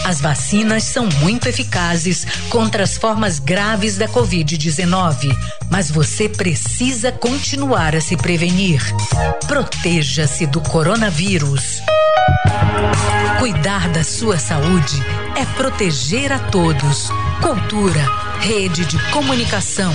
As 0.06 0.20
vacinas 0.20 0.84
são 0.84 1.08
muito 1.18 1.48
eficazes 1.48 2.24
contra 2.48 2.84
as 2.84 2.96
formas 2.96 3.40
graves 3.40 3.96
da 3.96 4.06
Covid-19, 4.06 5.36
mas 5.68 5.90
você 5.90 6.28
precisa 6.28 7.10
continuar 7.10 7.96
a 7.96 8.00
se 8.00 8.16
prevenir. 8.16 8.80
Proteja-se 9.48 10.46
do 10.46 10.60
coronavírus. 10.60 11.82
Cuidar 13.40 13.88
da 13.88 14.04
sua 14.04 14.38
saúde 14.38 15.02
é 15.34 15.44
proteger 15.56 16.30
a 16.30 16.38
todos. 16.38 17.08
Cultura, 17.42 18.08
rede 18.38 18.84
de 18.84 18.98
comunicação. 19.10 19.92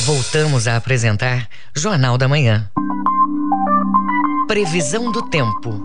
Voltamos 0.00 0.66
a 0.66 0.74
apresentar 0.74 1.48
Jornal 1.76 2.18
da 2.18 2.26
Manhã. 2.26 2.68
Previsão 4.46 5.10
do 5.10 5.22
tempo. 5.22 5.82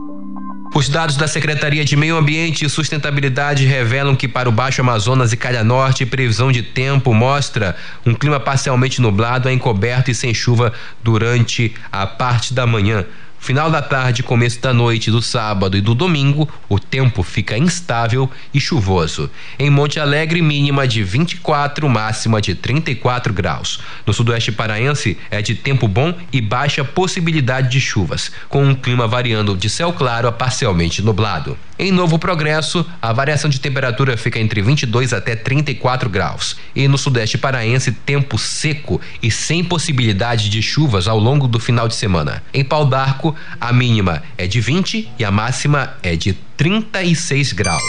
Os 0.76 0.90
dados 0.90 1.16
da 1.16 1.30
Secretaria 1.30 1.86
de 1.86 1.96
Meio 1.96 2.18
Ambiente 2.18 2.66
e 2.66 2.70
Sustentabilidade 2.70 3.66
revelam 3.66 4.18
que 4.18 4.28
para 4.28 4.50
o 4.50 4.52
Baixo 4.52 4.82
Amazonas 4.82 5.32
e 5.32 5.38
Calha 5.38 5.64
Norte, 5.64 6.06
previsão 6.06 6.52
de 6.52 6.62
tempo 6.62 7.14
mostra 7.14 7.78
um 8.06 8.14
clima 8.14 8.38
parcialmente 8.38 9.02
nublado, 9.02 9.50
encoberto 9.50 10.12
e 10.12 10.16
sem 10.16 10.34
chuva 10.34 10.74
durante 11.02 11.74
a 11.90 12.06
parte 12.06 12.54
da 12.54 12.68
manhã. 12.68 13.06
Final 13.40 13.72
da 13.72 13.82
tarde, 13.82 14.22
começo 14.22 14.60
da 14.62 14.74
noite 14.74 15.10
do 15.10 15.22
sábado 15.22 15.78
e 15.78 15.82
do 15.82 15.96
domingo, 15.96 16.48
o 16.68 16.78
tempo 16.78 17.24
fica 17.24 17.58
instável 17.58 18.30
e 18.54 18.60
chuvoso. 18.60 19.32
Em 19.58 19.70
Monte 19.70 20.00
Alegre, 20.00 20.42
mínima 20.42 20.88
de 20.88 21.02
24, 21.02 21.90
máxima 21.90 22.42
de 22.42 22.54
34 22.54 23.34
graus. 23.34 23.80
No 24.06 24.14
sudoeste 24.14 24.52
paraense, 24.52 25.18
é 25.32 25.42
de 25.42 25.56
tempo 25.56 25.88
bom 25.88 26.14
e 26.32 26.42
baixa 26.42 26.84
possibilidade 26.84 27.70
de 27.70 27.80
chuvas, 27.80 28.30
com 28.50 28.64
um 28.64 28.76
clima 28.76 29.08
variando 29.08 29.56
de 29.56 29.70
céu 29.70 29.94
claro 29.94 30.28
a 30.28 30.32
parcialmente 30.32 31.02
nublado. 31.02 31.58
Em 31.82 31.94
Novo 31.94 32.20
Progresso, 32.20 32.86
a 33.02 33.14
variação 33.14 33.50
de 33.50 33.58
temperatura 33.58 34.18
fica 34.18 34.38
entre 34.38 34.62
22 34.62 35.14
até 35.14 35.34
34 35.34 36.10
graus. 36.10 36.58
E 36.76 36.90
no 36.90 36.98
sudeste 36.98 37.38
paraense, 37.38 37.94
tempo 37.94 38.38
seco 38.38 39.00
e 39.24 39.32
sem 39.32 39.64
possibilidade 39.64 40.50
de 40.50 40.62
chuvas 40.62 41.08
ao 41.08 41.18
longo 41.18 41.48
do 41.48 41.58
final 41.58 41.88
de 41.88 41.96
semana. 41.96 42.44
Em 42.54 42.66
Pau 42.66 42.86
d'Arco, 42.86 43.34
a 43.62 43.72
mínima 43.72 44.22
é 44.38 44.46
de 44.46 44.60
20 44.60 45.10
e 45.18 45.24
a 45.24 45.32
máxima 45.32 45.96
é 46.04 46.18
de 46.18 46.34
36 46.58 47.54
graus. 47.54 47.82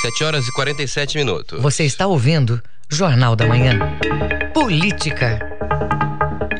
7 0.00 0.24
horas 0.24 0.48
e 0.48 0.52
47 0.52 1.18
minutos. 1.18 1.60
Você 1.60 1.84
está 1.84 2.06
ouvindo 2.06 2.62
Jornal 2.88 3.36
da 3.36 3.46
Manhã. 3.46 3.78
Política. 4.54 5.38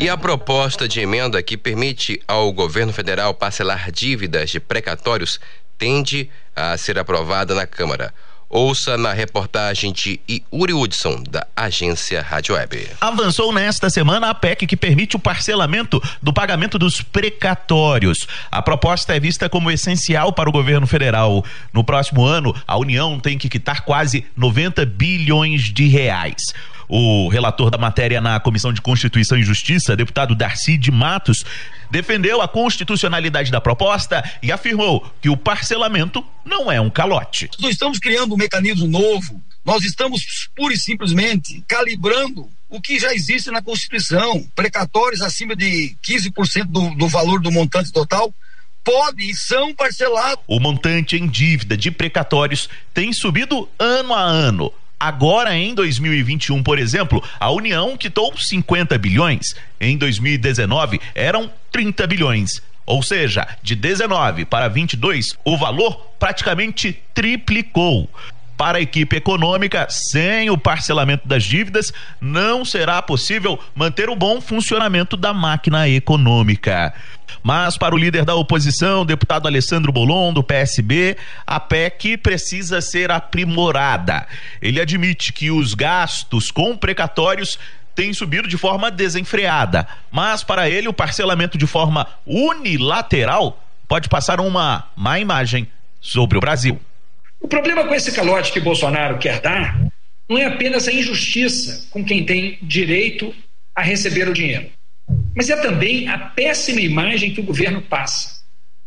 E 0.01 0.09
a 0.09 0.17
proposta 0.17 0.89
de 0.89 0.99
emenda 0.99 1.43
que 1.43 1.59
permite 1.59 2.23
ao 2.27 2.51
governo 2.55 2.91
federal 2.91 3.35
parcelar 3.35 3.93
dívidas 3.93 4.49
de 4.49 4.59
precatórios 4.59 5.39
tende 5.81 6.29
a 6.55 6.77
ser 6.77 6.99
aprovada 6.99 7.55
na 7.55 7.67
Câmara. 7.67 8.13
Ouça 8.53 8.99
na 8.99 9.13
reportagem 9.13 9.93
de 9.93 10.21
Yuri 10.53 10.75
Hudson, 10.75 11.23
da 11.23 11.47
agência 11.57 12.21
Rádio 12.21 12.57
Web. 12.57 12.89
Avançou 13.01 13.53
nesta 13.53 13.89
semana 13.89 14.29
a 14.29 14.35
PEC 14.35 14.67
que 14.67 14.77
permite 14.77 15.15
o 15.15 15.21
parcelamento 15.21 16.03
do 16.21 16.33
pagamento 16.33 16.77
dos 16.77 17.01
precatórios. 17.01 18.27
A 18.51 18.61
proposta 18.61 19.15
é 19.15 19.21
vista 19.21 19.49
como 19.49 19.71
essencial 19.71 20.33
para 20.33 20.49
o 20.49 20.53
governo 20.53 20.87
federal. 20.87 21.45
No 21.73 21.85
próximo 21.85 22.25
ano, 22.25 22.53
a 22.67 22.77
União 22.77 23.21
tem 23.21 23.39
que 23.39 23.49
quitar 23.49 23.83
quase 23.83 24.27
90 24.37 24.85
bilhões 24.85 25.73
de 25.73 25.87
reais. 25.87 26.53
O 26.93 27.29
relator 27.29 27.71
da 27.71 27.79
matéria 27.79 28.21
na 28.21 28.41
Comissão 28.41 28.73
de 28.73 28.81
Constituição 28.81 29.39
e 29.39 29.45
Justiça, 29.45 29.95
deputado 29.95 30.35
Darcy 30.35 30.77
de 30.77 30.91
Matos, 30.91 31.45
defendeu 31.89 32.43
a 32.43 32.49
constitucionalidade 32.49 33.53
da 33.53 33.61
proposta 33.61 34.29
e 34.43 34.51
afirmou 34.51 35.09
que 35.23 35.29
o 35.29 35.37
parcelamento 35.37 36.27
não 36.45 36.71
é 36.71 36.81
um 36.81 36.91
calote. 36.91 37.49
Nós 37.61 37.75
estamos 37.75 38.01
criando 38.01 38.35
um 38.35 38.37
mecanismo 38.37 38.89
novo, 38.89 39.41
nós 39.65 39.85
estamos 39.85 40.49
pura 40.57 40.75
e 40.75 40.77
simplesmente 40.77 41.63
calibrando 41.69 42.51
o 42.69 42.81
que 42.81 42.99
já 42.99 43.15
existe 43.15 43.53
na 43.53 43.63
Constituição, 43.63 44.45
precatórios 44.57 45.23
acima 45.23 45.55
de 45.55 45.97
15% 46.05 46.65
do, 46.65 46.91
do 46.97 47.07
valor 47.07 47.41
do 47.41 47.53
montante 47.53 47.93
total 47.93 48.35
pode 48.83 49.31
e 49.31 49.33
são 49.37 49.73
parcelados. 49.73 50.43
O 50.49 50.59
montante 50.59 51.15
em 51.15 51.29
dívida 51.29 51.77
de 51.77 51.93
precatórios 51.93 52.69
tem 52.93 53.13
subido 53.13 53.69
ano 53.79 54.13
a 54.13 54.23
ano. 54.23 54.73
Agora, 55.01 55.57
em 55.57 55.75
2021, 55.75 56.63
por 56.63 56.79
exemplo, 56.79 57.25
a 57.41 57.51
União 57.51 57.97
quitou 57.97 58.37
50 58.37 58.99
bilhões. 58.99 59.57
Em 59.81 59.97
2019, 59.97 61.01
eram 61.15 61.51
30 61.73 62.07
bilhões. 62.07 62.63
Ou 62.85 63.03
seja, 63.03 63.49
de 63.63 63.75
19 63.75 64.45
para 64.45 64.69
22, 64.69 65.39
o 65.43 65.57
valor 65.57 65.95
praticamente 66.19 67.01
triplicou. 67.15 68.11
Para 68.61 68.77
a 68.77 68.83
equipe 68.83 69.17
econômica, 69.17 69.87
sem 69.89 70.51
o 70.51 70.59
parcelamento 70.59 71.27
das 71.27 71.45
dívidas, 71.45 71.95
não 72.21 72.63
será 72.63 73.01
possível 73.01 73.59
manter 73.75 74.11
o 74.11 74.15
bom 74.15 74.39
funcionamento 74.39 75.17
da 75.17 75.33
máquina 75.33 75.89
econômica. 75.89 76.93
Mas 77.43 77.79
para 77.79 77.95
o 77.95 77.99
líder 77.99 78.23
da 78.27 78.35
oposição, 78.35 79.07
deputado 79.07 79.49
Alessandro 79.49 79.91
Bolon, 79.91 80.35
do 80.35 80.45
PSB, 80.45 81.17
a 81.47 81.59
PEC 81.59 82.19
precisa 82.19 82.83
ser 82.83 83.11
aprimorada. 83.11 84.27
Ele 84.61 84.79
admite 84.79 85.33
que 85.33 85.51
os 85.51 85.73
gastos 85.73 86.51
com 86.51 86.77
precatórios 86.77 87.59
têm 87.95 88.13
subido 88.13 88.47
de 88.47 88.59
forma 88.59 88.91
desenfreada, 88.91 89.89
mas 90.11 90.45
para 90.45 90.69
ele 90.69 90.87
o 90.87 90.93
parcelamento 90.93 91.57
de 91.57 91.67
forma 91.67 92.07
unilateral 92.27 93.59
pode 93.89 94.11
passar 94.11 94.39
uma 94.39 94.87
má 94.95 95.19
imagem 95.19 95.67
sobre 95.99 96.37
o 96.37 96.43
Brasil. 96.43 96.79
O 97.41 97.49
problema 97.49 97.87
com 97.87 97.95
esse 97.95 98.13
calote 98.13 98.53
que 98.53 98.61
Bolsonaro 98.61 99.19
quer 99.19 99.41
dar 99.41 99.81
não 100.29 100.39
é 100.39 100.45
apenas 100.45 100.87
a 100.87 100.93
injustiça 100.93 101.89
com 101.91 102.05
quem 102.05 102.25
tem 102.25 102.59
direito 102.63 103.35
a 103.75 103.83
receber 103.83 104.29
o 104.29 104.35
dinheiro, 104.35 104.71
mas 105.35 105.49
é 105.49 105.57
também 105.57 106.09
a 106.09 106.19
péssima 106.19 106.81
imagem 106.81 107.33
que 107.33 107.41
o 107.41 107.45
governo 107.45 107.83
passa, 107.83 108.43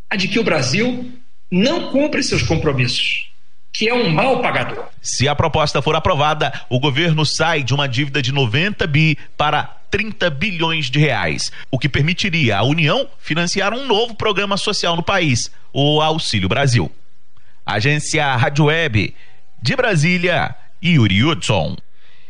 a 0.10 0.16
de 0.16 0.28
que 0.28 0.40
o 0.40 0.44
Brasil 0.44 1.12
não 1.52 1.92
cumpre 1.92 2.24
seus 2.24 2.44
compromissos, 2.44 3.30
que 3.74 3.90
é 3.90 3.94
um 3.94 4.10
mal 4.10 4.42
pagador. 4.42 4.88
Se 5.02 5.28
a 5.28 5.36
proposta 5.36 5.82
for 5.82 5.96
aprovada, 5.96 6.54
o 6.70 6.80
governo 6.80 7.26
sai 7.26 7.64
de 7.64 7.74
uma 7.74 7.88
dívida 7.88 8.22
de 8.22 8.32
90 8.32 8.86
bi 8.88 9.18
para 9.36 9.64
30 9.90 10.30
bilhões 10.30 10.90
de 10.90 11.00
reais, 11.00 11.52
o 11.70 11.78
que 11.78 11.90
permitiria 11.90 12.58
à 12.58 12.64
União 12.64 13.08
financiar 13.20 13.74
um 13.74 13.86
novo 13.86 14.16
programa 14.16 14.58
social 14.58 14.96
no 14.96 15.04
país, 15.04 15.52
o 15.74 16.02
Auxílio 16.02 16.48
Brasil. 16.48 16.92
Agência 17.66 18.36
Rádio 18.36 18.66
Web 18.66 19.16
de 19.62 19.76
Brasília, 19.76 20.54
Yuri 20.84 21.24
Hudson. 21.24 21.78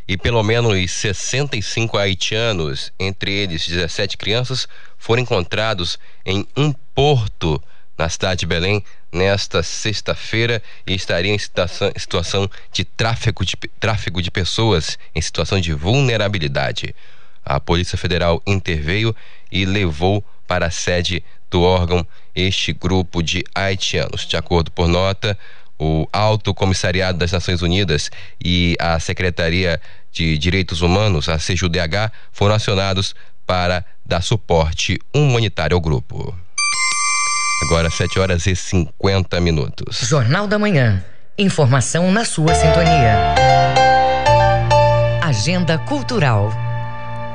E 0.07 0.15
pelo 0.15 0.43
menos 0.43 0.91
65 0.91 1.97
haitianos, 1.97 2.93
entre 2.99 3.31
eles 3.31 3.67
17 3.67 4.15
crianças, 4.15 4.67
foram 4.97 5.23
encontrados 5.23 5.97
em 6.23 6.45
um 6.55 6.71
porto 6.93 7.61
na 7.97 8.07
cidade 8.09 8.41
de 8.41 8.45
Belém 8.45 8.83
nesta 9.11 9.63
sexta-feira 9.63 10.61
e 10.85 10.93
estariam 10.93 11.33
em 11.33 11.39
situação, 11.39 12.49
de, 12.71 12.83
tráfico 12.83 13.43
de 13.43 13.55
tráfego 13.79 14.21
de 14.21 14.29
pessoas 14.29 14.99
em 15.15 15.21
situação 15.21 15.59
de 15.59 15.73
vulnerabilidade. 15.73 16.93
A 17.43 17.59
Polícia 17.59 17.97
Federal 17.97 18.41
interveio 18.45 19.15
e 19.51 19.65
levou 19.65 20.23
para 20.47 20.67
a 20.67 20.71
sede 20.71 21.23
do 21.49 21.61
órgão 21.61 22.05
este 22.35 22.73
grupo 22.73 23.21
de 23.21 23.43
haitianos. 23.53 24.25
De 24.25 24.37
acordo 24.37 24.71
por 24.71 24.87
nota, 24.87 25.37
o 25.79 26.07
Alto 26.11 26.53
Comissariado 26.53 27.17
das 27.17 27.31
Nações 27.31 27.61
Unidas 27.61 28.09
e 28.43 28.75
a 28.79 28.99
Secretaria 28.99 29.81
de 30.11 30.37
Direitos 30.37 30.81
Humanos, 30.81 31.27
a 31.27 31.37
CJUDH, 31.37 32.11
foram 32.31 32.55
acionados 32.55 33.15
para 33.45 33.83
dar 34.05 34.21
suporte 34.21 34.99
humanitário 35.13 35.75
ao 35.75 35.81
grupo. 35.81 36.35
Agora 37.65 37.89
7 37.89 38.19
horas 38.19 38.45
e 38.45 38.55
50 38.55 39.39
minutos. 39.39 39.99
Jornal 40.01 40.47
da 40.47 40.59
Manhã. 40.59 41.03
Informação 41.37 42.11
na 42.11 42.25
sua 42.25 42.53
sintonia. 42.53 43.33
Agenda 45.21 45.77
Cultural. 45.79 46.51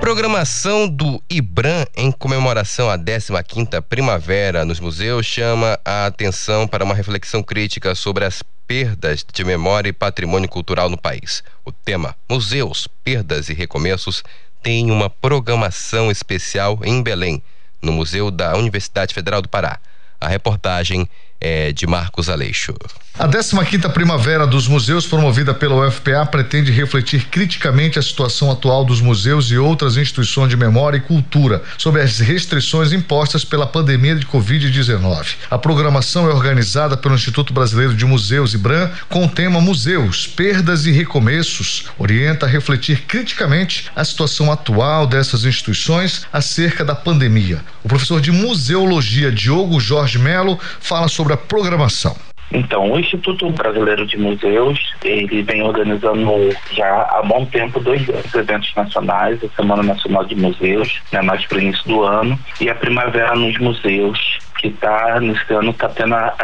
Programação 0.01 0.89
do 0.89 1.23
IBRAM 1.29 1.85
em 1.97 2.13
comemoração 2.13 2.89
à 2.89 2.97
15ª 2.97 3.83
Primavera 3.83 4.65
nos 4.65 4.79
museus 4.79 5.27
chama 5.27 5.79
a 5.85 6.07
atenção 6.07 6.67
para 6.69 6.85
uma 6.85 6.95
reflexão 6.95 7.43
crítica 7.43 7.95
sobre 7.95 8.25
as 8.25 8.43
perdas 8.67 9.25
de 9.31 9.45
memória 9.45 9.89
e 9.89 9.93
patrimônio 9.93 10.49
cultural 10.49 10.89
no 10.89 10.97
país. 10.97 11.43
O 11.65 11.73
tema 11.73 12.17
Museus, 12.31 12.89
Perdas 13.03 13.49
e 13.49 13.55
Recomeços 13.55 14.23
tem 14.63 14.91
uma 14.91 15.11
programação 15.11 16.11
especial 16.11 16.79
em 16.85 17.03
Belém, 17.03 17.43
no 17.83 17.93
Museu 17.93 18.31
da 18.31 18.57
Universidade 18.57 19.13
Federal 19.13 19.43
do 19.43 19.49
Pará. 19.49 19.81
A 20.21 20.29
reportagem 20.29 21.09
é 21.41 21.73
de 21.73 21.87
Marcos 21.87 22.29
Aleixo. 22.29 22.75
A 23.19 23.27
15ª 23.27 23.91
Primavera 23.93 24.47
dos 24.47 24.69
Museus, 24.69 25.05
promovida 25.05 25.53
pela 25.53 25.89
UFPA, 25.89 26.25
pretende 26.25 26.71
refletir 26.71 27.27
criticamente 27.27 27.99
a 27.99 28.03
situação 28.03 28.49
atual 28.49 28.85
dos 28.85 29.01
museus 29.01 29.51
e 29.51 29.59
outras 29.59 29.97
instituições 29.97 30.49
de 30.49 30.57
memória 30.57 30.99
e 30.99 31.01
cultura 31.01 31.65
sobre 31.77 32.01
as 32.01 32.21
restrições 32.21 32.93
impostas 32.93 33.45
pela 33.45 33.67
pandemia 33.67 34.15
de 34.15 34.25
Covid-19. 34.25 35.35
A 35.51 35.59
programação 35.59 36.31
é 36.31 36.33
organizada 36.33 36.97
pelo 36.97 37.17
Instituto 37.17 37.53
Brasileiro 37.53 37.93
de 37.93 38.05
Museus 38.05 38.55
IBRAM 38.55 38.89
com 39.09 39.25
o 39.25 39.29
tema 39.29 39.61
Museus, 39.61 40.25
Perdas 40.25 40.87
e 40.87 40.93
Recomeços. 40.93 41.87
Orienta 41.99 42.47
a 42.47 42.49
refletir 42.49 43.01
criticamente 43.01 43.91
a 43.97 44.05
situação 44.05 44.53
atual 44.53 45.09
dessas 45.09 45.45
instituições 45.45 46.25
acerca 46.33 46.85
da 46.85 46.95
pandemia. 46.95 47.65
O 47.83 47.89
professor 47.89 48.21
de 48.21 48.31
Museologia 48.31 49.33
Diogo 49.33 49.81
Jorge 49.81 50.21
Melo 50.21 50.57
fala 50.79 51.09
sobre 51.09 51.28
a 51.33 51.37
programação. 51.37 52.17
Então, 52.51 52.93
o 52.93 52.99
Instituto 52.99 53.51
Brasileiro 53.51 54.07
de 54.07 54.17
Museus, 54.17 54.95
ele 55.05 55.43
vem 55.43 55.63
organizando 55.63 56.33
já 56.73 57.03
há 57.11 57.23
bom 57.23 57.45
tempo 57.45 57.79
dois 57.79 58.03
eventos 58.35 58.73
nacionais, 58.75 59.39
a 59.45 59.49
Semana 59.55 59.83
Nacional 59.83 60.25
de 60.25 60.35
Museus, 60.35 61.01
né, 61.13 61.21
mais 61.21 61.45
para 61.45 61.59
o 61.59 61.61
início 61.61 61.87
do 61.87 62.03
ano, 62.03 62.39
e 62.59 62.71
a 62.71 62.75
Primavera 62.75 63.35
nos 63.35 63.59
Museus, 63.59 64.39
que 64.59 64.69
está 64.69 65.21
nesse 65.21 65.53
ano 65.53 65.71
está 65.71 65.89
tendo 65.89 66.15
a 66.15 66.35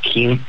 15 0.00 0.40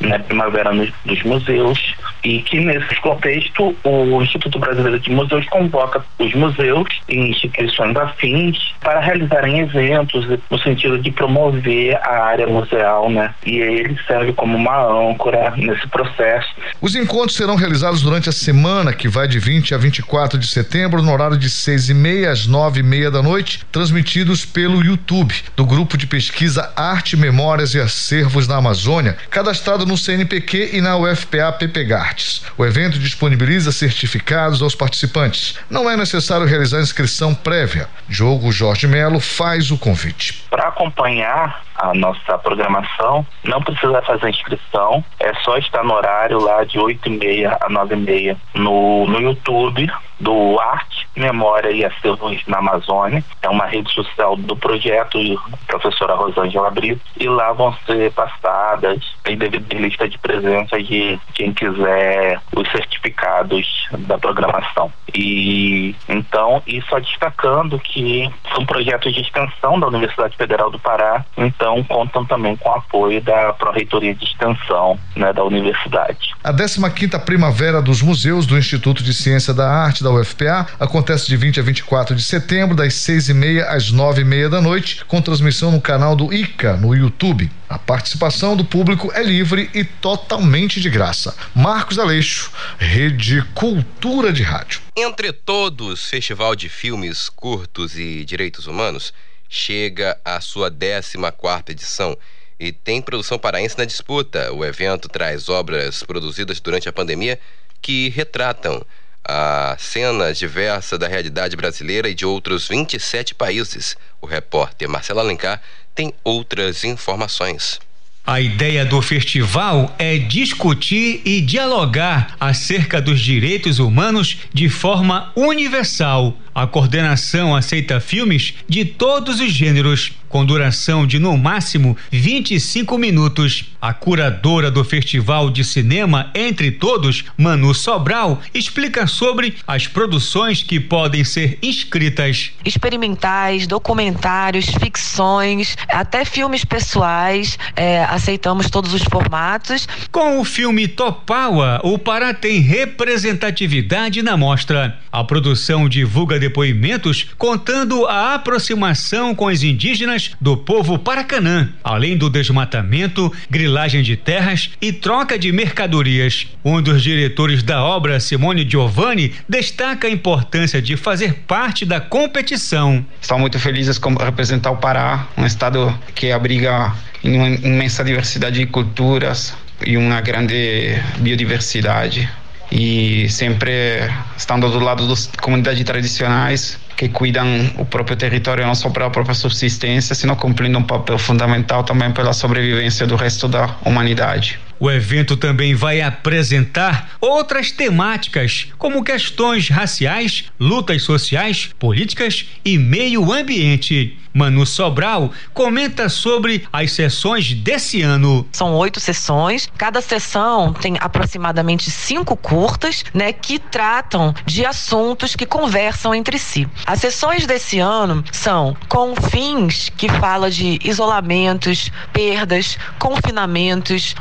né, 0.00 0.18
primavera 0.18 0.72
nos, 0.72 0.92
dos 1.04 1.22
museus 1.22 1.94
e 2.22 2.40
que 2.42 2.60
nesse 2.60 2.94
contexto 3.00 3.74
o 3.84 4.22
Instituto 4.22 4.58
Brasileiro 4.58 4.98
de 4.98 5.10
Museus 5.10 5.46
convoca 5.48 6.04
os 6.18 6.34
museus 6.34 6.88
e 7.08 7.16
instituições 7.16 7.96
afins 7.96 8.58
para 8.80 9.00
realizarem 9.00 9.60
eventos 9.60 10.26
no 10.50 10.58
sentido 10.58 10.98
de 10.98 11.10
promover 11.12 11.96
a 12.02 12.24
área 12.24 12.46
museal, 12.46 13.08
né? 13.08 13.32
E 13.44 13.58
ele 13.58 13.96
serve 14.06 14.32
como 14.32 14.56
uma 14.56 15.10
âncora 15.10 15.54
nesse 15.56 15.86
processo. 15.88 16.48
Os 16.80 16.96
encontros 16.96 17.36
serão 17.36 17.54
realizados 17.54 18.02
durante 18.02 18.28
a 18.28 18.32
semana 18.32 18.92
que 18.92 19.08
vai 19.08 19.28
de 19.28 19.38
20 19.38 19.74
a 19.74 19.78
24 19.78 20.38
de 20.38 20.48
setembro 20.48 21.02
no 21.02 21.12
horário 21.12 21.36
de 21.36 21.48
seis 21.48 21.88
e 21.88 21.94
meia 21.94 22.32
às 22.32 22.46
nove 22.46 22.80
e 22.80 22.82
meia 22.82 23.10
da 23.10 23.22
noite, 23.22 23.64
transmitidos 23.70 24.44
pelo 24.44 24.82
YouTube 24.82 25.34
do 25.54 25.64
grupo 25.64 25.96
de 25.96 26.06
pesquisa 26.06 26.55
pesquisa 26.56 26.72
Arte, 26.74 27.16
Memórias 27.16 27.74
e 27.74 27.80
Acervos 27.80 28.48
na 28.48 28.56
Amazônia, 28.56 29.16
cadastrado 29.30 29.84
no 29.84 29.96
CNPq 29.96 30.70
e 30.72 30.80
na 30.80 30.96
UFPA 30.96 31.52
PPGartes. 31.52 32.44
O 32.56 32.64
evento 32.64 32.98
disponibiliza 32.98 33.70
certificados 33.70 34.62
aos 34.62 34.74
participantes. 34.74 35.58
Não 35.68 35.90
é 35.90 35.96
necessário 35.96 36.46
realizar 36.46 36.80
inscrição 36.80 37.34
prévia. 37.34 37.88
Diogo 38.08 38.50
Jorge 38.50 38.86
Melo 38.86 39.20
faz 39.20 39.70
o 39.70 39.78
convite. 39.78 40.44
Para 40.48 40.68
acompanhar 40.68 41.62
a 41.76 41.92
nossa 41.92 42.38
programação, 42.38 43.26
não 43.44 43.60
precisa 43.60 44.00
fazer 44.02 44.30
inscrição, 44.30 45.04
é 45.20 45.34
só 45.42 45.58
estar 45.58 45.84
no 45.84 45.92
horário 45.92 46.40
lá 46.40 46.64
de 46.64 46.78
8h30 46.78 47.54
a 47.60 47.68
9h30 47.68 48.36
no, 48.54 49.06
no 49.06 49.20
YouTube 49.20 49.90
do 50.18 50.58
Arte, 50.58 50.95
Memória 51.16 51.70
e 51.70 51.84
Acervos 51.84 52.40
na 52.46 52.58
Amazônia. 52.58 53.24
É 53.42 53.48
uma 53.48 53.66
rede 53.66 53.92
social 53.92 54.36
do 54.36 54.56
projeto 54.56 55.18
professora 55.66 56.14
Rosângela 56.14 56.70
Brito 56.70 57.00
e 57.18 57.28
lá 57.28 57.52
vão 57.52 57.74
ser 57.86 58.12
passadas 58.12 59.00
em 59.26 59.36
devida 59.36 59.74
lista 59.74 60.08
de 60.08 60.18
presença 60.18 60.80
de 60.82 61.18
quem 61.34 61.52
quiser 61.52 62.40
os 62.54 62.70
certificados 62.70 63.66
da 64.06 64.18
programação. 64.18 64.92
E 65.14 65.94
então, 66.08 66.62
e 66.66 66.82
só 66.82 66.98
destacando 66.98 67.78
que 67.78 68.30
são 68.54 68.64
projetos 68.66 69.14
de 69.14 69.20
extensão 69.20 69.78
da 69.78 69.86
Universidade 69.86 70.36
Federal 70.36 70.70
do 70.70 70.78
Pará, 70.78 71.24
então 71.36 71.82
contam 71.84 72.24
também 72.24 72.56
com 72.56 72.68
o 72.68 72.74
apoio 72.74 73.20
da 73.22 73.52
Pró-Reitoria 73.54 74.14
de 74.14 74.24
Extensão 74.24 74.98
né, 75.14 75.32
da 75.32 75.44
Universidade. 75.44 76.34
A 76.44 76.52
15ª 76.52 77.24
Primavera 77.24 77.80
dos 77.80 78.02
Museus 78.02 78.46
do 78.46 78.58
Instituto 78.58 79.02
de 79.02 79.12
Ciência 79.14 79.54
da 79.54 79.68
Arte 79.68 80.02
da 80.02 80.10
UFPA 80.10 80.66
acontece 80.78 81.05
de 81.14 81.36
20 81.36 81.60
a 81.60 81.62
24 81.62 82.16
de 82.16 82.22
setembro, 82.22 82.74
das 82.74 82.92
seis 82.94 83.28
e 83.28 83.34
meia 83.34 83.66
às 83.66 83.92
nove 83.92 84.22
e 84.22 84.24
meia 84.24 84.48
da 84.48 84.60
noite, 84.60 85.04
com 85.04 85.22
transmissão 85.22 85.70
no 85.70 85.80
canal 85.80 86.16
do 86.16 86.34
ICA 86.34 86.76
no 86.76 86.94
YouTube. 86.94 87.48
A 87.68 87.78
participação 87.78 88.56
do 88.56 88.64
público 88.64 89.12
é 89.14 89.22
livre 89.22 89.70
e 89.72 89.84
totalmente 89.84 90.80
de 90.80 90.90
graça. 90.90 91.34
Marcos 91.54 91.96
Aleixo, 91.98 92.50
Rede 92.76 93.40
Cultura 93.54 94.32
de 94.32 94.42
Rádio. 94.42 94.80
Entre 94.96 95.32
todos, 95.32 96.10
Festival 96.10 96.56
de 96.56 96.68
Filmes 96.68 97.28
Curtos 97.28 97.96
e 97.96 98.24
Direitos 98.24 98.66
Humanos 98.66 99.14
chega 99.48 100.18
à 100.24 100.40
sua 100.40 100.70
14 100.70 101.16
quarta 101.38 101.70
edição 101.70 102.18
e 102.58 102.72
tem 102.72 103.00
produção 103.00 103.38
paraense 103.38 103.78
na 103.78 103.84
disputa. 103.84 104.52
O 104.52 104.64
evento 104.64 105.08
traz 105.08 105.48
obras 105.48 106.02
produzidas 106.02 106.58
durante 106.58 106.88
a 106.88 106.92
pandemia 106.92 107.38
que 107.80 108.08
retratam 108.08 108.84
a 109.28 109.76
cena 109.78 110.32
diversa 110.32 110.96
da 110.96 111.08
realidade 111.08 111.56
brasileira 111.56 112.08
e 112.08 112.14
de 112.14 112.24
outros 112.24 112.68
27 112.68 113.34
países. 113.34 113.96
O 114.20 114.26
repórter 114.26 114.88
Marcelo 114.88 115.20
Alencar 115.20 115.60
tem 115.94 116.12
outras 116.22 116.84
informações. 116.84 117.80
A 118.26 118.40
ideia 118.40 118.84
do 118.84 119.00
festival 119.00 119.94
é 119.98 120.18
discutir 120.18 121.22
e 121.24 121.40
dialogar 121.40 122.36
acerca 122.40 123.00
dos 123.00 123.20
direitos 123.20 123.78
humanos 123.78 124.38
de 124.52 124.68
forma 124.68 125.32
universal. 125.36 126.36
A 126.56 126.66
coordenação 126.66 127.54
aceita 127.54 128.00
filmes 128.00 128.54
de 128.66 128.82
todos 128.82 129.40
os 129.40 129.52
gêneros, 129.52 130.12
com 130.26 130.42
duração 130.42 131.06
de 131.06 131.18
no 131.18 131.36
máximo 131.36 131.94
25 132.10 132.96
minutos. 132.96 133.66
A 133.78 133.92
curadora 133.92 134.70
do 134.70 134.82
Festival 134.82 135.50
de 135.50 135.62
Cinema 135.62 136.30
Entre 136.34 136.70
Todos, 136.70 137.24
Manu 137.36 137.74
Sobral, 137.74 138.40
explica 138.54 139.06
sobre 139.06 139.54
as 139.66 139.86
produções 139.86 140.62
que 140.62 140.80
podem 140.80 141.24
ser 141.24 141.58
inscritas. 141.62 142.52
Experimentais, 142.64 143.66
documentários, 143.66 144.64
ficções, 144.64 145.76
até 145.88 146.24
filmes 146.24 146.64
pessoais, 146.64 147.58
é, 147.76 148.02
aceitamos 148.04 148.70
todos 148.70 148.94
os 148.94 149.02
formatos. 149.02 149.86
Com 150.10 150.40
o 150.40 150.44
filme 150.44 150.88
Topawa, 150.88 151.82
o 151.84 151.98
Pará 151.98 152.32
tem 152.32 152.60
representatividade 152.60 154.22
na 154.22 154.38
mostra. 154.38 154.98
A 155.12 155.22
produção 155.22 155.88
divulga 155.88 156.45
depoimentos 156.46 157.26
contando 157.36 158.06
a 158.06 158.34
aproximação 158.34 159.34
com 159.34 159.46
os 159.46 159.62
indígenas 159.62 160.30
do 160.40 160.56
povo 160.56 160.98
Paracanã, 160.98 161.72
além 161.82 162.16
do 162.16 162.30
desmatamento, 162.30 163.32
grilagem 163.50 164.02
de 164.02 164.16
terras 164.16 164.70
e 164.80 164.92
troca 164.92 165.38
de 165.38 165.50
mercadorias. 165.50 166.46
Um 166.64 166.80
dos 166.80 167.02
diretores 167.02 167.62
da 167.62 167.82
obra, 167.82 168.20
Simone 168.20 168.68
Giovanni, 168.68 169.34
destaca 169.48 170.06
a 170.06 170.10
importância 170.10 170.80
de 170.80 170.96
fazer 170.96 171.34
parte 171.46 171.84
da 171.84 172.00
competição. 172.00 173.04
Estamos 173.20 173.40
muito 173.40 173.58
felizes 173.58 173.98
com 173.98 174.14
representar 174.14 174.70
o 174.70 174.76
Pará, 174.76 175.26
um 175.36 175.44
estado 175.44 175.96
que 176.14 176.30
abriga 176.30 176.94
uma 177.24 177.48
imensa 177.48 178.04
diversidade 178.04 178.60
de 178.60 178.66
culturas 178.66 179.54
e 179.84 179.96
uma 179.96 180.20
grande 180.20 180.96
biodiversidade 181.18 182.28
e 182.70 183.28
sempre 183.28 184.10
estando 184.36 184.68
do 184.70 184.80
lado 184.80 185.06
das 185.08 185.30
comunidades 185.40 185.84
tradicionais 185.84 186.78
que 186.96 187.08
cuidam 187.08 187.46
o 187.76 187.84
próprio 187.84 188.16
território 188.16 188.66
não 188.66 188.74
só 188.74 188.88
para 188.88 189.06
a 189.06 189.10
própria 189.10 189.34
subsistência, 189.34 190.14
sino 190.14 190.34
cumprindo 190.34 190.78
um 190.78 190.82
papel 190.82 191.18
fundamental 191.18 191.84
também 191.84 192.10
pela 192.10 192.32
sobrevivência 192.32 193.06
do 193.06 193.16
resto 193.16 193.46
da 193.46 193.76
humanidade. 193.84 194.58
O 194.78 194.90
evento 194.90 195.36
também 195.36 195.74
vai 195.74 196.00
apresentar 196.00 197.16
outras 197.20 197.70
temáticas, 197.70 198.68
como 198.76 199.02
questões 199.02 199.68
raciais, 199.68 200.44
lutas 200.60 201.02
sociais, 201.02 201.70
políticas 201.78 202.46
e 202.64 202.78
meio 202.78 203.32
ambiente. 203.32 204.18
Manu 204.36 204.66
Sobral 204.66 205.32
comenta 205.54 206.10
sobre 206.10 206.68
as 206.70 206.92
sessões 206.92 207.54
desse 207.54 208.02
ano. 208.02 208.46
São 208.52 208.74
oito 208.74 209.00
sessões, 209.00 209.66
cada 209.78 210.02
sessão 210.02 210.74
tem 210.74 210.98
aproximadamente 211.00 211.90
cinco 211.90 212.36
curtas, 212.36 213.02
né, 213.14 213.32
que 213.32 213.58
tratam 213.58 214.34
de 214.44 214.66
assuntos 214.66 215.34
que 215.34 215.46
conversam 215.46 216.14
entre 216.14 216.38
si. 216.38 216.68
As 216.84 217.00
sessões 217.00 217.46
desse 217.46 217.78
ano 217.78 218.22
são 218.30 218.76
com 218.88 219.16
fins 219.16 219.90
que 219.96 220.06
fala 220.06 220.50
de 220.50 220.78
isolamentos, 220.84 221.90
perdas, 222.12 222.76
confinamentos, 222.98 224.14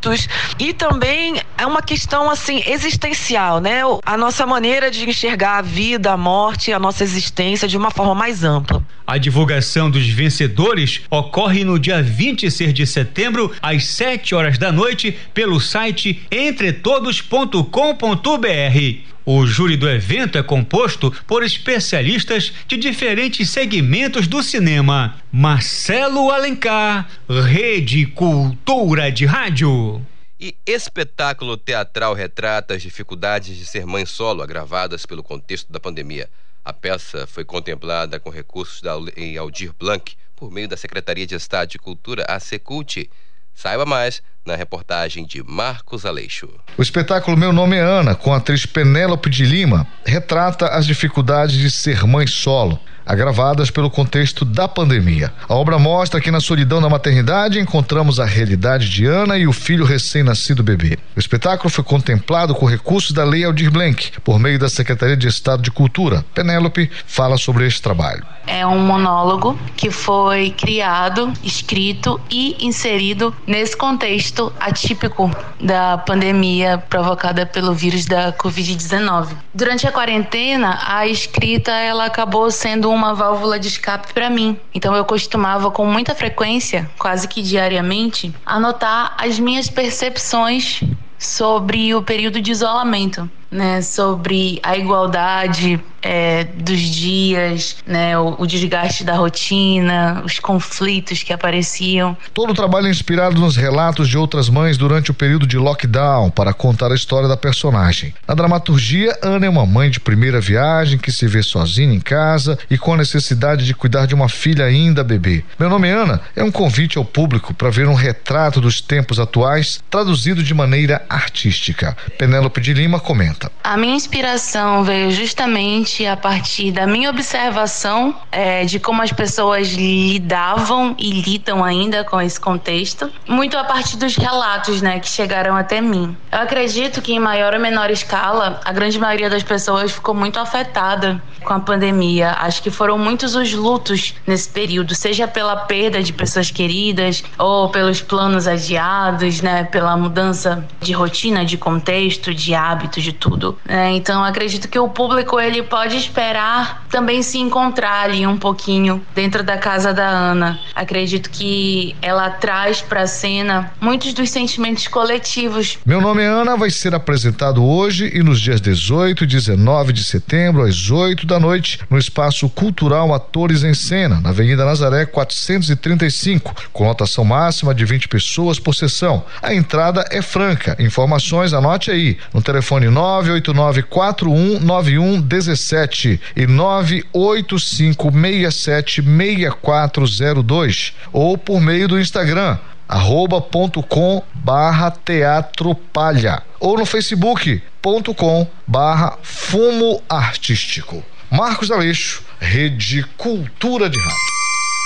lutos 0.00 0.28
e 0.58 0.72
também 0.72 1.40
é 1.56 1.66
uma 1.66 1.82
questão 1.82 2.30
assim 2.30 2.62
existencial, 2.66 3.60
né? 3.60 3.82
A 4.04 4.16
nossa 4.16 4.46
maneira 4.46 4.90
de 4.90 5.08
enxergar 5.08 5.58
a 5.58 5.62
vida, 5.62 6.12
a 6.12 6.16
morte, 6.16 6.72
a 6.72 6.78
nossa 6.78 7.04
existência 7.04 7.68
de 7.68 7.76
uma 7.76 7.90
forma 7.90 8.14
mais 8.14 8.42
ampla. 8.42 8.82
A 9.06 9.18
divulgação 9.18 9.90
dos 9.90 10.08
vencedores 10.08 11.02
ocorre 11.10 11.64
no 11.64 11.78
dia 11.78 12.02
26 12.02 12.72
de 12.72 12.86
setembro, 12.86 13.52
às 13.60 13.84
7 13.86 14.34
horas 14.34 14.56
da 14.56 14.72
noite, 14.72 15.16
pelo 15.34 15.60
site 15.60 16.22
entretodos.com.br. 16.30 19.10
O 19.24 19.46
júri 19.46 19.76
do 19.76 19.88
evento 19.88 20.38
é 20.38 20.42
composto 20.42 21.12
por 21.26 21.42
especialistas 21.42 22.52
de 22.66 22.78
diferentes 22.78 23.50
segmentos 23.50 24.26
do 24.26 24.42
cinema. 24.42 25.20
Marcelo 25.30 26.30
Alencar, 26.30 27.06
Rede 27.28 28.06
Cultura 28.06 29.12
de 29.12 29.26
Rádio. 29.26 30.04
E 30.40 30.56
espetáculo 30.66 31.58
teatral 31.58 32.14
retrata 32.14 32.74
as 32.74 32.80
dificuldades 32.80 33.58
de 33.58 33.66
ser 33.66 33.84
mãe 33.84 34.06
solo 34.06 34.42
agravadas 34.42 35.04
pelo 35.04 35.22
contexto 35.22 35.70
da 35.70 35.78
pandemia. 35.78 36.30
A 36.64 36.72
peça 36.72 37.26
foi 37.26 37.44
contemplada 37.44 38.18
com 38.18 38.30
recursos 38.30 38.80
da 38.80 38.92
Aldir 38.92 39.74
Blanc 39.78 40.16
por 40.34 40.50
meio 40.50 40.66
da 40.66 40.78
Secretaria 40.78 41.26
de 41.26 41.34
Estado 41.34 41.68
de 41.68 41.78
Cultura, 41.78 42.24
a 42.26 42.40
Secult. 42.40 43.10
Saiba 43.54 43.84
mais 43.84 44.22
na 44.44 44.56
reportagem 44.56 45.24
de 45.24 45.42
Marcos 45.42 46.04
Aleixo. 46.04 46.48
O 46.76 46.82
espetáculo 46.82 47.36
Meu 47.36 47.52
Nome 47.52 47.76
é 47.76 47.80
Ana, 47.80 48.14
com 48.14 48.32
a 48.32 48.38
atriz 48.38 48.66
Penélope 48.66 49.28
de 49.30 49.44
Lima, 49.44 49.86
retrata 50.04 50.66
as 50.66 50.86
dificuldades 50.86 51.56
de 51.56 51.70
ser 51.70 52.04
mãe 52.06 52.26
solo 52.26 52.78
agravadas 53.10 53.72
pelo 53.72 53.90
contexto 53.90 54.44
da 54.44 54.68
pandemia. 54.68 55.32
A 55.48 55.54
obra 55.54 55.80
mostra 55.80 56.20
que 56.20 56.30
na 56.30 56.38
solidão 56.38 56.80
da 56.80 56.88
maternidade 56.88 57.58
encontramos 57.58 58.20
a 58.20 58.24
realidade 58.24 58.88
de 58.88 59.04
Ana 59.04 59.36
e 59.36 59.48
o 59.48 59.52
filho 59.52 59.84
recém-nascido 59.84 60.62
bebê. 60.62 60.96
O 61.16 61.18
espetáculo 61.18 61.68
foi 61.68 61.82
contemplado 61.82 62.54
com 62.54 62.66
recursos 62.66 63.10
da 63.10 63.24
Lei 63.24 63.44
Aldir 63.44 63.68
Blanc, 63.68 64.12
por 64.22 64.38
meio 64.38 64.60
da 64.60 64.68
Secretaria 64.68 65.16
de 65.16 65.26
Estado 65.26 65.60
de 65.60 65.72
Cultura. 65.72 66.24
Penélope 66.32 66.88
fala 67.04 67.36
sobre 67.36 67.66
este 67.66 67.82
trabalho. 67.82 68.24
É 68.46 68.64
um 68.64 68.78
monólogo 68.78 69.58
que 69.76 69.90
foi 69.90 70.50
criado, 70.50 71.32
escrito 71.42 72.20
e 72.30 72.64
inserido 72.64 73.34
nesse 73.44 73.76
contexto 73.76 74.29
atípico 74.60 75.30
da 75.60 75.98
pandemia 75.98 76.78
provocada 76.88 77.44
pelo 77.44 77.74
vírus 77.74 78.06
da 78.06 78.32
Covid-19. 78.32 79.36
Durante 79.52 79.86
a 79.86 79.92
quarentena, 79.92 80.78
a 80.86 81.06
escrita 81.08 81.72
ela 81.72 82.04
acabou 82.04 82.50
sendo 82.50 82.88
um 82.88 83.00
uma 83.00 83.14
válvula 83.14 83.58
de 83.58 83.68
escape 83.68 84.12
para 84.12 84.28
mim. 84.28 84.58
Então 84.74 84.94
eu 84.94 85.04
costumava 85.06 85.70
com 85.70 85.86
muita 85.86 86.14
frequência, 86.14 86.88
quase 86.98 87.26
que 87.26 87.40
diariamente, 87.40 88.34
anotar 88.44 89.14
as 89.16 89.38
minhas 89.38 89.70
percepções 89.70 90.82
sobre 91.18 91.94
o 91.94 92.02
período 92.02 92.40
de 92.40 92.50
isolamento, 92.50 93.28
né? 93.50 93.82
Sobre 93.82 94.60
a 94.62 94.76
igualdade 94.76 95.80
é, 96.02 96.44
dos 96.44 96.80
dias, 96.80 97.76
né, 97.86 98.18
o, 98.18 98.36
o, 98.38 98.46
desgaste 98.46 99.04
da 99.04 99.14
rotina, 99.14 100.22
os 100.24 100.38
conflitos 100.38 101.22
que 101.22 101.32
apareciam. 101.32 102.16
Todo 102.32 102.50
o 102.50 102.54
trabalho 102.54 102.86
é 102.86 102.90
inspirado 102.90 103.40
nos 103.40 103.56
relatos 103.56 104.08
de 104.08 104.16
outras 104.16 104.48
mães 104.48 104.76
durante 104.76 105.10
o 105.10 105.14
período 105.14 105.46
de 105.46 105.58
lockdown 105.58 106.30
para 106.30 106.52
contar 106.52 106.90
a 106.90 106.94
história 106.94 107.28
da 107.28 107.36
personagem. 107.36 108.14
Na 108.26 108.34
dramaturgia, 108.34 109.16
Ana 109.22 109.46
é 109.46 109.48
uma 109.48 109.66
mãe 109.66 109.90
de 109.90 110.00
primeira 110.00 110.40
viagem 110.40 110.98
que 110.98 111.12
se 111.12 111.26
vê 111.26 111.42
sozinha 111.42 111.94
em 111.94 112.00
casa 112.00 112.58
e 112.70 112.78
com 112.78 112.94
a 112.94 112.96
necessidade 112.96 113.64
de 113.64 113.74
cuidar 113.74 114.06
de 114.06 114.14
uma 114.14 114.28
filha 114.28 114.64
ainda 114.64 115.04
bebê. 115.04 115.44
Meu 115.58 115.68
nome 115.68 115.88
é 115.88 115.92
Ana 115.92 116.20
é 116.34 116.42
um 116.42 116.50
convite 116.50 116.98
ao 116.98 117.04
público 117.04 117.52
para 117.52 117.70
ver 117.70 117.86
um 117.86 117.94
retrato 117.94 118.60
dos 118.60 118.80
tempos 118.80 119.18
atuais 119.18 119.82
traduzido 119.90 120.42
de 120.42 120.54
maneira 120.54 121.02
artística. 121.08 121.96
Penélope 122.18 122.60
de 122.60 122.72
Lima 122.72 122.98
comenta. 122.98 123.39
A 123.62 123.76
minha 123.76 123.94
inspiração 123.94 124.82
veio 124.82 125.10
justamente 125.10 126.04
a 126.06 126.16
partir 126.16 126.72
da 126.72 126.86
minha 126.86 127.08
observação 127.08 128.14
é, 128.32 128.64
de 128.64 128.80
como 128.80 129.02
as 129.02 129.12
pessoas 129.12 129.68
lidavam 129.68 130.94
e 130.98 131.10
lidam 131.10 131.62
ainda 131.62 132.02
com 132.04 132.20
esse 132.20 132.38
contexto, 132.38 133.10
muito 133.28 133.56
a 133.56 133.64
partir 133.64 133.96
dos 133.96 134.16
relatos, 134.16 134.82
né, 134.82 134.98
que 134.98 135.08
chegaram 135.08 135.56
até 135.56 135.80
mim. 135.80 136.16
Eu 136.32 136.40
acredito 136.40 137.00
que 137.00 137.12
em 137.12 137.20
maior 137.20 137.54
ou 137.54 137.60
menor 137.60 137.90
escala, 137.90 138.60
a 138.64 138.72
grande 138.72 138.98
maioria 138.98 139.30
das 139.30 139.42
pessoas 139.42 139.92
ficou 139.92 140.14
muito 140.14 140.38
afetada 140.38 141.22
com 141.42 141.54
a 141.54 141.60
pandemia. 141.60 142.36
Acho 142.40 142.62
que 142.62 142.70
foram 142.70 142.98
muitos 142.98 143.34
os 143.34 143.52
lutos 143.52 144.14
nesse 144.26 144.48
período, 144.48 144.94
seja 144.94 145.28
pela 145.28 145.56
perda 145.56 146.02
de 146.02 146.12
pessoas 146.12 146.50
queridas 146.50 147.22
ou 147.38 147.68
pelos 147.68 148.02
planos 148.02 148.46
adiados, 148.46 149.40
né, 149.40 149.64
pela 149.64 149.96
mudança 149.96 150.66
de 150.80 150.92
rotina, 150.92 151.44
de 151.44 151.56
contexto, 151.56 152.34
de 152.34 152.54
hábito, 152.54 153.00
de 153.00 153.12
tudo. 153.12 153.29
É, 153.68 153.90
então, 153.90 154.24
acredito 154.24 154.68
que 154.68 154.78
o 154.78 154.88
público 154.88 155.38
ele 155.38 155.62
pode 155.62 155.96
esperar 155.96 156.84
também 156.90 157.22
se 157.22 157.38
encontrar 157.38 158.04
ali 158.04 158.26
um 158.26 158.36
pouquinho 158.36 159.00
dentro 159.14 159.42
da 159.42 159.56
casa 159.56 159.92
da 159.92 160.08
Ana. 160.08 160.58
Acredito 160.74 161.30
que 161.30 161.94
ela 162.02 162.30
traz 162.30 162.80
para 162.80 163.02
a 163.02 163.06
cena 163.06 163.72
muitos 163.80 164.12
dos 164.12 164.30
sentimentos 164.30 164.88
coletivos. 164.88 165.78
Meu 165.86 166.00
nome 166.00 166.22
é 166.22 166.26
Ana, 166.26 166.56
vai 166.56 166.70
ser 166.70 166.94
apresentado 166.94 167.64
hoje 167.64 168.10
e 168.12 168.22
nos 168.22 168.40
dias 168.40 168.60
18 168.60 169.24
e 169.24 169.26
19 169.26 169.92
de 169.92 170.04
setembro, 170.04 170.62
às 170.62 170.90
8 170.90 171.26
da 171.26 171.38
noite, 171.38 171.80
no 171.88 171.98
Espaço 171.98 172.48
Cultural 172.48 173.14
Atores 173.14 173.62
em 173.62 173.74
Cena, 173.74 174.20
na 174.20 174.30
Avenida 174.30 174.64
Nazaré 174.64 175.06
435, 175.06 176.54
com 176.72 176.86
lotação 176.86 177.24
máxima 177.24 177.74
de 177.74 177.84
20 177.84 178.08
pessoas 178.08 178.58
por 178.58 178.74
sessão. 178.74 179.24
A 179.40 179.54
entrada 179.54 180.04
é 180.10 180.20
franca. 180.20 180.76
Informações, 180.78 181.52
anote 181.52 181.90
aí, 181.90 182.18
no 182.34 182.42
telefone 182.42 182.88
989 182.88 183.19
419117 183.22 185.56
sete 185.56 186.20
e 186.34 186.46
nove 186.46 187.04
oito 187.12 187.58
cinco 187.58 188.10
meia 188.10 188.50
sete 188.50 189.02
meia 189.02 189.52
quatro 189.52 190.06
zero 190.06 190.42
dois 190.42 190.94
ou 191.12 191.38
por 191.38 191.60
meio 191.60 191.88
do 191.88 192.00
Instagram 192.00 192.58
arroba 192.88 193.40
ponto 193.40 193.82
com 193.82 194.22
barra 194.34 194.90
teatro 194.90 195.74
palha 195.74 196.42
ou 196.58 196.76
no 196.76 196.84
facebook 196.84 197.62
ponto 197.80 198.14
com 198.14 198.46
barra 198.66 199.16
fumo 199.22 200.02
artístico. 200.08 201.02
Marcos 201.30 201.70
Aleixo 201.70 202.22
Rede 202.40 203.04
Cultura 203.16 203.88
de 203.88 203.98
Rádio 203.98 204.39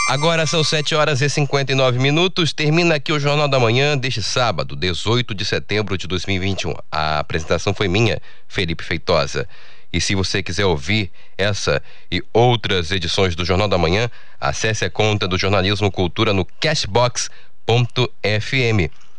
Agora 0.07 0.47
são 0.47 0.63
7 0.63 0.95
horas 0.95 1.23
e 1.23 1.31
59 1.31 1.99
minutos. 1.99 2.53
Termina 2.53 2.97
aqui 2.97 3.11
o 3.11 3.19
Jornal 3.19 3.49
da 3.49 3.59
Manhã 3.59 3.97
deste 3.97 4.23
sábado, 4.23 4.77
18 4.77 5.35
de 5.35 5.47
setembro 5.47 5.97
de 5.97 6.07
2021. 6.07 6.75
A 6.93 7.21
apresentação 7.21 7.73
foi 7.73 7.89
minha, 7.89 8.21
Felipe 8.47 8.85
Feitosa. 8.85 9.49
E 9.91 10.03
se 10.03 10.15
você 10.15 10.43
quiser 10.43 10.67
ouvir 10.67 11.11
essa 11.39 11.83
e 12.13 12.23
outras 12.35 12.91
edições 12.91 13.35
do 13.35 13.47
Jornal 13.47 13.67
da 13.67 13.79
Manhã, 13.79 14.11
acesse 14.39 14.85
a 14.85 14.91
conta 14.91 15.27
do 15.27 15.39
Jornalismo 15.39 15.91
Cultura 15.91 16.35
no 16.35 16.45
cashbox.fm. 16.61 17.31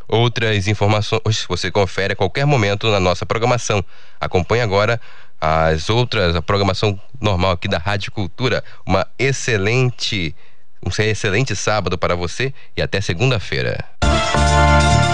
Outras 0.07 0.67
informações 0.67 1.45
você 1.49 1.71
confere 1.71 2.13
a 2.13 2.15
qualquer 2.15 2.45
momento 2.45 2.91
na 2.91 2.99
nossa 2.99 3.25
programação. 3.25 3.83
Acompanhe 4.21 4.61
agora 4.61 5.01
as 5.41 5.89
outras, 5.89 6.35
a 6.35 6.43
programação 6.43 6.99
normal 7.19 7.51
aqui 7.51 7.67
da 7.67 7.79
Rádio 7.79 8.11
Cultura. 8.11 8.63
Uma 8.85 9.07
excelente, 9.17 10.35
um 10.85 10.91
excelente 11.09 11.55
sábado 11.55 11.97
para 11.97 12.15
você 12.15 12.53
e 12.77 12.81
até 12.81 13.01
segunda-feira. 13.01 13.83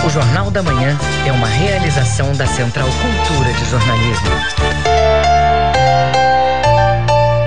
O 0.05 0.09
Jornal 0.09 0.51
da 0.51 0.61
Manhã 0.61 0.97
é 1.26 1.32
uma 1.32 1.47
realização 1.47 2.34
da 2.34 2.45
Central 2.45 2.89
Cultura 2.89 3.53
de 3.53 3.69
Jornalismo. 3.69 4.90